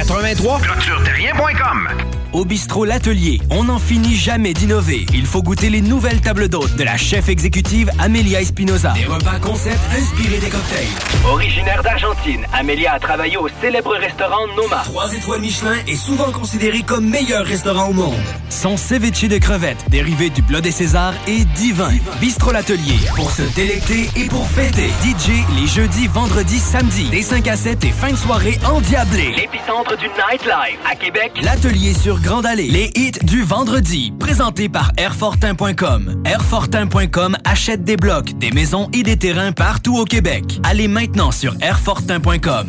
2783 0.05 0.61
ClôtureTerrien.com 0.61 2.20
Au 2.33 2.45
bistrot 2.45 2.85
L'Atelier, 2.85 3.41
on 3.49 3.65
n'en 3.65 3.77
finit 3.77 4.15
jamais 4.15 4.53
d'innover. 4.53 5.05
Il 5.13 5.25
faut 5.25 5.43
goûter 5.43 5.69
les 5.69 5.81
nouvelles 5.81 6.21
tables 6.21 6.47
d'hôtes 6.47 6.77
de 6.77 6.83
la 6.83 6.95
chef 6.95 7.27
exécutive 7.27 7.91
Amelia 7.99 8.39
Espinoza. 8.39 8.93
Des 8.93 9.05
repas 9.05 9.37
concept 9.41 9.79
inspirés 9.93 10.37
des 10.37 10.47
cocktails. 10.47 10.87
Originaire 11.29 11.83
d'Argentine, 11.83 12.45
Amélia 12.53 12.93
a 12.93 12.99
travaillé 12.99 13.35
au 13.35 13.49
célèbre 13.59 13.93
restaurant 13.97 14.47
Noma. 14.55 14.81
Trois 14.85 15.13
étoiles 15.13 15.41
Michelin 15.41 15.75
est 15.87 15.95
souvent 15.97 16.31
considéré 16.31 16.83
comme 16.83 17.09
meilleur 17.09 17.45
restaurant 17.45 17.89
au 17.89 17.93
monde. 17.93 18.15
Son 18.49 18.77
ceviche 18.77 19.27
de 19.27 19.37
crevettes, 19.37 19.83
dérivé 19.89 20.29
du 20.29 20.41
Blood 20.41 20.63
des 20.63 20.71
Césars, 20.71 21.15
est 21.27 21.43
divin. 21.55 21.91
Bistrot 22.21 22.53
L'Atelier, 22.53 22.99
pour 23.13 23.29
se 23.29 23.41
délecter 23.55 24.09
et 24.15 24.27
pour 24.27 24.47
fêter. 24.47 24.87
DJ 25.03 25.31
les 25.59 25.67
jeudis, 25.67 26.07
vendredis, 26.07 26.59
samedis, 26.59 27.09
des 27.09 27.23
5 27.23 27.45
à 27.49 27.57
7 27.57 27.83
et 27.83 27.91
fin 27.91 28.11
de 28.11 28.15
soirée 28.15 28.57
endiablés. 28.65 29.33
L'épicentre 29.35 29.97
du 29.97 30.05
nightlife 30.05 30.79
à 30.89 30.95
Québec. 30.95 31.33
L'atelier 31.41 31.93
sur 31.93 32.20
Grande 32.21 32.45
Allée. 32.45 32.67
Les 32.69 32.91
hits 32.95 33.11
du 33.23 33.43
vendredi. 33.43 34.13
Présenté 34.19 34.69
par 34.69 34.91
Airfortin.com. 34.97 36.21
Airfortin.com 36.25 37.37
achète 37.45 37.83
des 37.83 37.97
blocs, 37.97 38.37
des 38.37 38.51
maisons 38.51 38.89
et 38.93 39.03
des 39.03 39.17
terrains 39.17 39.51
partout 39.51 39.97
au 39.97 40.05
Québec. 40.05 40.59
Allez 40.63 40.87
maintenant 40.87 41.31
sur 41.31 41.55
Airfortin.com. 41.61 42.67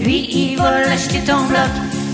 Lui, 0.00 0.28
il 0.30 0.56
va 0.56 0.90
acheter 0.90 1.20
ton 1.20 1.46
bloc. 1.46 1.68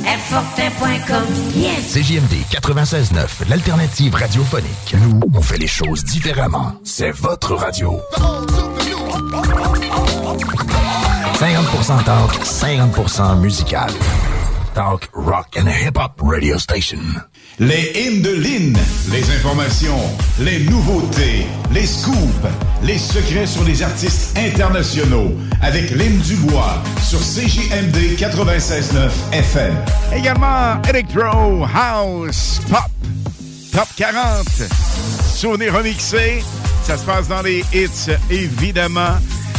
Airfortin.com. 0.04 1.24
Yes! 1.54 1.92
CJMD 1.92 2.34
96.9, 2.50 3.48
l'alternative 3.48 4.14
radiophonique. 4.14 4.96
Nous, 5.00 5.20
on 5.32 5.40
fait 5.40 5.58
les 5.58 5.68
choses 5.68 6.02
différemment. 6.04 6.72
C'est 6.82 7.12
votre 7.12 7.54
radio. 7.54 8.00
50% 11.38 12.04
talk, 12.04 12.32
50% 12.44 13.38
musical. 13.38 13.90
Talk, 14.74 15.10
rock 15.12 15.56
and 15.58 15.68
hip-hop 15.68 16.20
radio 16.22 16.56
station. 16.56 16.98
Les 17.58 17.92
hymnes 17.94 18.22
de 18.22 18.30
Lynn, 18.30 18.78
les 19.10 19.30
informations, 19.36 20.00
les 20.40 20.60
nouveautés, 20.60 21.46
les 21.72 21.86
scoops, 21.86 22.48
les 22.82 22.96
secrets 22.96 23.46
sur 23.46 23.64
les 23.64 23.82
artistes 23.82 24.36
internationaux 24.38 25.30
avec 25.60 25.90
Lynn 25.90 26.18
Dubois 26.20 26.82
sur 27.02 27.18
CJMD 27.18 28.16
96.9 28.16 29.10
FM. 29.32 29.74
Également 30.16 30.80
Electro, 30.88 31.66
House, 31.74 32.60
Pop, 32.70 32.90
Top 33.72 33.88
40, 33.96 34.46
Souvenirs 35.34 35.76
remixés. 35.76 36.42
Ça 36.84 36.96
se 36.96 37.04
passe 37.04 37.28
dans 37.28 37.42
les 37.42 37.62
hits, 37.74 38.10
évidemment. 38.30 39.18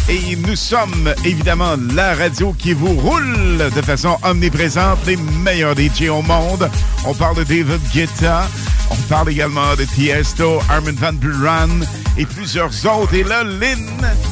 Et 0.10 0.36
nous 0.36 0.56
sommes 0.58 1.14
évidemment 1.24 1.76
la 1.94 2.14
radio 2.14 2.54
qui 2.54 2.74
vous 2.74 2.94
roule 2.94 3.58
de 3.74 3.82
façon 3.82 4.18
omniprésente, 4.24 5.00
les 5.06 5.16
meilleurs 5.16 5.76
DJ 5.78 6.10
au 6.10 6.22
monde. 6.22 6.70
On 7.06 7.14
parle 7.14 7.38
de 7.38 7.44
David 7.44 7.80
Guetta, 7.94 8.48
on 8.90 8.96
parle 9.08 9.30
également 9.30 9.76
de 9.78 9.86
Tiesto, 9.86 10.60
Armin 10.70 10.92
Van 10.92 11.14
Buren 11.14 11.86
et 12.18 12.26
plusieurs 12.26 12.86
autres. 12.86 13.14
Et 13.14 13.24
là, 13.24 13.46
Lynn, 13.46 13.90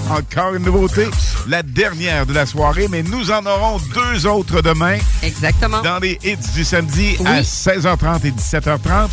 encore 0.09 0.55
une 0.55 0.63
nouveauté, 0.63 1.07
la 1.47 1.63
dernière 1.63 2.25
de 2.25 2.33
la 2.33 2.45
soirée, 2.45 2.87
mais 2.89 3.01
nous 3.01 3.31
en 3.31 3.45
aurons 3.45 3.79
deux 3.93 4.27
autres 4.27 4.61
demain. 4.61 4.97
Exactement. 5.23 5.81
Dans 5.81 5.99
les 5.99 6.19
hits 6.21 6.35
du 6.53 6.65
samedi 6.65 7.15
à 7.23 7.41
16h30 7.41 8.25
et 8.25 8.31
17h30, 8.31 9.09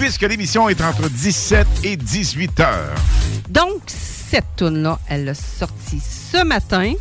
puisque 0.00 0.22
l'émission 0.22 0.68
est 0.68 0.80
entre 0.80 1.08
17 1.08 1.66
et 1.84 1.96
18 1.96 2.60
heures. 2.60 2.94
Donc, 3.48 3.80
cette 4.30 4.56
tune-là, 4.56 4.98
elle 5.08 5.28
a 5.28 5.34
sorti 5.34 6.00
ce 6.00 6.44
matin 6.44 6.92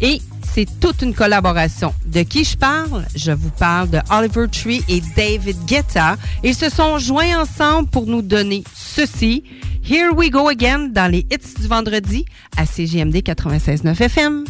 et 0.00 0.20
c'est 0.54 0.66
toute 0.80 1.02
une 1.02 1.14
collaboration. 1.14 1.92
De 2.06 2.22
qui 2.22 2.44
je 2.44 2.56
parle? 2.56 3.04
Je 3.14 3.32
vous 3.32 3.50
parle 3.50 3.90
de 3.90 3.98
Oliver 4.10 4.46
Tree 4.50 4.82
et 4.88 5.02
David 5.16 5.56
Guetta. 5.66 6.16
Ils 6.42 6.54
se 6.54 6.68
sont 6.68 6.98
joints 6.98 7.40
ensemble 7.40 7.88
pour 7.88 8.06
nous 8.06 8.22
donner 8.22 8.64
ceci. 8.74 9.44
Here 9.88 10.10
we 10.14 10.30
go 10.30 10.48
again 10.48 10.90
dans 10.92 11.10
les 11.10 11.26
hits 11.30 11.60
du 11.60 11.66
vendredi 11.66 12.24
à 12.56 12.66
CGMD 12.66 13.16
96.9 13.16 14.02
FM. 14.02 14.44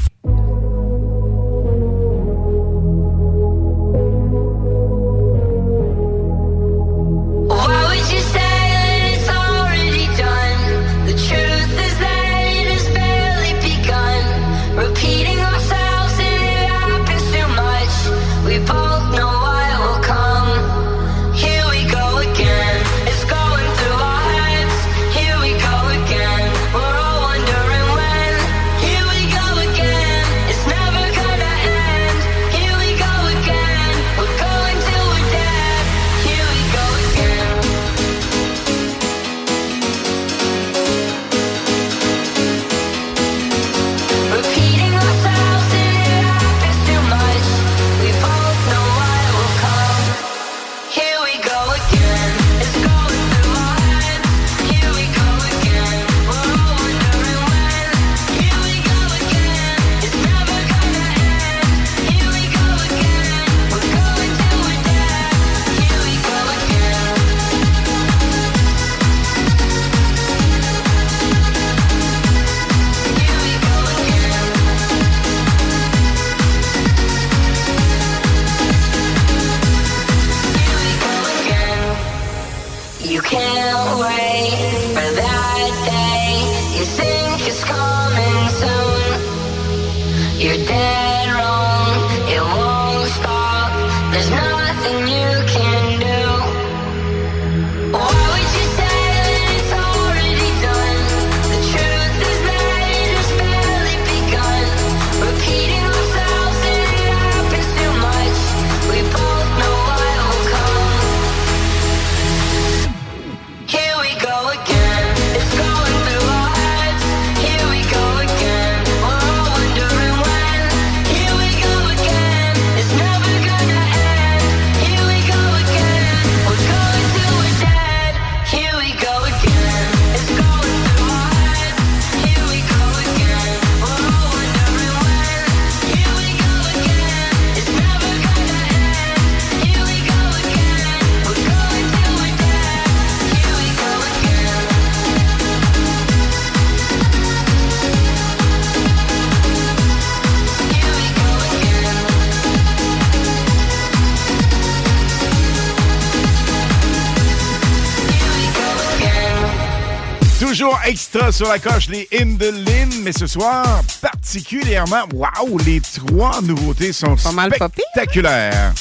Extra 160.89 161.31
sur 161.31 161.49
la 161.49 161.59
coche, 161.59 161.89
les 161.89 162.09
Lynn, 162.11 162.91
mais 163.03 163.13
ce 163.13 163.27
soir, 163.27 163.83
particulièrement, 164.01 165.05
waouh, 165.13 165.59
les 165.59 165.81
trois 165.81 166.41
nouveautés 166.41 166.95
sont 166.95 167.15
spectaculaires. 167.17 168.73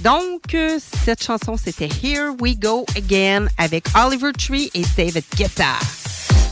Donc, 0.00 0.54
euh, 0.54 0.78
cette 1.04 1.24
chanson, 1.24 1.56
c'était 1.56 1.88
Here 1.88 2.30
We 2.40 2.56
Go 2.56 2.86
Again 2.96 3.46
avec 3.58 3.86
Oliver 3.96 4.30
Tree 4.32 4.70
et 4.74 4.84
David 4.96 5.24
Guetta. 5.36 5.74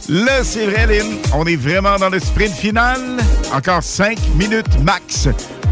Là, 0.09 0.43
c'est 0.43 0.67
vrai, 0.67 0.87
Lynn, 0.87 1.17
on 1.33 1.47
est 1.47 1.57
vraiment 1.57 1.97
dans 1.97 2.09
le 2.09 2.19
sprint 2.19 2.53
final. 2.53 3.01
Encore 3.53 3.85
5 3.85 4.19
minutes 4.37 4.81
max. 4.81 5.29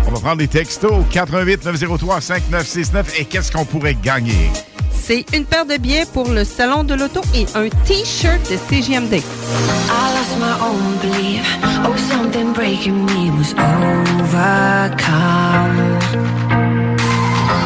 On 0.07 0.13
va 0.13 0.21
prendre 0.21 0.39
des 0.39 0.49
textos 0.49 0.93
au 0.93 1.03
88 1.11 1.65
903 1.65 2.21
5969 2.21 3.21
et 3.21 3.25
qu'est-ce 3.25 3.51
qu'on 3.51 3.65
pourrait 3.65 3.97
gagner? 4.01 4.51
C'est 5.11 5.27
une 5.37 5.45
paire 5.45 5.67
de 5.67 5.77
billets 5.77 6.07
pour 6.07 6.29
le 6.29 6.45
Salon 6.45 6.85
de 6.85 6.95
l'Auto 6.95 7.21
et 7.35 7.45
un 7.57 7.69
T-shirt 7.85 8.49
de 8.49 8.57
CGMD. 8.57 9.15
I 9.15 9.23
lost 10.15 10.39
my 10.39 10.55
own 10.63 10.99
belief. 11.03 11.43
Oh, 11.85 11.97
something 11.97 12.53
breaking 12.53 13.07
me 13.07 13.29
was 13.33 13.53
overcome. 13.59 14.39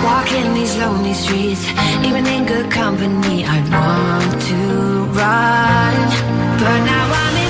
Walking 0.02 0.54
these 0.54 0.74
lonely 0.78 1.12
streets, 1.12 1.66
even 2.02 2.26
in 2.26 2.46
good 2.46 2.70
company, 2.70 3.44
I 3.44 3.60
want 3.68 4.40
to 4.40 5.04
run. 5.12 5.96
But 6.56 6.80
now 6.80 7.12
I'm 7.12 7.36
embracing 7.36 7.43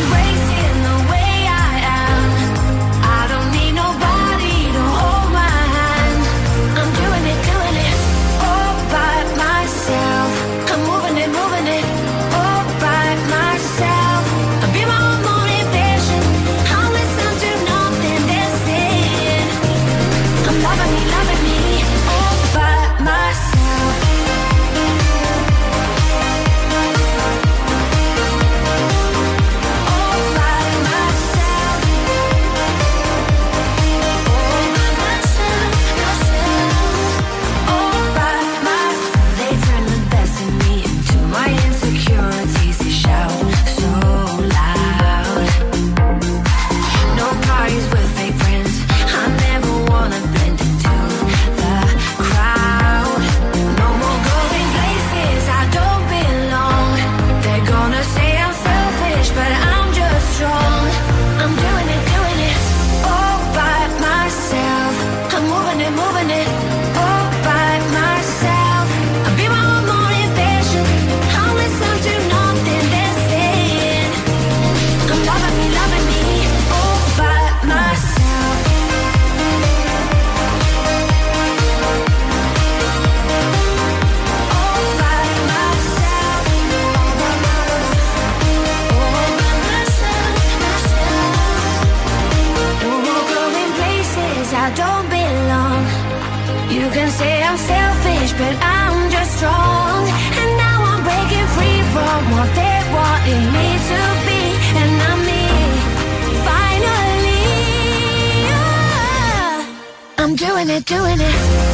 doing 110.64 110.76
it, 110.76 110.86
doing 110.86 111.20
it. 111.20 111.73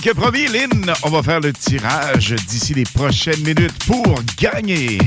que 0.00 0.10
promis, 0.10 0.46
Lynn, 0.46 0.92
on 1.02 1.10
va 1.10 1.22
faire 1.22 1.40
le 1.40 1.52
tirage 1.52 2.34
d'ici 2.48 2.74
les 2.74 2.84
prochaines 2.84 3.40
minutes 3.42 3.84
pour 3.86 4.20
gagner. 4.38 4.98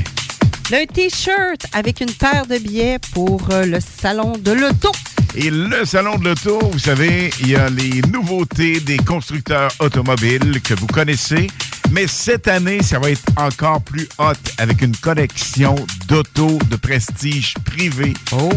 Un 0.72 0.86
T-shirt 0.86 1.66
avec 1.72 2.00
une 2.00 2.12
paire 2.12 2.46
de 2.46 2.58
billets 2.58 2.98
pour 3.12 3.48
euh, 3.50 3.64
le 3.64 3.78
salon 3.80 4.36
de 4.38 4.52
l'auto. 4.52 4.92
Et 5.34 5.50
le 5.50 5.84
salon 5.84 6.16
de 6.16 6.24
l'auto, 6.24 6.58
vous 6.72 6.78
savez, 6.78 7.30
il 7.40 7.50
y 7.50 7.56
a 7.56 7.68
les 7.68 8.02
nouveautés 8.12 8.80
des 8.80 8.98
constructeurs 8.98 9.70
automobiles 9.80 10.60
que 10.62 10.74
vous 10.74 10.86
connaissez. 10.86 11.48
Mais 11.90 12.06
cette 12.06 12.46
année, 12.46 12.82
ça 12.82 12.98
va 12.98 13.10
être 13.10 13.24
encore 13.36 13.80
plus 13.82 14.08
hot 14.18 14.32
avec 14.58 14.82
une 14.82 14.96
collection 14.96 15.74
d'autos 16.06 16.58
de 16.70 16.76
prestige 16.76 17.54
privé. 17.64 18.14
Oh! 18.32 18.50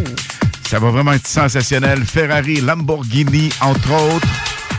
Ça 0.68 0.80
va 0.80 0.92
vraiment 0.92 1.14
être 1.14 1.28
sensationnel. 1.28 2.04
Ferrari, 2.06 2.62
Lamborghini, 2.62 3.50
entre 3.62 3.92
autres. 3.94 4.28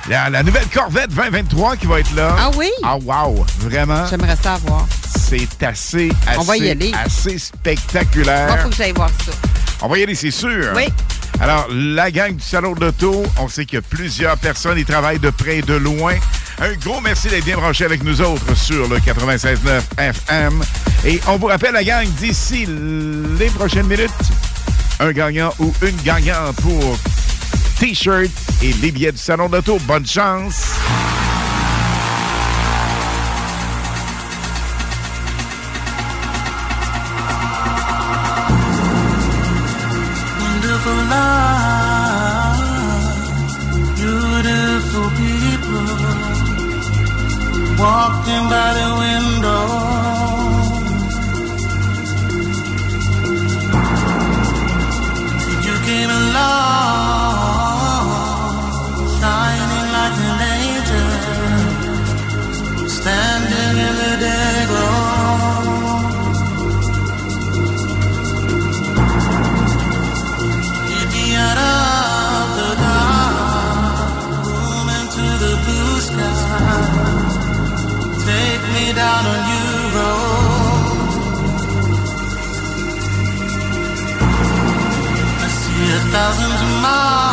La, 0.09 0.31
la 0.31 0.43
nouvelle 0.43 0.67
Corvette 0.73 1.11
2023 1.15 1.77
qui 1.77 1.87
va 1.87 2.01
être 2.01 2.15
là. 2.15 2.35
Ah 2.39 2.51
oui? 2.57 2.71
Ah 2.83 2.97
wow, 2.97 3.45
vraiment. 3.59 4.07
J'aimerais 4.09 4.37
ça 4.43 4.59
voir. 4.67 4.87
C'est 5.19 5.63
assez, 5.63 6.11
assez, 6.27 6.39
On 6.39 6.43
va 6.45 6.57
y 6.57 6.71
aller. 6.71 6.93
assez 6.95 7.39
spectaculaire. 7.39 8.49
Moi, 8.49 8.57
faut 8.59 8.69
que 8.71 8.75
j'aille 8.75 8.93
voir 8.93 9.11
ça. 9.27 9.33
On 9.83 9.89
va 9.89 9.99
y 9.99 10.03
aller, 10.05 10.15
c'est 10.15 10.31
sûr. 10.31 10.73
Oui. 10.75 10.85
Alors, 11.41 11.67
la 11.71 12.11
gang 12.11 12.35
du 12.35 12.43
Salon 12.43 12.73
de 12.73 12.81
l'Auto, 12.81 13.23
on 13.39 13.49
sait 13.49 13.67
qu'il 13.67 13.77
y 13.77 13.79
a 13.79 13.83
plusieurs 13.83 14.37
personnes 14.39 14.79
qui 14.79 14.85
travaillent 14.87 15.19
de 15.19 15.31
près 15.31 15.59
et 15.59 15.63
de 15.63 15.75
loin. 15.75 16.15
Un 16.61 16.73
gros 16.75 17.01
merci 17.03 17.29
d'être 17.29 17.45
bien 17.45 17.57
branché 17.57 17.85
avec 17.85 18.03
nous 18.03 18.21
autres 18.23 18.57
sur 18.57 18.89
le 18.89 18.97
96.9 18.99 19.81
FM. 19.99 20.63
Et 21.05 21.21
on 21.29 21.37
vous 21.37 21.47
rappelle, 21.47 21.75
la 21.75 21.85
gang, 21.85 22.07
d'ici 22.19 22.67
les 22.67 23.51
prochaines 23.51 23.87
minutes, 23.87 24.11
un 25.01 25.13
gagnant 25.13 25.53
ou 25.59 25.73
une 25.83 25.97
gagnante 26.03 26.57
pour 26.57 26.99
T-shirt 27.79 28.31
et 28.63 28.73
les 28.83 28.91
du 28.91 29.19
Salon 29.19 29.49
de 29.49 29.57
l'Auto. 29.57 29.79
Bonne 29.87 30.07
chance! 30.07 30.79
thousands 86.11 86.63
of 86.63 86.83
miles. 86.83 87.28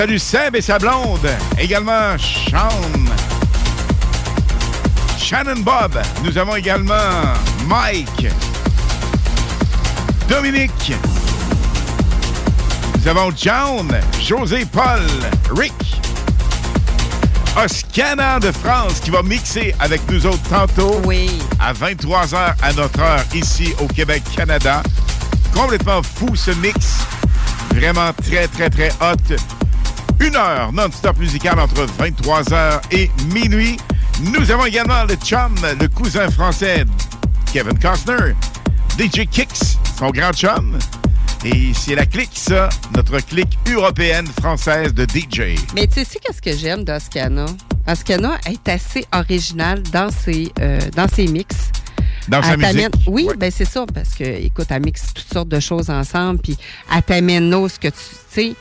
Salue 0.00 0.16
Seb 0.16 0.56
et 0.56 0.62
sa 0.62 0.78
blonde. 0.78 1.28
Également 1.58 2.16
Sean. 2.16 2.70
Shannon 5.18 5.60
Bob. 5.60 6.00
Nous 6.24 6.38
avons 6.38 6.56
également 6.56 7.34
Mike. 7.66 8.28
Dominique. 10.26 10.94
Nous 12.98 13.08
avons 13.08 13.30
John, 13.36 13.90
José 14.22 14.64
Paul, 14.64 15.02
Rick, 15.54 16.00
Oscana 17.62 18.40
de 18.40 18.52
France 18.52 19.00
qui 19.00 19.10
va 19.10 19.22
mixer 19.22 19.74
avec 19.80 20.00
nous 20.10 20.24
autres 20.24 20.48
tantôt. 20.48 20.98
Oui. 21.04 21.30
À 21.58 21.74
23h 21.74 22.54
à 22.62 22.72
notre 22.72 23.00
heure 23.00 23.24
ici 23.34 23.74
au 23.78 23.86
Québec, 23.86 24.22
Canada. 24.34 24.82
Complètement 25.54 26.02
fou 26.02 26.34
ce 26.34 26.52
mix. 26.52 27.00
Vraiment 27.74 28.14
très, 28.14 28.48
très, 28.48 28.70
très 28.70 28.88
hot. 29.02 29.36
Une 30.30 30.36
heure 30.36 30.72
non-stop 30.72 31.18
musical 31.18 31.58
entre 31.58 31.86
23h 31.86 32.80
et 32.92 33.10
minuit. 33.34 33.78
Nous 34.22 34.48
avons 34.52 34.64
également 34.64 35.02
le 35.02 35.16
chum, 35.16 35.52
le 35.80 35.88
cousin 35.88 36.30
français 36.30 36.84
Kevin 37.52 37.76
Costner, 37.76 38.36
DJ 38.96 39.26
Kicks, 39.28 39.76
son 39.98 40.10
grand 40.10 40.32
chum. 40.32 40.78
Et 41.44 41.72
c'est 41.74 41.96
la 41.96 42.06
clique, 42.06 42.30
ça, 42.34 42.68
notre 42.94 43.18
clique 43.18 43.58
européenne 43.68 44.28
française 44.38 44.94
de 44.94 45.02
DJ. 45.02 45.58
Mais 45.74 45.88
tu 45.88 46.04
sais, 46.04 46.20
qu'est-ce 46.20 46.40
que 46.40 46.56
j'aime 46.56 46.84
d'Oscana? 46.84 47.46
Oscana 47.88 48.38
est 48.46 48.68
assez 48.68 49.04
originale 49.12 49.82
dans 49.82 50.12
ses, 50.12 50.52
euh, 50.60 50.78
dans 50.94 51.08
ses 51.08 51.26
mix. 51.26 51.56
Dans 52.28 52.40
sa 52.40 52.56
musique. 52.56 52.86
Oui, 53.08 53.26
ben 53.36 53.50
c'est 53.50 53.64
ça, 53.64 53.84
parce 53.92 54.10
que, 54.10 54.22
écoute, 54.22 54.66
elle 54.70 54.84
mixe 54.84 55.12
toutes 55.12 55.32
sortes 55.32 55.48
de 55.48 55.58
choses 55.58 55.90
ensemble, 55.90 56.38
puis 56.38 56.56
elle 56.94 57.02
t'amène 57.02 57.50
ce 57.68 57.80
que 57.80 57.88
tu 57.88 57.94
sais. 58.30 58.54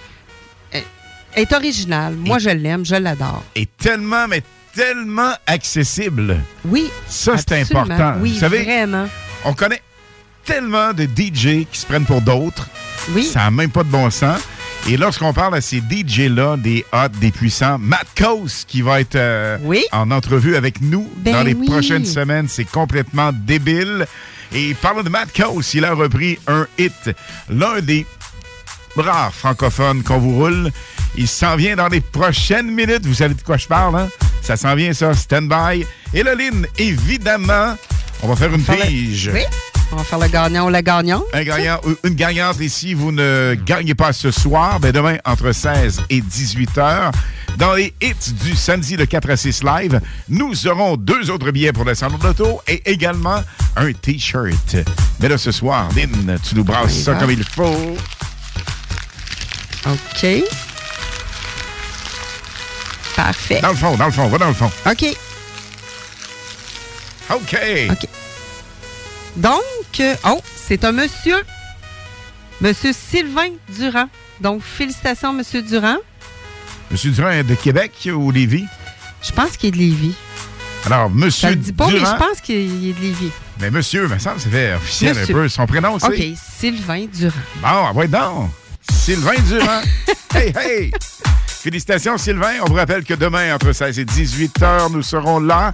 Est 1.39 1.53
originale. 1.53 2.15
Moi, 2.17 2.37
je 2.39 2.49
l'aime, 2.49 2.85
je 2.85 2.95
l'adore. 2.95 3.43
est 3.55 3.69
tellement, 3.77 4.27
mais 4.27 4.43
tellement 4.75 5.31
accessible. 5.47 6.37
Oui. 6.65 6.89
Ça, 7.07 7.35
c'est 7.37 7.61
important. 7.61 8.15
Oui, 8.19 8.33
Vous 8.33 8.39
savez, 8.39 8.63
vraiment. 8.63 9.07
on 9.45 9.53
connaît 9.53 9.81
tellement 10.43 10.91
de 10.91 11.03
DJ 11.05 11.65
qui 11.71 11.79
se 11.79 11.85
prennent 11.85 12.05
pour 12.05 12.19
d'autres. 12.21 12.67
Oui. 13.11 13.23
Ça 13.23 13.39
n'a 13.39 13.51
même 13.51 13.69
pas 13.71 13.83
de 13.83 13.89
bon 13.89 14.09
sens. 14.09 14.41
Et 14.89 14.97
lorsqu'on 14.97 15.31
parle 15.31 15.55
à 15.55 15.61
ces 15.61 15.77
DJ-là, 15.81 16.57
des 16.57 16.85
hot, 16.91 17.07
des 17.21 17.31
puissants, 17.31 17.77
Matt 17.79 18.07
Coase 18.17 18.65
qui 18.67 18.81
va 18.81 18.99
être 18.99 19.15
euh, 19.15 19.57
en 19.93 20.11
entrevue 20.11 20.57
avec 20.57 20.81
nous 20.81 21.09
Ben 21.17 21.33
dans 21.35 21.43
les 21.43 21.53
oui. 21.53 21.67
prochaines 21.67 22.05
semaines, 22.05 22.47
c'est 22.49 22.69
complètement 22.69 23.31
débile. 23.33 24.05
Et 24.53 24.73
parlons 24.81 25.03
de 25.03 25.09
Matt 25.09 25.29
Coase, 25.33 25.73
il 25.73 25.85
a 25.85 25.93
repris 25.93 26.37
un 26.47 26.67
hit, 26.77 27.11
l'un 27.49 27.79
des 27.81 28.05
rares 28.97 29.33
francophones 29.33 30.03
qu'on 30.03 30.17
vous 30.19 30.35
roule. 30.35 30.71
Il 31.15 31.27
s'en 31.27 31.55
vient 31.55 31.75
dans 31.75 31.87
les 31.87 32.01
prochaines 32.01 32.71
minutes. 32.71 33.05
Vous 33.05 33.13
savez 33.15 33.33
de 33.33 33.41
quoi 33.41 33.57
je 33.57 33.67
parle, 33.67 33.95
hein? 33.97 34.09
Ça 34.41 34.57
s'en 34.57 34.75
vient, 34.75 34.93
ça. 34.93 35.13
Stand 35.13 35.49
by. 35.49 35.85
Et 36.13 36.23
le 36.23 36.33
Lynn, 36.33 36.65
évidemment, 36.77 37.75
on 38.23 38.27
va 38.27 38.35
faire 38.35 38.53
une 38.53 38.61
faire 38.63 38.77
le- 38.77 38.85
pige. 38.85 39.31
Oui. 39.33 39.41
On 39.91 39.95
va 39.95 40.03
faire 40.03 40.19
le 40.19 40.27
gagnant 40.27 40.67
ou 40.67 40.69
la 40.69 40.83
gagnante. 40.83 41.23
Un 41.33 41.43
gagnant, 41.43 41.79
ou 41.83 41.95
une 42.07 42.13
gagnante, 42.13 42.61
et 42.61 42.69
si 42.69 42.93
vous 42.93 43.11
ne 43.11 43.55
gagnez 43.65 43.95
pas 43.95 44.13
ce 44.13 44.29
soir, 44.29 44.79
ben 44.79 44.91
demain, 44.91 45.17
entre 45.25 45.51
16 45.51 46.03
et 46.11 46.21
18 46.21 46.77
heures, 46.77 47.11
dans 47.57 47.73
les 47.73 47.91
hits 47.99 48.33
du 48.43 48.55
samedi 48.55 48.97
de 48.97 49.05
4 49.05 49.31
à 49.31 49.35
6 49.35 49.63
live, 49.63 49.99
nous 50.29 50.67
aurons 50.67 50.95
deux 50.95 51.31
autres 51.31 51.49
billets 51.49 51.73
pour 51.73 51.85
le 51.85 51.95
salon 51.95 52.19
de 52.19 52.23
l'auto 52.23 52.61
et 52.67 52.83
également 52.85 53.43
un 53.75 53.91
T-shirt. 53.93 54.75
Mais 55.19 55.27
là, 55.27 55.39
ce 55.39 55.51
soir, 55.51 55.89
Lynn, 55.95 56.37
tu 56.47 56.53
nous 56.55 56.63
brasses 56.63 56.93
ça 56.93 57.13
va. 57.13 57.19
comme 57.21 57.31
il 57.31 57.43
faut. 57.43 57.97
OK. 59.85 60.27
Parfait. 63.15 63.60
Dans 63.61 63.69
le 63.69 63.76
fond, 63.76 63.95
dans 63.97 64.06
le 64.06 64.11
fond, 64.11 64.27
va 64.27 64.38
dans 64.38 64.47
le 64.47 64.53
fond. 64.53 64.72
OK. 64.85 65.06
OK. 67.31 67.57
OK. 67.91 68.07
Donc, 69.35 69.61
euh, 69.99 70.15
oh, 70.26 70.41
c'est 70.56 70.84
un 70.84 70.91
monsieur. 70.91 71.38
Monsieur 72.61 72.91
Sylvain 72.93 73.51
Durand. 73.77 74.10
Donc, 74.41 74.61
félicitations, 74.61 75.34
Monsieur 75.34 75.61
Durand. 75.61 75.97
Monsieur 76.91 77.11
Durand 77.11 77.30
est 77.30 77.43
de 77.43 77.56
Québec 77.56 78.10
ou 78.14 78.31
Lévis? 78.31 78.65
Je 79.22 79.31
pense 79.31 79.57
qu'il 79.57 79.69
est 79.69 79.72
de 79.72 79.77
Lévis. 79.77 80.15
Alors, 80.85 81.07
Ça 81.10 81.14
Monsieur 81.14 81.49
le 81.49 81.56
dit 81.57 81.73
pas, 81.73 81.88
mais 81.88 81.99
je 81.99 82.03
pense 82.18 82.41
qu'il 82.41 82.89
est 82.89 82.93
de 82.93 83.01
Lévis. 83.01 83.31
Mais 83.60 83.69
monsieur, 83.69 84.07
me 84.07 84.18
semble, 84.18 84.39
ça 84.39 84.49
fait 84.49 84.73
officiel 84.73 85.15
Monsieur. 85.18 85.35
un 85.35 85.38
peu. 85.39 85.49
Son 85.49 85.68
prénom, 85.68 85.99
c'est? 85.99 86.07
OK, 86.07 86.38
Sylvain 86.57 87.06
Durand. 87.14 87.34
Bon, 87.61 87.99
ouais, 87.99 88.07
donc. 88.07 88.49
Sylvain 88.91 89.39
Durand. 89.47 89.81
hey, 90.35 90.53
hey! 90.55 90.91
Félicitations, 91.47 92.17
Sylvain. 92.17 92.61
On 92.61 92.65
vous 92.65 92.75
rappelle 92.75 93.03
que 93.03 93.13
demain, 93.13 93.53
entre 93.53 93.73
16 93.73 93.99
et 93.99 94.05
18 94.05 94.61
heures, 94.63 94.89
nous 94.89 95.01
serons 95.03 95.39
là 95.39 95.71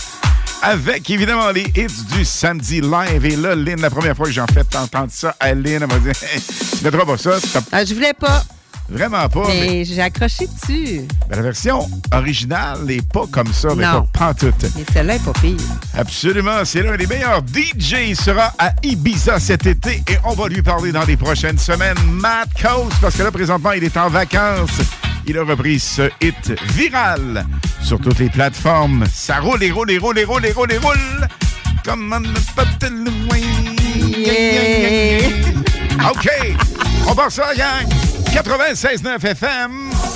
avec, 0.61 1.09
évidemment, 1.09 1.51
les 1.51 1.65
hits 1.75 2.05
du 2.15 2.25
samedi 2.25 2.81
live. 2.81 3.25
Et 3.25 3.35
là, 3.35 3.55
Lynn, 3.55 3.79
la 3.81 3.89
première 3.89 4.15
fois 4.15 4.25
que 4.25 4.31
j'en 4.31 4.47
fais 4.47 4.63
entendre 4.75 5.11
ça 5.11 5.35
à 5.39 5.53
Lynn, 5.53 5.83
elle 5.83 5.87
m'a 5.87 5.99
dit 5.99 6.09
Hey, 6.09 6.41
Tu 6.77 6.83
mettras 6.83 7.05
pas 7.05 7.17
ça. 7.17 7.37
Ah, 7.71 7.85
je 7.85 7.93
voulais 7.93 8.13
pas, 8.13 8.43
Vraiment 8.89 9.27
pas. 9.29 9.47
Mais, 9.47 9.67
mais 9.67 9.85
j'ai 9.85 10.01
accroché 10.01 10.47
dessus. 10.47 11.01
ben, 11.27 11.37
la 11.37 11.41
version 11.41 11.89
originale 12.13 12.83
n'est 12.85 13.01
pas 13.01 13.25
comme 13.31 13.51
ça, 13.51 13.69
mais 13.75 13.83
pas 13.83 14.05
pantoute. 14.13 14.53
Mais 14.75 14.83
celle-là 14.93 15.15
est 15.15 15.23
pas 15.25 15.33
pire. 15.33 15.57
Absolument, 15.97 16.63
c'est 16.65 16.83
l'un 16.83 16.95
des 16.95 17.07
meilleurs 17.07 17.41
DJ. 17.41 17.95
Il 18.09 18.15
sera 18.15 18.53
à 18.59 18.73
Ibiza 18.83 19.39
cet 19.39 19.65
été 19.65 20.03
et 20.07 20.17
on 20.23 20.33
va 20.33 20.47
lui 20.47 20.61
parler 20.61 20.91
dans 20.91 21.03
les 21.05 21.17
prochaines 21.17 21.57
semaines. 21.57 21.97
Matt 22.11 22.49
Coast, 22.61 22.93
parce 23.01 23.15
que 23.15 23.23
là, 23.23 23.31
présentement, 23.31 23.71
il 23.71 23.83
est 23.83 23.97
en 23.97 24.09
vacances. 24.09 24.81
Il 25.27 25.37
a 25.39 25.43
repris 25.43 25.79
ce 25.79 26.03
hit 26.21 26.53
viral 26.73 27.45
sur 27.81 27.99
toutes 27.99 28.19
les 28.19 28.29
plateformes. 28.29 29.05
Ça 29.11 29.39
roule 29.39 29.63
et 29.63 29.71
roule 29.71 29.89
et 29.89 29.97
roule 29.97 30.19
et 30.19 30.23
roule 30.25 30.45
et 30.45 30.51
roule 30.51 30.71
et 30.71 30.77
roule. 30.77 31.27
Pas 32.55 32.65
te 32.79 32.85
louer. 32.87 33.43
OK, 36.09 36.29
on 37.07 37.15
part 37.15 37.31
ça, 37.31 37.53
gang. 37.55 37.87
96.9 38.43 39.35
FM. 39.35 40.14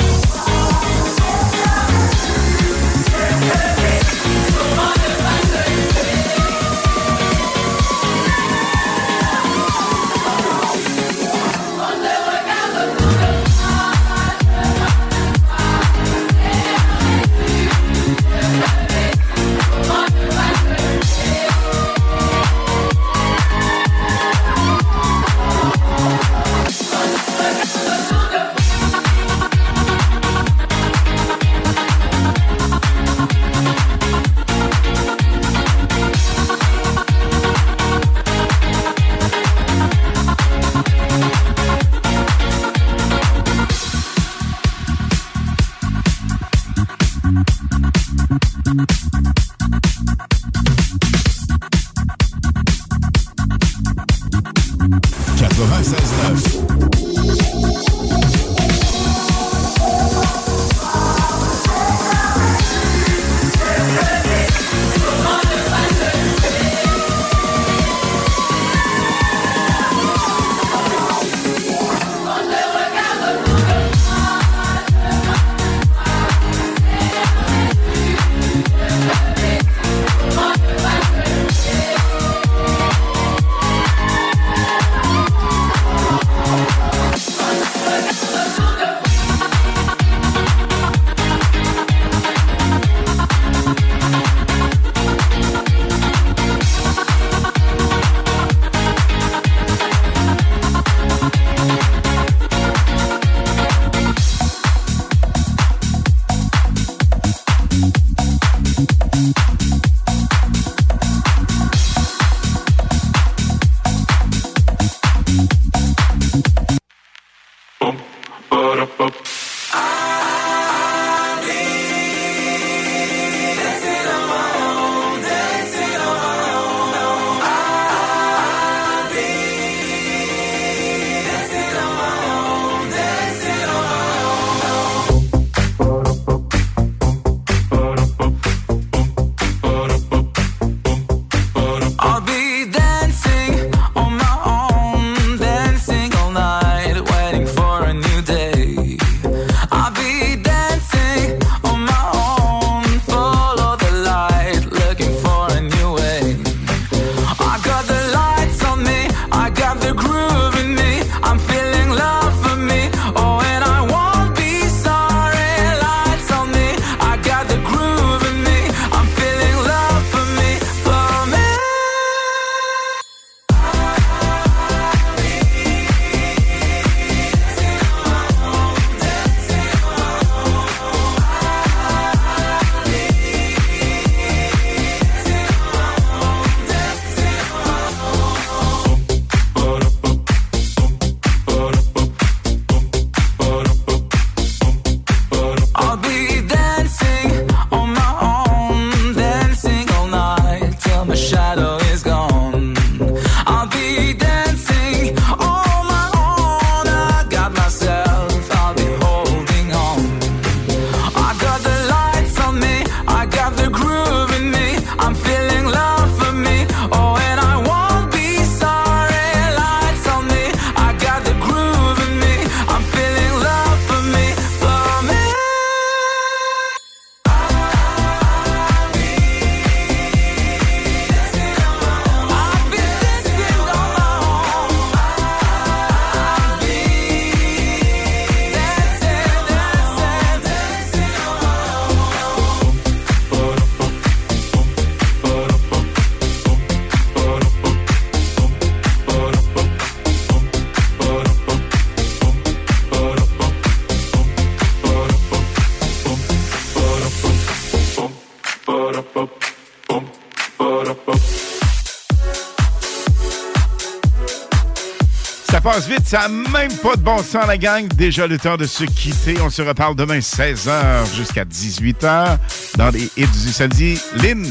Ça 266.10 266.22
n'a 266.22 266.28
même 266.28 266.76
pas 266.78 266.96
de 266.96 267.02
bon 267.04 267.20
sens, 267.20 267.46
la 267.46 267.56
gang. 267.56 267.88
Déjà 267.88 268.26
le 268.26 268.40
temps 268.40 268.58
de 268.58 268.66
se 268.66 268.84
quitter. 268.84 269.40
On 269.42 269.52
se 269.52 269.62
reparle 269.62 269.96
demain 269.96 270.18
16h 270.18 271.16
jusqu'à 271.16 271.46
18h 271.46 272.40
dans 272.78 272.90
les 272.90 273.12
hits 273.16 273.28
du 273.28 273.52
samedi. 273.54 274.02
Lynn. 274.16 274.44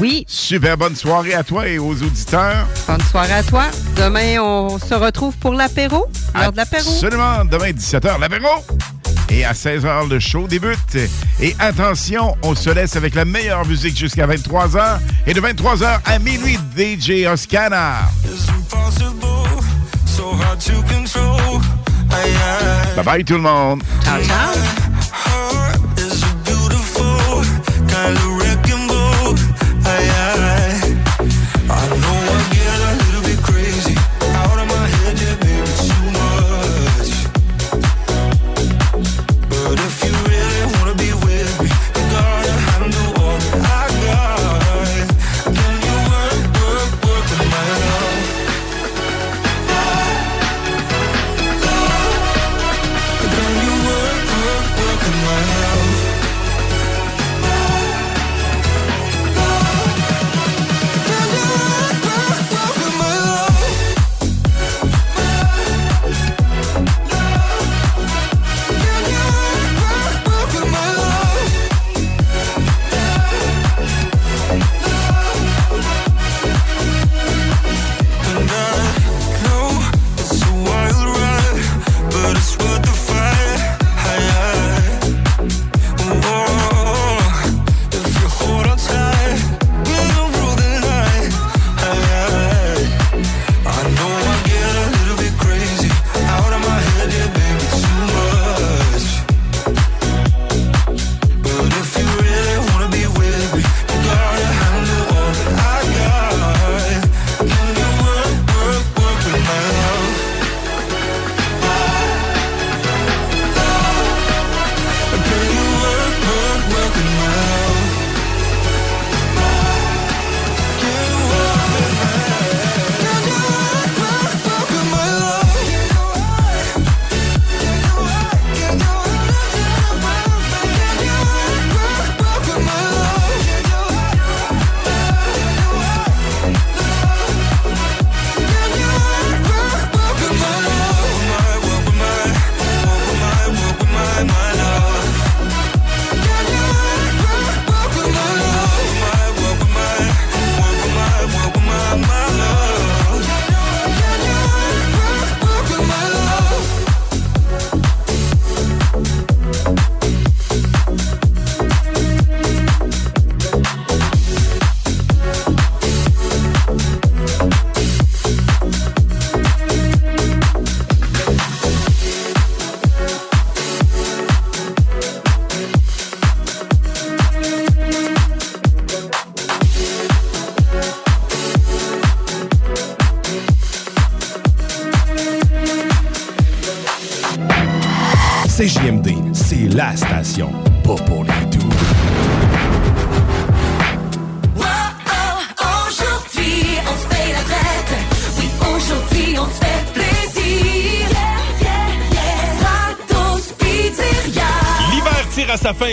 Oui. 0.00 0.24
Super 0.28 0.78
bonne 0.78 0.94
soirée 0.94 1.34
à 1.34 1.42
toi 1.42 1.66
et 1.66 1.80
aux 1.80 1.90
auditeurs. 1.90 2.68
Bonne 2.86 3.02
soirée 3.10 3.32
à 3.32 3.42
toi. 3.42 3.64
Demain, 3.96 4.40
on 4.40 4.78
se 4.78 4.94
retrouve 4.94 5.34
pour 5.38 5.54
l'apéro. 5.54 6.06
L'heure 6.36 6.52
de 6.52 6.56
l'apéro. 6.56 6.88
Absolument. 6.92 7.44
Demain, 7.46 7.72
17h, 7.72 8.20
l'apéro. 8.20 8.64
Et 9.28 9.44
à 9.44 9.54
16h, 9.54 10.08
le 10.08 10.20
show 10.20 10.46
débute. 10.46 10.98
Et 11.40 11.56
attention, 11.58 12.36
on 12.44 12.54
se 12.54 12.70
laisse 12.70 12.94
avec 12.94 13.16
la 13.16 13.24
meilleure 13.24 13.66
musique 13.66 13.98
jusqu'à 13.98 14.28
23h. 14.28 15.00
Et 15.26 15.34
de 15.34 15.40
23h 15.40 15.98
à 16.04 16.18
minuit, 16.20 16.60
DJ 16.76 17.26
Oscana. 17.26 18.02
Bye 22.96 23.04
bye 23.04 23.24
tout 23.24 23.34
le 23.34 23.40
monde. 23.40 23.82
Ciao, 24.04 24.22
ciao. 24.22 24.81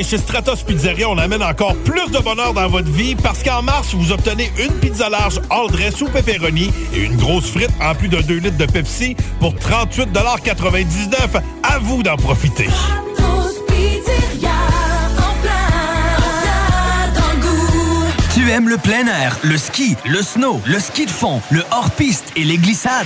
Chez 0.09 0.17
Stratos 0.17 0.63
Pizzeria, 0.63 1.07
on 1.07 1.19
amène 1.19 1.43
encore 1.43 1.75
plus 1.85 2.09
de 2.09 2.17
bonheur 2.17 2.55
dans 2.55 2.67
votre 2.67 2.89
vie 2.89 3.13
parce 3.13 3.43
qu'en 3.43 3.61
mars, 3.61 3.93
vous 3.93 4.11
obtenez 4.11 4.51
une 4.57 4.73
pizza 4.79 5.07
large 5.07 5.39
all 5.51 5.69
dress 5.69 6.01
ou 6.01 6.07
pepperoni 6.07 6.71
et 6.95 7.03
une 7.03 7.15
grosse 7.15 7.51
frite 7.51 7.69
en 7.79 7.93
plus 7.93 8.07
de 8.07 8.19
2 8.19 8.37
litres 8.37 8.57
de 8.57 8.65
Pepsi 8.65 9.15
pour 9.39 9.53
38,99 9.53 11.43
À 11.61 11.77
vous 11.77 12.01
d'en 12.01 12.15
profiter. 12.15 12.67
Stratos 12.71 13.59
Pizzeria. 13.67 14.49
En 15.15 15.41
plein, 15.43 15.67
en 16.17 16.41
plein 16.41 17.21
dans 17.21 17.31
le 17.35 17.41
goût. 17.41 18.05
Tu 18.33 18.49
aimes 18.49 18.67
le 18.67 18.77
plein 18.77 19.05
air, 19.05 19.37
le 19.43 19.59
ski, 19.59 19.95
le 20.05 20.23
snow, 20.23 20.59
le 20.65 20.79
ski 20.79 21.05
de 21.05 21.11
fond, 21.11 21.39
le 21.51 21.63
hors-piste 21.69 22.25
et 22.35 22.45
les 22.45 22.57
glissades? 22.57 23.05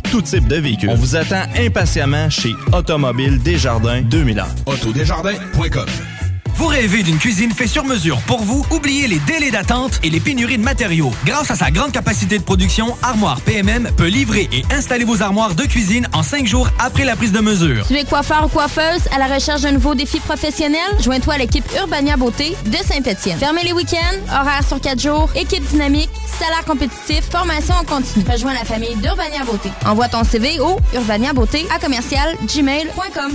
tout 0.11 0.21
type 0.21 0.47
de 0.47 0.57
véhicule. 0.57 0.89
On 0.89 0.95
vous 0.95 1.15
attend 1.15 1.43
impatiemment 1.57 2.29
chez 2.29 2.53
Automobile 2.73 3.41
Desjardins 3.41 4.01
2001. 4.01 4.45
Autodesjardins.com 4.65 5.85
Vous 6.55 6.67
rêvez 6.67 7.01
d'une 7.01 7.17
cuisine 7.17 7.51
faite 7.53 7.69
sur 7.69 7.85
mesure 7.85 8.19
pour 8.23 8.41
vous? 8.43 8.65
Oubliez 8.71 9.07
les 9.07 9.19
délais 9.19 9.51
d'attente 9.51 10.01
et 10.03 10.09
les 10.09 10.19
pénuries 10.19 10.57
de 10.57 10.63
matériaux. 10.63 11.13
Grâce 11.25 11.49
à 11.49 11.55
sa 11.55 11.71
grande 11.71 11.93
capacité 11.93 12.37
de 12.37 12.43
production, 12.43 12.97
Armoire 13.01 13.39
PMM 13.39 13.89
peut 13.95 14.07
livrer 14.07 14.49
et 14.51 14.63
installer 14.73 15.05
vos 15.05 15.21
armoires 15.21 15.55
de 15.55 15.63
cuisine 15.63 16.05
en 16.11 16.23
cinq 16.23 16.45
jours 16.45 16.69
après 16.77 17.05
la 17.05 17.15
prise 17.15 17.31
de 17.31 17.39
mesure. 17.39 17.87
Tu 17.87 17.95
es 17.95 18.03
coiffeur 18.03 18.45
ou 18.45 18.49
coiffeuse 18.49 19.07
à 19.15 19.17
la 19.17 19.33
recherche 19.33 19.61
d'un 19.61 19.71
nouveau 19.71 19.95
défi 19.95 20.19
professionnel? 20.19 20.81
Joins-toi 20.99 21.35
à 21.35 21.37
l'équipe 21.37 21.65
Urbania 21.77 22.17
Beauté 22.17 22.53
de 22.65 22.75
Saint-Étienne. 22.77 23.37
Fermez 23.39 23.63
les 23.63 23.71
week-ends, 23.73 24.17
horaires 24.41 24.67
sur 24.67 24.81
quatre 24.81 24.99
jours, 25.01 25.29
équipe 25.35 25.63
dynamique, 25.69 26.09
salaire 26.41 26.65
compétitif, 26.65 27.29
formation 27.29 27.75
en 27.75 27.83
continu. 27.83 28.25
Rejoins 28.27 28.53
la 28.53 28.65
famille 28.65 28.95
d'Urbania 28.95 29.43
Beauté. 29.45 29.69
Envoie 29.85 30.07
ton 30.07 30.23
CV 30.23 30.59
au 30.59 30.77
urbaniabeauté 30.93 31.67
à 31.73 31.77
commercial 31.77 32.35
gmail.com. 32.47 33.31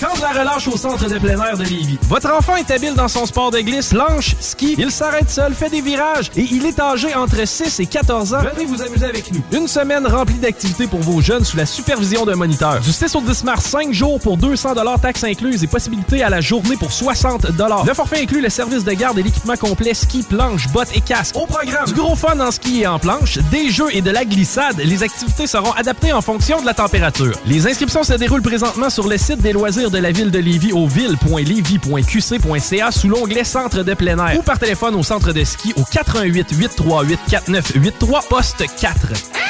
Quand 0.00 0.16
la 0.20 0.28
relâche 0.28 0.68
au 0.68 0.76
centre 0.76 1.08
de 1.08 1.18
plein 1.18 1.40
air 1.42 1.58
de 1.58 1.64
Lévis. 1.64 1.98
Votre 2.08 2.32
enfant 2.32 2.54
est 2.54 2.70
habile 2.70 2.94
dans 2.94 3.08
son 3.08 3.26
sport 3.26 3.50
de 3.50 3.58
glisse, 3.58 3.88
planche, 3.88 4.36
ski. 4.38 4.76
Il 4.78 4.92
s'arrête 4.92 5.28
seul, 5.28 5.54
fait 5.54 5.70
des 5.70 5.80
virages 5.80 6.30
et 6.36 6.46
il 6.52 6.66
est 6.66 6.78
âgé 6.78 7.16
entre 7.16 7.44
6 7.44 7.80
et 7.80 7.86
14 7.86 8.34
ans. 8.34 8.42
Venez 8.54 8.64
vous 8.66 8.80
amuser 8.80 9.06
avec 9.06 9.32
nous. 9.32 9.40
Une 9.50 9.66
semaine 9.66 10.06
remplie 10.06 10.38
d'activités 10.38 10.86
pour 10.86 11.00
vos 11.00 11.20
jeunes 11.20 11.44
sous 11.44 11.56
la 11.56 11.66
supervision 11.66 12.24
d'un 12.24 12.36
moniteur. 12.36 12.78
Du 12.78 12.92
6 12.92 13.12
au 13.16 13.20
10 13.22 13.42
mars, 13.42 13.64
5 13.64 13.92
jours 13.92 14.20
pour 14.20 14.36
200 14.36 14.74
taxes 15.02 15.24
incluses 15.24 15.64
et 15.64 15.66
possibilité 15.66 16.22
à 16.22 16.30
la 16.30 16.40
journée 16.40 16.76
pour 16.76 16.92
60 16.92 17.46
Le 17.84 17.94
forfait 17.94 18.22
inclut 18.22 18.40
le 18.40 18.50
service 18.50 18.84
de 18.84 18.92
garde 18.92 19.18
et 19.18 19.24
l'équipement 19.24 19.56
complet 19.56 19.94
ski, 19.94 20.22
planche, 20.22 20.68
bottes 20.68 20.94
et 20.94 21.00
casque. 21.00 21.34
Au 21.36 21.46
programme, 21.46 21.86
du 21.86 21.94
gros 21.94 22.14
fun 22.14 22.38
en 22.38 22.52
ski 22.52 22.82
et 22.82 22.86
en 22.86 23.00
planche, 23.00 23.38
des 23.50 23.70
jeux 23.70 23.88
et 23.92 24.00
de 24.00 24.10
la 24.10 24.24
glissade. 24.24 24.76
Les 24.78 25.02
activités 25.02 25.48
seront 25.48 25.72
adaptées 25.72 26.12
en 26.12 26.20
fonction 26.20 26.60
de 26.60 26.66
la 26.66 26.74
température. 26.74 27.36
Les 27.46 27.66
inscriptions 27.66 28.04
se 28.04 28.12
déroulent 28.12 28.42
présentement 28.42 28.90
sur 28.90 29.08
le 29.08 29.18
site 29.18 29.40
des 29.40 29.52
loisirs 29.52 29.87
de 29.90 29.98
la 29.98 30.12
ville 30.12 30.30
de 30.30 30.38
Lévis 30.38 30.72
au 30.72 30.86
ville.lévis.qc.ca 30.86 32.90
sous 32.90 33.08
l'onglet 33.08 33.44
Centre 33.44 33.82
de 33.82 33.94
plein 33.94 34.18
air 34.26 34.38
ou 34.38 34.42
par 34.42 34.58
téléphone 34.58 34.94
au 34.94 35.02
centre 35.02 35.32
de 35.32 35.44
ski 35.44 35.72
au 35.76 35.84
88 35.84 36.48
838 36.52 37.20
4983 37.28 38.22
poste 38.28 38.64
4. 38.80 38.96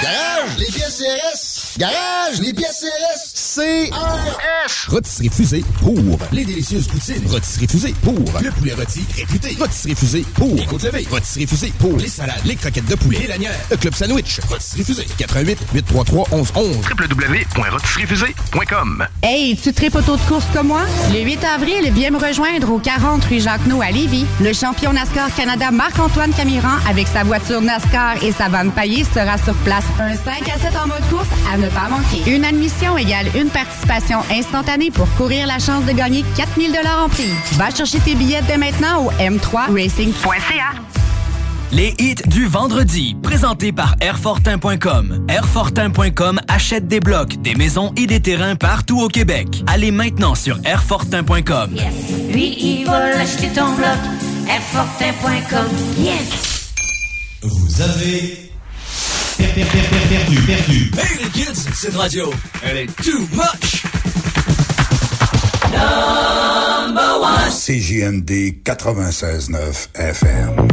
Garage, 0.03 0.59
les 0.59 0.67
pièces 0.67 0.99
CRS. 1.03 1.79
Garage, 1.79 2.41
les 2.41 2.53
pièces 2.53 2.85
CRS. 2.85 3.57
CRS. 3.57 4.89
Rotisserie 4.89 5.31
fusée 5.31 5.65
pour 5.81 6.19
les 6.33 6.45
délicieuses 6.45 6.89
poutines. 6.89 7.27
Rotisserie 7.29 7.67
fusée 7.69 7.95
pour 8.03 8.15
le 8.41 8.51
poulet 8.51 8.75
rôti 8.75 9.05
réputé. 9.17 9.57
Rotisserie 9.59 9.95
fusée 9.95 10.25
pour 10.35 10.55
les 10.55 10.67
côtes 10.67 10.83
levées. 10.83 11.07
Rotisserie 11.11 11.47
fusée 11.47 11.73
pour 11.79 11.97
les 11.97 12.09
salades, 12.09 12.41
les 12.45 12.57
croquettes 12.57 12.87
de 12.87 12.95
poulet, 12.95 13.19
les 13.21 13.27
lanières, 13.29 13.55
le 13.71 13.77
club 13.77 13.95
sandwich. 13.95 14.41
Rotisserie 14.49 14.85
fusée 14.85 15.07
88 15.19 15.59
833 15.75 16.29
1111 16.33 16.77
www.rotisseriefusée.com 16.89 19.07
Hey, 19.23 19.57
tu 19.57 19.73
tripes 19.73 19.97
de 19.97 20.03
course 20.29 20.47
comme 20.53 20.69
moi? 20.69 20.83
Le 21.13 21.21
8 21.21 21.43
avril, 21.45 21.91
viens 21.93 22.11
me 22.11 22.19
rejoindre 22.19 22.71
au 22.71 22.79
40 22.79 23.25
rue 23.25 23.41
Jacques-No 23.41 23.81
à 23.81 23.91
Lévis. 23.91 24.27
Le 24.41 24.53
champion 24.53 24.93
NASCAR 24.93 25.35
Canada 25.35 25.71
Marc-Antoine 25.71 26.33
Camiran, 26.33 26.77
avec 26.89 27.07
sa 27.07 27.25
voiture 27.25 27.63
NASCAR 27.63 28.23
et 28.23 28.33
sa 28.33 28.49
vanne 28.49 28.71
paillée, 28.71 29.05
sera 29.05 29.39
sur 29.39 29.55
place. 29.65 29.85
Un 29.99 30.15
5 30.15 30.49
à 30.49 30.59
7 30.59 30.77
en 30.85 30.89
mode 30.89 31.09
course 31.09 31.29
à 31.53 31.57
ne 31.57 31.69
pas 31.69 31.89
manquer. 31.89 32.31
Une 32.31 32.45
admission 32.45 32.99
égale 32.99 33.27
une 33.35 33.49
participation 33.49 34.19
instantanée 34.31 34.91
pour 34.91 35.09
courir 35.15 35.47
la 35.47 35.59
chance 35.59 35.85
de 35.85 35.93
gagner 35.93 36.25
4000 36.37 36.79
en 37.05 37.09
prix. 37.09 37.33
Va 37.53 37.71
chercher 37.71 37.99
tes 38.01 38.15
billets 38.15 38.43
dès 38.47 38.59
maintenant 38.59 39.05
au 39.05 39.11
m3racing.ca. 39.13 40.98
Les 41.71 41.95
hits 41.99 42.15
du 42.27 42.47
vendredi, 42.47 43.15
présentés 43.23 43.73
par 43.73 43.95
Airfortin.com. 44.01 45.27
Airfortin.com 45.29 46.41
achète 46.49 46.89
des 46.89 47.01
blocs, 47.01 47.41
des 47.43 47.55
maisons 47.55 47.93
et 47.97 48.07
des 48.07 48.21
terrains 48.21 48.57
partout 48.57 49.01
au 49.01 49.09
Québec. 49.09 49.63
Allez 49.67 49.91
maintenant 49.91 50.35
sur 50.35 50.59
Airfortin.com. 50.65 51.77
Lui, 52.33 52.57
il 52.59 52.87
va 52.87 53.11
l'acheter 53.11 53.49
ton 53.49 53.75
bloc. 53.75 53.99
Airfortin.com. 54.49 55.67
Yes! 55.99 56.73
Vous 57.43 57.83
avez 57.83 58.51
per- 59.37 59.45
per- 59.55 59.65
per- 59.65 59.89
per- 59.89 60.09
perdu, 60.09 60.41
perdu. 60.47 60.91
Hey 60.99 61.19
les 61.23 61.31
kids, 61.31 61.69
cette 61.75 61.95
radio, 61.97 62.33
elle 62.65 62.79
est 62.79 62.97
too 63.03 63.21
much! 63.35 63.85
Number 65.71 67.21
one. 67.21 67.51
CJMD 67.51 68.63
96.9 68.65 69.89
FM. 69.95 70.69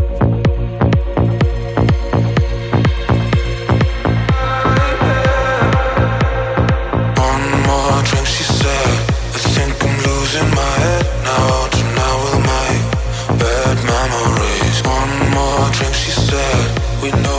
We 17.06 17.12
know 17.12 17.35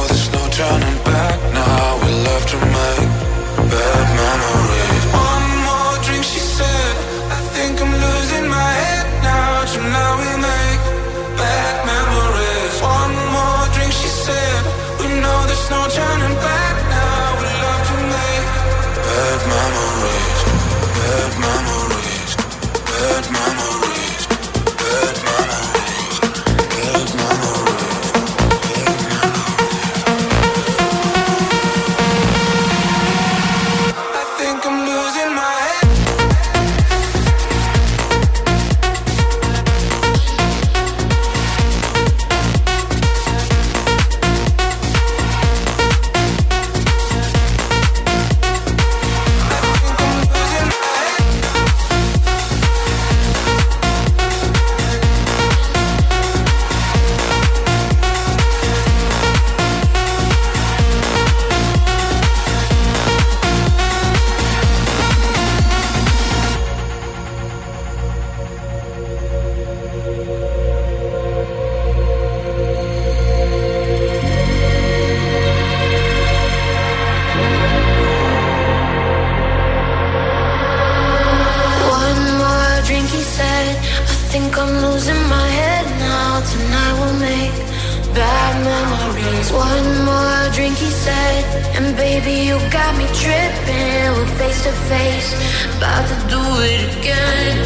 And 91.76 91.96
baby, 91.96 92.34
you 92.48 92.56
got 92.70 92.96
me 92.96 93.06
tripping. 93.22 94.12
We're 94.16 94.32
face 94.38 94.62
to 94.64 94.72
face, 94.90 95.28
about 95.76 96.04
to 96.10 96.16
do 96.28 96.42
it 96.72 96.82
again. 96.98 97.56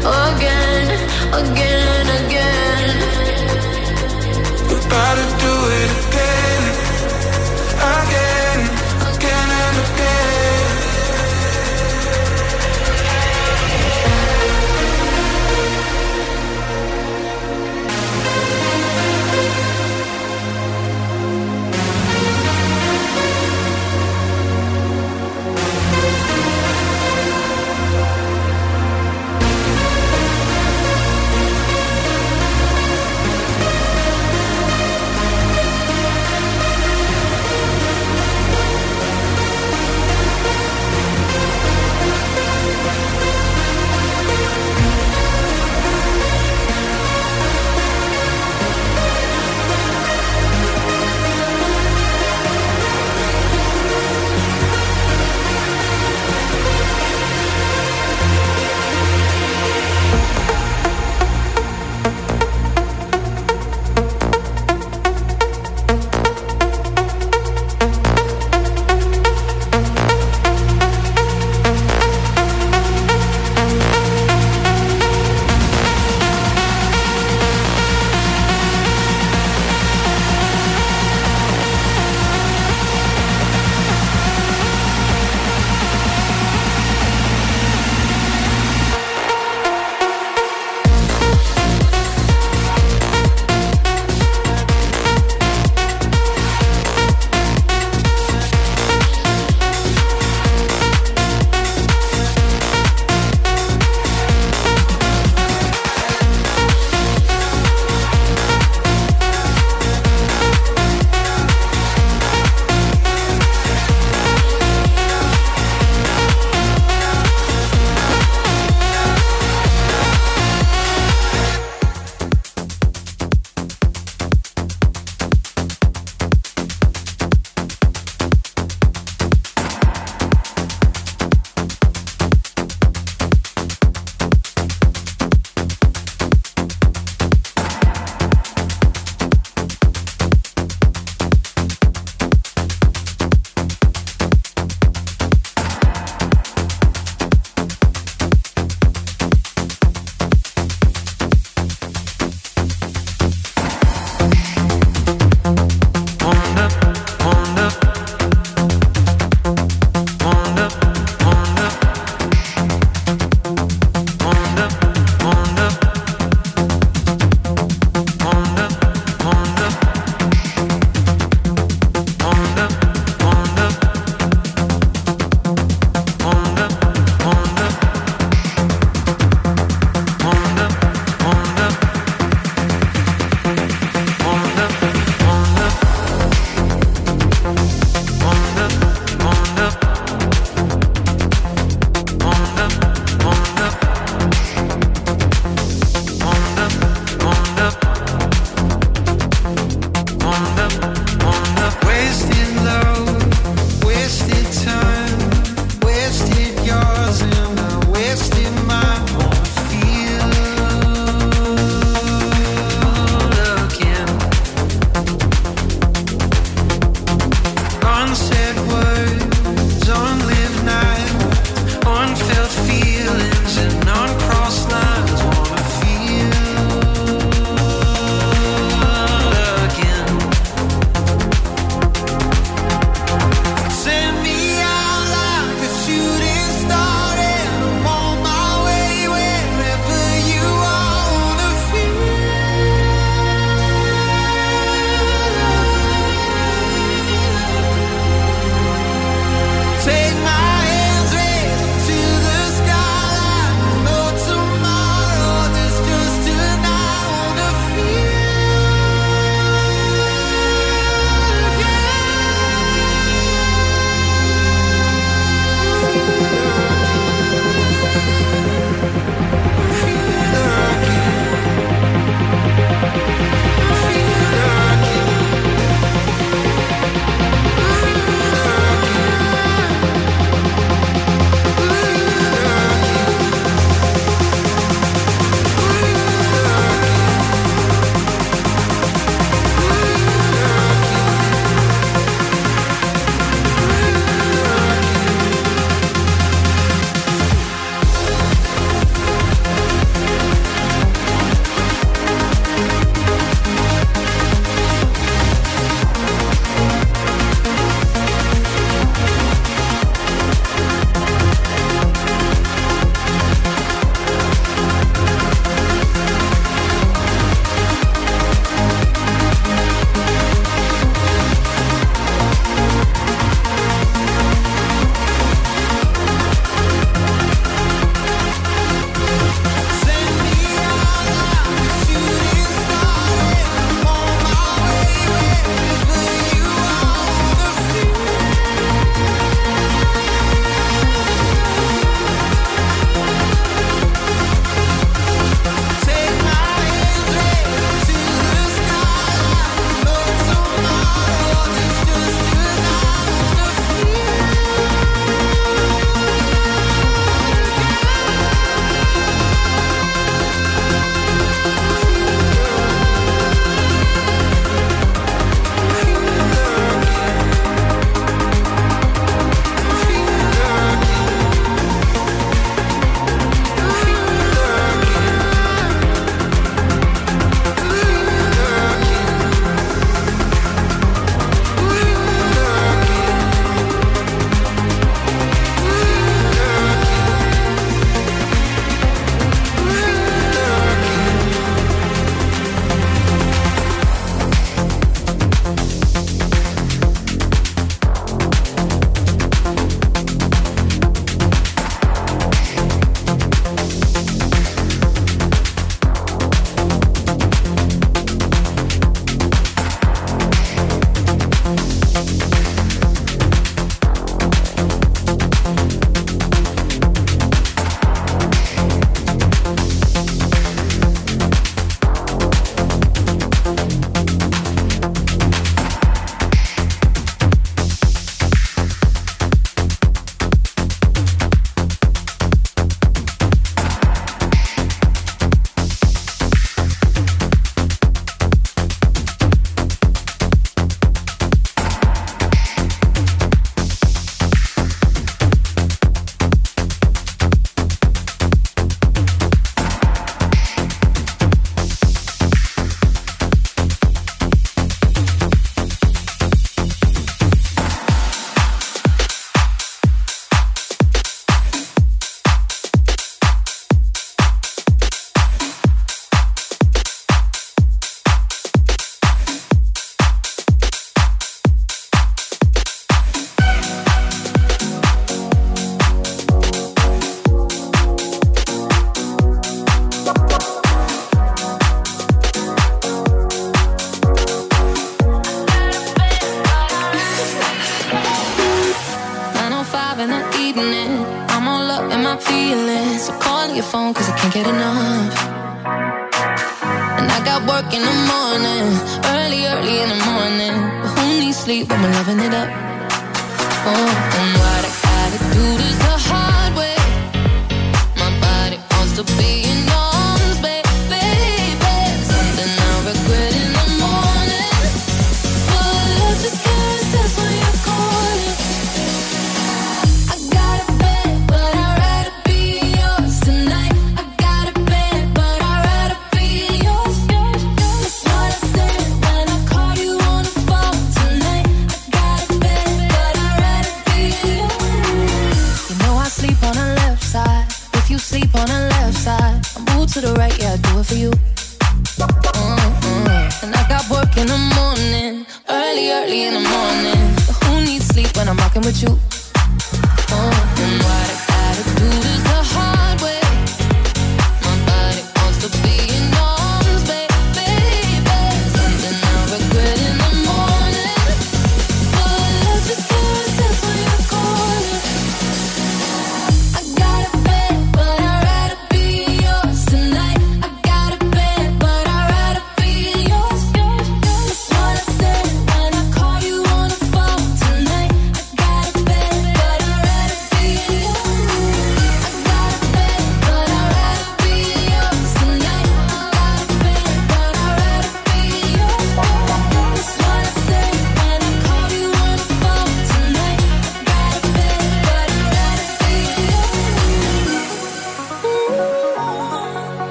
Again, 0.00 0.86
again, 1.42 2.06
again. 2.20 2.88
We're 4.68 4.86
about 4.86 5.14
to 5.20 5.26
do 5.44 5.54
it 5.80 5.90
again. 6.08 6.08
Again. 6.08 6.47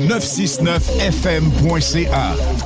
Le 0.00 0.06
969fm.ca. 0.06 2.65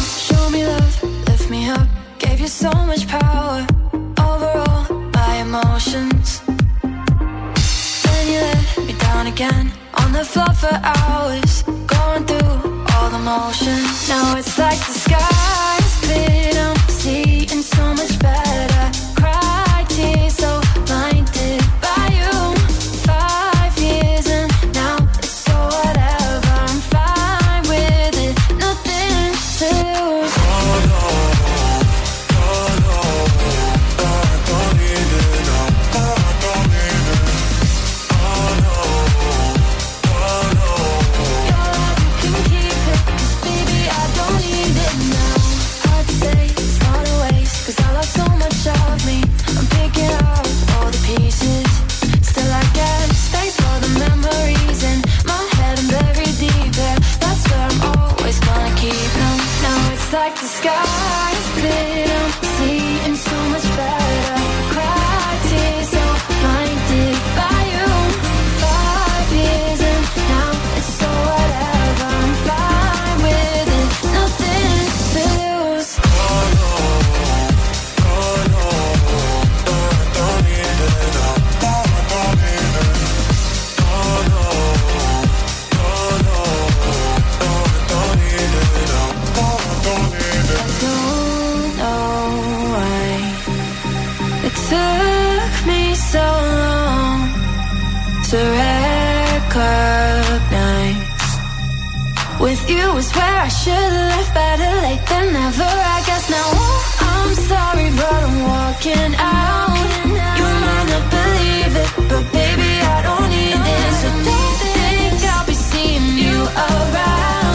With 102.41 102.67
you 102.67 102.97
is 102.97 103.11
where 103.13 103.37
I 103.37 103.49
should've 103.49 104.09
left 104.11 104.33
Better 104.33 104.71
late 104.81 105.05
than 105.05 105.31
never, 105.31 105.61
I 105.63 106.01
guess. 106.07 106.27
Now 106.27 106.41
oh, 106.43 106.97
I'm 106.99 107.35
sorry, 107.35 107.89
but 108.01 108.23
I'm 108.27 108.37
walking 108.49 109.13
out. 109.15 109.69
walking 109.69 110.17
out 110.17 110.37
You 110.39 110.49
might 110.65 110.87
not 110.91 111.05
believe 111.17 111.73
it, 111.83 111.89
but 112.09 112.23
baby, 112.33 112.71
I 112.81 112.97
don't 113.07 113.29
need 113.29 113.61
it 113.77 113.91
So 114.01 114.09
don't 114.29 114.55
think 114.65 115.21
I'll 115.33 115.45
be 115.45 115.53
seeing 115.53 116.17
you 116.17 116.37
around. 116.65 117.50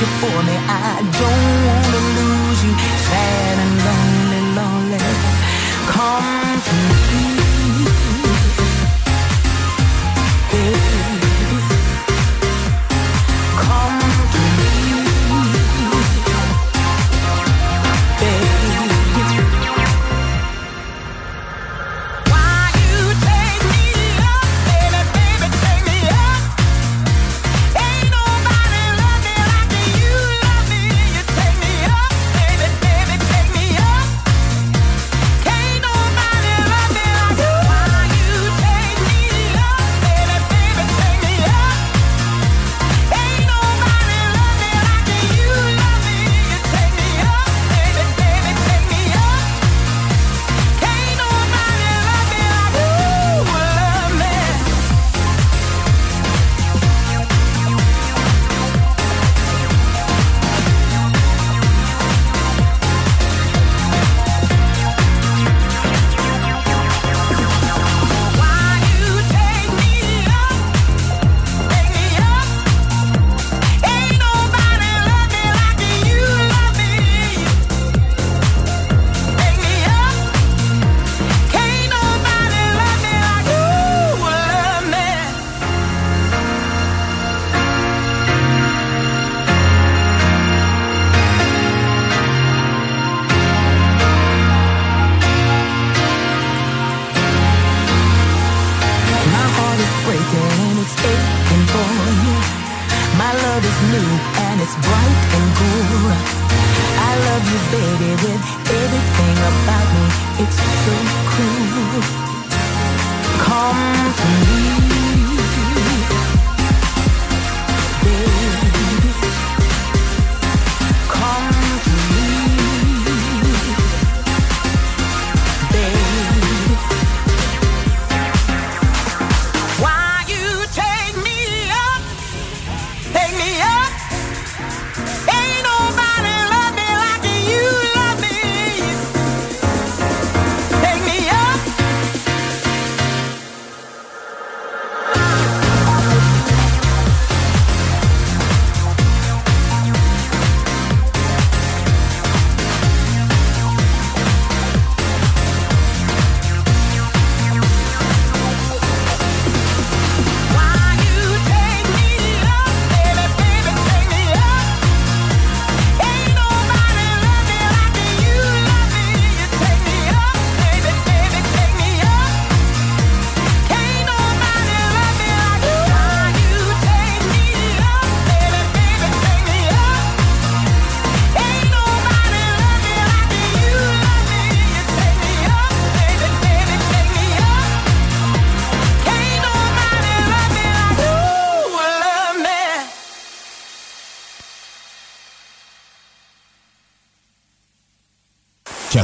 you 0.00 0.06
for 0.06 0.42
me. 0.42 0.53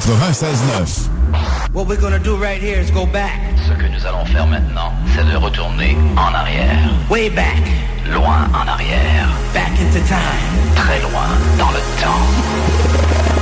96.9. 0.00 1.74
What 1.74 1.86
we're 1.86 2.00
gonna 2.00 2.18
do 2.18 2.36
right 2.36 2.60
here 2.60 2.80
is 2.80 2.90
go 2.90 3.04
back. 3.04 3.38
Ce 3.66 3.72
que 3.74 3.86
nous 3.86 4.06
allons 4.06 4.24
faire 4.24 4.46
maintenant, 4.46 4.92
c'est 5.14 5.24
de 5.30 5.36
retourner 5.36 5.96
en 6.16 6.34
arrière. 6.34 6.90
Way 7.10 7.28
back. 7.30 7.62
Loin 8.10 8.48
en 8.54 8.66
arrière. 8.66 9.28
Back 9.52 9.78
into 9.78 10.00
time. 10.08 10.74
Très 10.74 11.00
loin 11.02 11.28
dans 11.58 11.70
le 11.70 11.80
temps. 12.00 13.39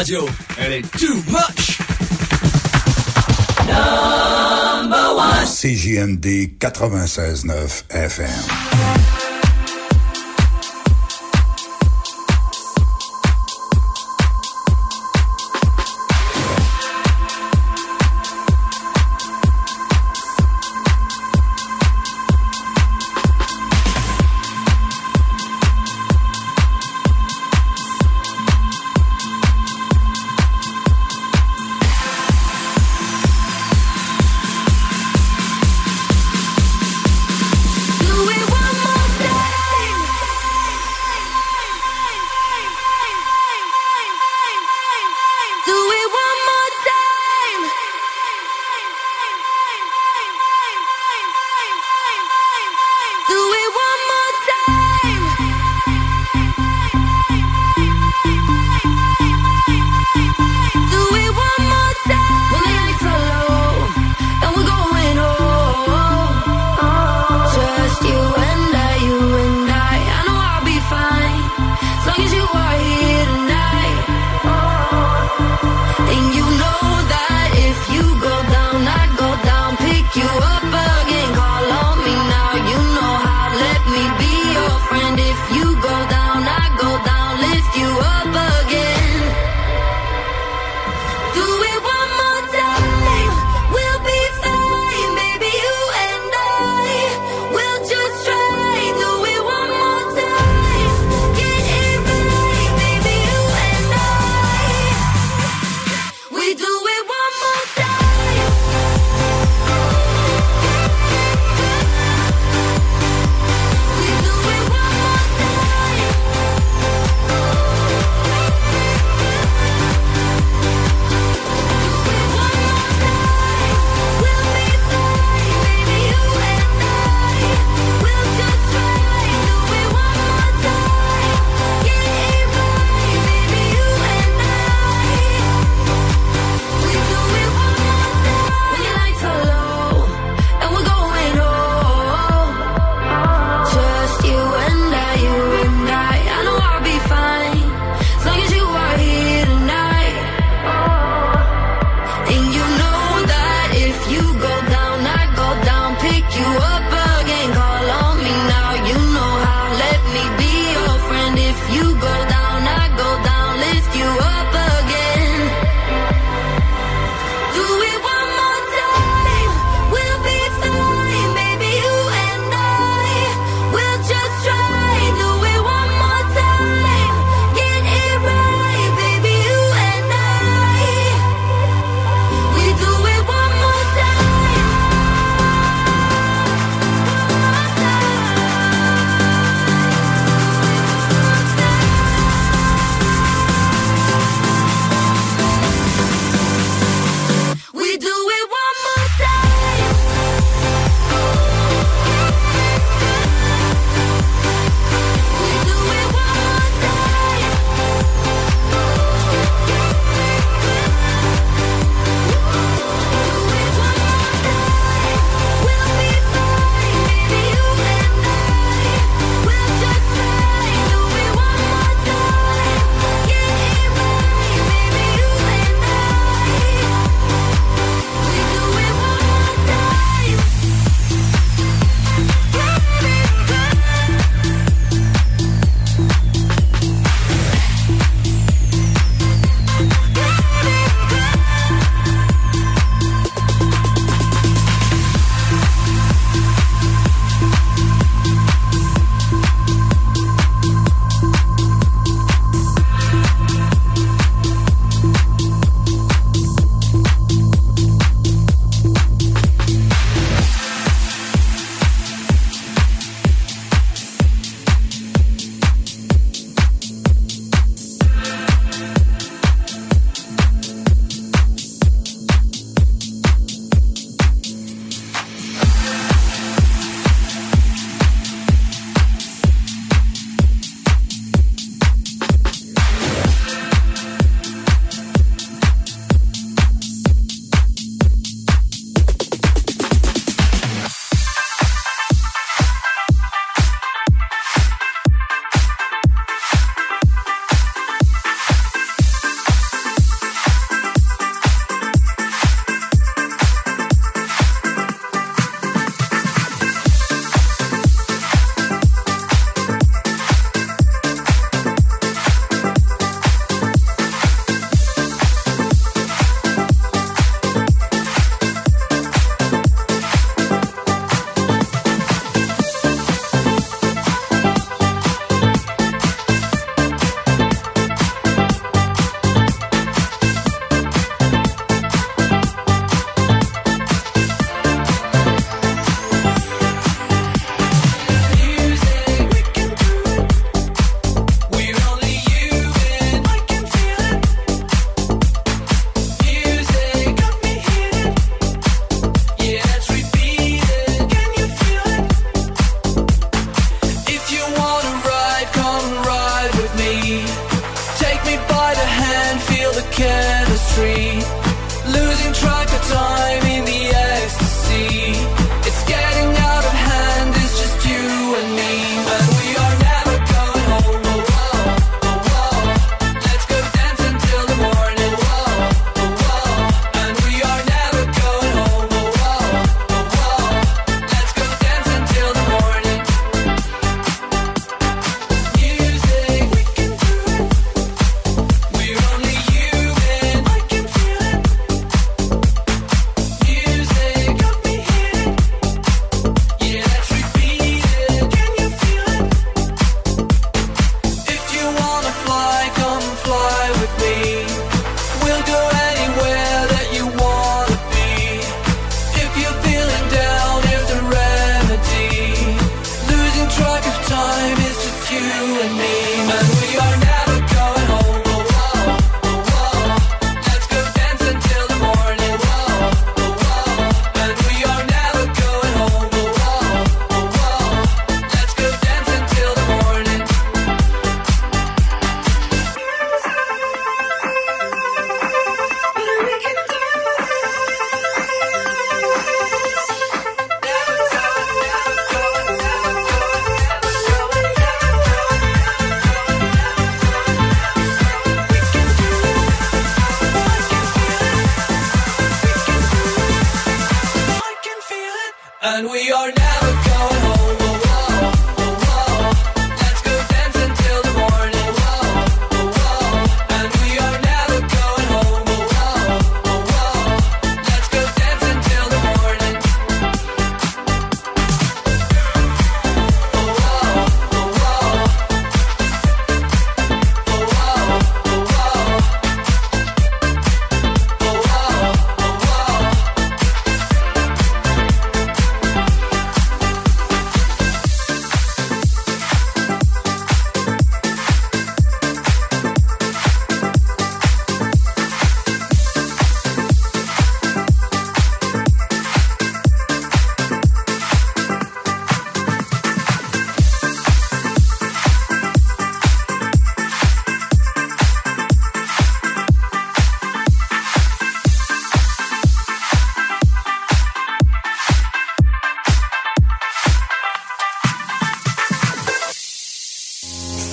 Radio, 0.00 0.26
elle 0.56 0.72
est 0.72 0.90
too 0.92 1.16
much. 1.28 1.78
CJMD 5.44 6.56
96.9 6.58 7.84
FM. 7.90 9.19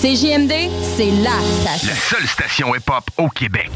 CJMD, 0.07 0.53
c'est 0.95 1.11
la 1.21 1.31
station. 1.59 1.89
La 1.89 1.95
seule 1.95 2.27
station 2.27 2.73
hip-hop 2.73 3.03
au 3.17 3.27
Québec. 3.27 3.69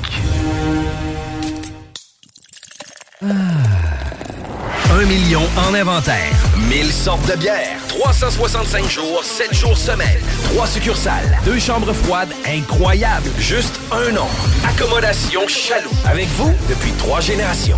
Un 3.21 5.05
million 5.07 5.41
en 5.57 5.73
inventaire. 5.73 6.31
1000 6.69 6.89
sortes 6.89 7.29
de 7.29 7.35
bières. 7.35 7.77
365 7.89 8.89
jours, 8.89 9.21
7 9.25 9.53
jours 9.53 9.77
semaine. 9.77 10.21
3 10.53 10.67
succursales. 10.67 11.37
Deux 11.43 11.59
chambres 11.59 11.91
froides 11.91 12.31
incroyables. 12.47 13.29
Juste 13.37 13.77
un 13.91 14.13
nom. 14.13 14.27
Accommodation 14.65 15.45
Chaloux. 15.49 15.91
Avec 16.05 16.29
vous 16.37 16.53
depuis 16.69 16.91
trois 16.93 17.19
générations. 17.19 17.77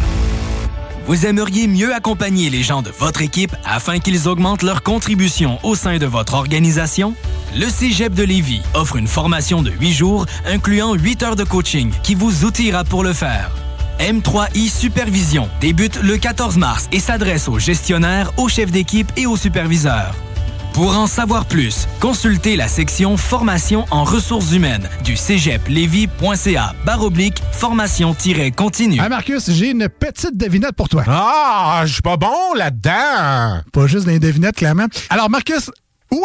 Vous 1.08 1.26
aimeriez 1.26 1.68
mieux 1.68 1.92
accompagner 1.92 2.52
les 2.52 2.62
gens 2.62 2.84
de 2.84 2.92
votre 2.92 3.24
équipe 3.24 3.56
afin 3.66 3.98
qu'ils 3.98 4.28
augmentent 4.28 4.64
leur 4.64 4.84
contribution 4.84 5.58
au 5.64 5.74
sein 5.74 5.98
de 5.98 6.06
votre 6.06 6.36
organisation? 6.36 7.16
Le 7.56 7.70
Cégep 7.70 8.14
de 8.16 8.24
Lévis 8.24 8.64
offre 8.74 8.96
une 8.96 9.08
formation 9.08 9.62
de 9.62 9.70
8 9.70 9.92
jours 9.92 10.26
incluant 10.46 10.96
8 10.96 11.24
heures 11.24 11.36
de 11.36 11.44
coaching 11.44 11.92
qui 12.02 12.16
vous 12.16 12.46
outillera 12.46 12.84
pour 12.84 13.04
le 13.04 13.14
faire. 13.14 13.52
M3I 14.00 14.70
Supervision 14.70 15.48
débute 15.62 16.02
le 16.02 16.18
14 16.18 16.58
mars 16.58 16.90
et 16.92 17.00
s'adresse 17.00 17.48
aux 17.48 17.60
gestionnaires, 17.60 18.32
aux 18.38 18.50
chefs 18.50 18.72
d'équipe 18.72 19.12
et 19.18 19.28
aux 19.28 19.38
superviseurs. 19.38 20.16
Pour 20.74 20.98
en 20.98 21.06
savoir 21.06 21.46
plus, 21.46 21.88
consultez 22.00 22.56
la 22.56 22.68
section 22.68 23.18
Formation 23.18 23.86
en 23.92 24.04
ressources 24.04 24.52
humaines 24.54 24.90
du 25.04 25.16
cégeplevy.ca 25.16 26.74
baroblique 26.84 27.44
formation-continue. 27.52 29.00
Hey 29.00 29.10
Marcus, 29.10 29.52
j'ai 29.52 29.70
une 29.70 29.88
petite 29.88 30.36
devinette 30.36 30.76
pour 30.76 30.90
toi. 30.90 31.04
Ah, 31.06 31.84
je 31.86 31.94
suis 31.94 32.02
pas 32.02 32.18
bon 32.18 32.56
là-dedans. 32.56 33.62
Pas 33.72 33.86
juste 33.86 34.08
des 34.08 34.18
devinettes, 34.18 34.56
clairement. 34.56 34.88
Alors, 35.12 35.30
Marcus, 35.30 35.70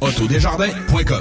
Autodesjardins.com 0.00 1.20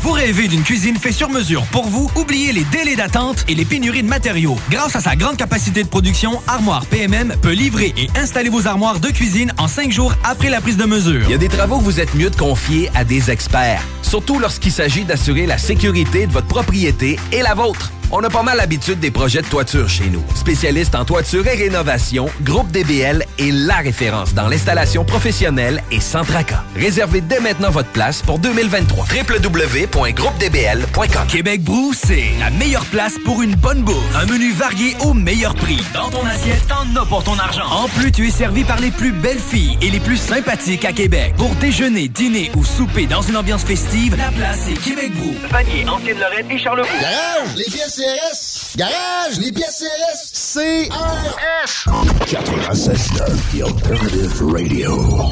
Vous 0.00 0.10
rêvez 0.10 0.46
d'une 0.46 0.62
cuisine 0.62 0.96
faite 0.96 1.14
sur 1.14 1.30
mesure 1.30 1.64
pour 1.72 1.86
vous? 1.86 2.10
Oubliez 2.16 2.52
les 2.52 2.64
délais 2.64 2.96
d'attente 2.96 3.46
et 3.48 3.54
les 3.54 3.64
pénuries 3.64 4.02
de 4.02 4.08
matériaux. 4.08 4.56
Grâce 4.70 4.94
à 4.94 5.00
sa 5.00 5.16
grande 5.16 5.38
capacité 5.38 5.82
de 5.82 5.88
production, 5.88 6.42
Armoire 6.46 6.84
PMM 6.84 7.34
peut 7.40 7.52
livrer 7.52 7.94
et 7.96 8.10
installer 8.18 8.50
vos 8.50 8.66
armoires 8.66 9.00
de 9.00 9.08
cuisine 9.08 9.54
en 9.56 9.68
cinq 9.68 9.90
jours 9.90 10.14
après 10.22 10.50
la 10.50 10.60
prise 10.60 10.76
de 10.76 10.84
mesure. 10.84 11.22
Il 11.24 11.30
y 11.30 11.34
a 11.34 11.38
des 11.38 11.48
travaux 11.48 11.78
que 11.78 11.84
vous 11.84 11.98
êtes 11.98 12.14
mieux 12.14 12.28
de 12.28 12.36
confier 12.36 12.90
à 12.94 13.04
des 13.04 13.30
experts, 13.30 13.82
surtout 14.02 14.38
lorsqu'il 14.38 14.72
s'agit 14.72 15.04
d'assurer 15.04 15.46
la 15.46 15.56
sécurité 15.56 16.26
de 16.26 16.32
votre 16.32 16.48
propriété 16.48 17.18
et 17.32 17.40
la 17.40 17.54
vôtre. 17.54 17.90
On 18.14 18.22
a 18.22 18.28
pas 18.28 18.42
mal 18.42 18.58
l'habitude 18.58 19.00
des 19.00 19.10
projets 19.10 19.40
de 19.40 19.46
toiture 19.46 19.88
chez 19.88 20.10
nous. 20.10 20.22
Spécialiste 20.34 20.94
en 20.94 21.06
toiture 21.06 21.46
et 21.46 21.56
rénovation, 21.56 22.26
Groupe 22.42 22.70
DBL 22.70 23.24
est 23.38 23.50
la 23.50 23.76
référence 23.76 24.34
dans 24.34 24.48
l'installation 24.48 25.02
professionnelle 25.02 25.82
et 25.90 25.98
sans 25.98 26.22
tracas. 26.22 26.62
Réservez 26.76 27.22
dès 27.22 27.40
maintenant 27.40 27.70
votre 27.70 27.88
place 27.88 28.20
pour 28.20 28.38
2023. 28.38 29.06
www.groupedbl.com 29.06 31.26
Québec 31.26 31.62
Brou, 31.62 31.94
c'est 31.94 32.32
la 32.38 32.50
meilleure 32.50 32.84
place 32.84 33.14
pour 33.24 33.40
une 33.40 33.54
bonne 33.54 33.80
bouffe. 33.80 34.14
Un 34.14 34.26
menu 34.26 34.52
varié 34.52 34.94
au 35.00 35.14
meilleur 35.14 35.54
prix. 35.54 35.82
Dans 35.94 36.10
ton 36.10 36.26
assiette, 36.26 36.68
t'en 36.68 36.84
as 37.00 37.06
pour 37.06 37.24
ton 37.24 37.38
argent. 37.38 37.64
En 37.70 37.88
plus, 37.88 38.12
tu 38.12 38.28
es 38.28 38.30
servi 38.30 38.64
par 38.64 38.78
les 38.78 38.90
plus 38.90 39.12
belles 39.12 39.40
filles 39.40 39.78
et 39.80 39.88
les 39.88 40.00
plus 40.00 40.18
sympathiques 40.18 40.84
à 40.84 40.92
Québec. 40.92 41.32
Pour 41.38 41.54
déjeuner, 41.54 42.08
dîner 42.08 42.50
ou 42.56 42.62
souper 42.62 43.06
dans 43.06 43.22
une 43.22 43.38
ambiance 43.38 43.64
festive, 43.64 44.16
la 44.18 44.30
place 44.32 44.68
est 44.68 44.76
Québec 44.82 45.12
Brou. 45.14 45.34
Vanier, 45.50 45.88
Ancienne-Lorraine 45.88 46.50
et 46.50 46.58
Charlevoix. 46.58 46.92
Garage, 47.00 47.56
les 47.56 47.64
pièces 47.64 48.01
CRS. 48.02 48.76
Garage, 48.76 49.38
les 49.38 49.52
pièces 49.52 49.84
CRS. 49.84 50.88
CRS. 50.88 51.88
96.9, 52.26 53.26
The 53.52 53.62
Alternative 53.62 54.42
Radio. 54.52 55.30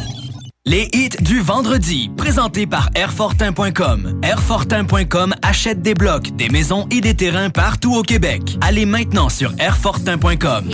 Les 0.66 0.88
hits 0.92 1.16
du 1.20 1.40
vendredi, 1.40 2.10
présentés 2.16 2.66
par 2.66 2.90
Airfortin.com. 2.94 4.20
Airfortin.com 4.22 5.34
achète 5.42 5.82
des 5.82 5.94
blocs, 5.94 6.36
des 6.36 6.48
maisons 6.48 6.86
et 6.92 7.00
des 7.00 7.14
terrains 7.14 7.50
partout 7.50 7.94
au 7.94 8.02
Québec. 8.02 8.42
Allez 8.60 8.86
maintenant 8.86 9.28
sur 9.30 9.52
Airfortin.com. 9.58 10.70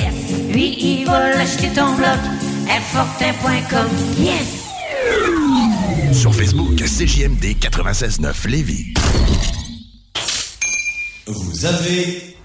Lui, 0.50 0.76
il 0.78 1.06
va 1.06 1.38
acheter 1.38 1.68
ton 1.68 1.94
bloc. 1.94 2.18
Airfortin.com. 2.68 3.88
Yes! 4.18 4.66
Sur 6.12 6.34
Facebook, 6.34 6.76
CJMD 6.76 7.56
96.9 7.58 8.48
Lévis. 8.48 8.92
Vous 11.28 11.64
avez 11.64 12.36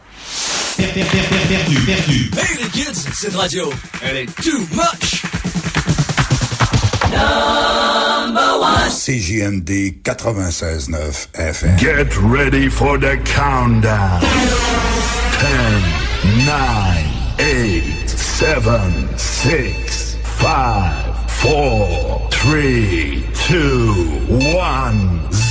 per- 0.78 0.88
per- 0.94 1.06
per- 1.06 1.28
per- 1.30 1.48
perdu, 1.48 1.76
perdu. 1.86 2.32
Hey 2.38 2.58
les 2.64 2.70
kids, 2.72 3.06
cette 3.14 3.36
radio, 3.36 3.72
elle 4.02 4.18
est 4.18 4.36
too 4.42 4.66
much! 4.74 5.22
Number 7.12 8.58
one. 8.60 8.90
CJMD 8.90 10.02
96.9 10.04 11.28
FM. 11.36 11.78
Get 11.78 12.18
ready 12.24 12.70
for 12.70 12.98
the 12.98 13.18
countdown. 13.24 14.20
10, 14.22 14.28
9, 16.46 17.06
8, 17.38 18.10
7, 18.10 19.08
6, 19.18 20.16
5, 20.40 21.30
4, 21.42 22.28
3, 22.32 23.24
2, 23.48 23.94
1, 24.56 25.20
0. 25.32 25.51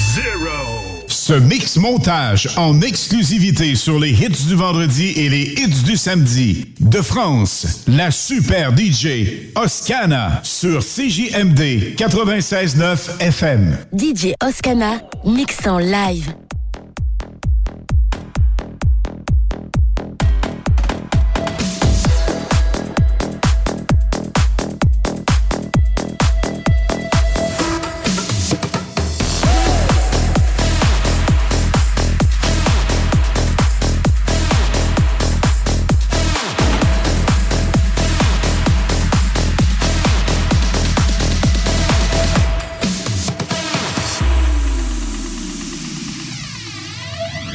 Ce 1.31 1.37
mix 1.37 1.77
montage 1.77 2.49
en 2.57 2.81
exclusivité 2.81 3.77
sur 3.77 4.01
les 4.01 4.11
hits 4.11 4.49
du 4.49 4.57
vendredi 4.57 5.13
et 5.15 5.29
les 5.29 5.43
hits 5.43 5.85
du 5.85 5.97
samedi. 5.97 6.75
De 6.81 7.01
France, 7.01 7.85
la 7.87 8.11
super 8.11 8.77
DJ 8.77 9.53
Oscana 9.55 10.41
sur 10.43 10.81
CJMD 10.81 11.95
96.9 11.97 13.21
FM. 13.21 13.79
DJ 13.97 14.33
Oscana, 14.45 15.03
mix 15.25 15.65
en 15.69 15.79
live. 15.79 16.35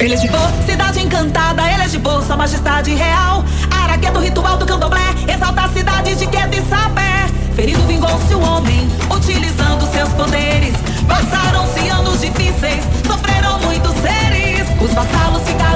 Ele 0.06 0.14
é 0.14 0.18
de 0.18 0.28
boa, 0.28 0.52
cidade 0.64 1.00
encantada, 1.00 1.68
ele 1.68 1.82
é 1.82 1.88
de 1.88 1.98
boa, 1.98 2.22
sua 2.22 2.36
majestade 2.36 2.94
real. 2.94 3.44
Araqueto, 3.68 4.20
ritual 4.20 4.56
do 4.56 4.64
candomblé, 4.64 5.02
exalta 5.26 5.62
a 5.62 5.68
cidade 5.68 6.14
de 6.14 6.28
Quedo 6.28 6.54
e 6.54 6.62
Sapé. 6.68 7.26
Ferido 7.56 7.84
vingou-se 7.88 8.32
o 8.32 8.40
homem, 8.40 8.88
utilizando 9.10 9.84
seus 9.90 10.08
poderes. 10.10 10.74
Passaram-se 11.08 11.88
anos 11.88 12.20
difíceis, 12.20 12.84
sofreram 13.04 13.58
muitos 13.62 13.94
seres. 13.94 14.68
Os 14.80 14.94
vassalos 14.94 15.42
ficaram 15.42 15.75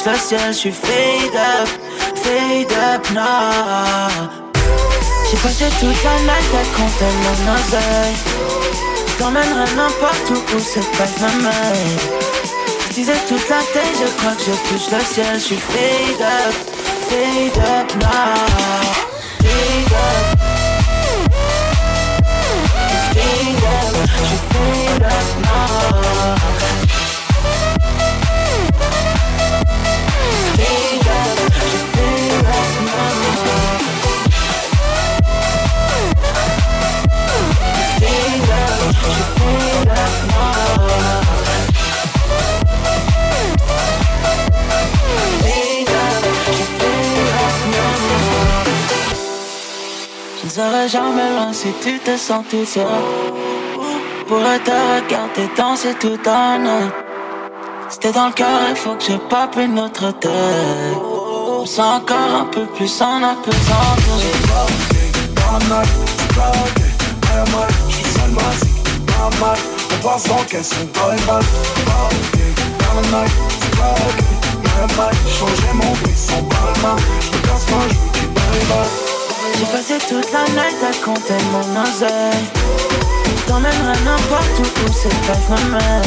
touche 0.00 0.12
le 0.12 0.18
ciel. 0.18 0.52
Je 0.52 0.58
suis 0.58 0.72
fade 0.72 1.34
up, 1.34 1.68
fade 2.16 2.72
up 2.72 3.10
now. 3.12 4.08
J'ai 5.30 5.36
passé 5.38 5.64
toute 5.80 6.04
la 6.04 6.18
night 6.20 6.54
à 6.54 6.64
compter 6.76 7.12
mon 7.22 7.36
oseille. 7.54 8.16
T'emmènerai 9.18 9.74
n'importe 9.76 10.30
où 10.30 10.56
où 10.56 10.60
cette 10.60 10.92
life 10.98 11.20
m'amène. 11.20 11.98
Je 12.88 12.94
disais 12.94 13.20
toute 13.28 13.48
la 13.48 13.62
tête, 13.72 13.96
je 14.00 14.08
crois 14.18 14.32
que 14.32 14.42
je 14.42 14.54
touche 14.68 14.90
le 14.90 15.00
ciel. 15.04 15.34
Je 15.34 15.40
suis 15.40 15.56
fade 15.56 16.22
up, 16.22 16.54
fade 17.08 17.58
up 17.58 17.94
now. 18.00 18.34
Fade 19.42 19.92
up. 19.92 20.38
Fade 23.14 23.64
up, 23.78 23.94
je 24.28 24.36
fade 24.50 25.02
up 25.02 25.28
now. 25.42 25.80
Serai 50.70 50.88
jamais 50.88 51.30
loin 51.30 51.52
si 51.52 51.68
tu 51.82 51.98
te 51.98 52.16
sens 52.16 52.44
tout 52.50 52.64
seul. 52.64 52.86
Pourrais 54.26 54.60
te 54.60 54.70
regarder 54.70 55.48
danser 55.56 55.94
tout 55.98 56.18
night. 56.58 56.92
C'était 57.88 58.12
dans 58.12 58.26
le 58.26 58.32
cœur, 58.32 58.60
il 58.70 58.76
faut 58.76 58.94
que 58.94 59.04
je 59.04 59.16
pape 59.28 59.56
une 59.56 59.78
autre 59.78 60.12
tête. 60.12 60.30
Je 60.30 61.60
me 61.62 61.66
sens 61.66 62.00
encore 62.00 62.34
un 62.42 62.44
peu 62.44 62.64
plus 62.66 63.02
en 63.02 63.20
je 63.20 63.50
on 65.42 65.58
on 74.58 75.18
changer 75.28 75.72
mon 75.74 75.92
bruit 75.94 76.16
sans 76.16 76.42
balma, 76.42 76.96
je 77.20 77.30
casse 77.46 77.66
balles. 78.68 78.89
J'ai 79.60 79.66
passé 79.66 79.98
toute 80.08 80.32
la 80.32 80.44
night 80.54 80.82
à 80.82 81.04
compter 81.04 81.34
mon 81.52 81.82
oseille. 81.82 82.46
T'emmènerai 83.46 83.92
n'importe 84.06 84.58
où 84.58 84.62
où 84.62 85.12
life 85.28 85.48
m'amène. 85.50 86.02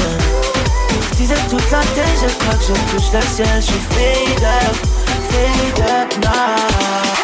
Je 1.11 1.17
disais 1.17 1.35
toute 1.51 1.69
la 1.69 1.81
tête, 1.81 2.17
je 2.19 2.33
crois 2.39 2.55
que 2.55 2.63
je 2.63 2.97
touche 2.97 3.13
le 3.13 3.21
ciel. 3.21 3.47
Je 3.57 3.61
suis 3.61 3.79
fade 3.91 4.43
up, 4.43 4.75
fade 5.29 6.23
up. 6.25 7.22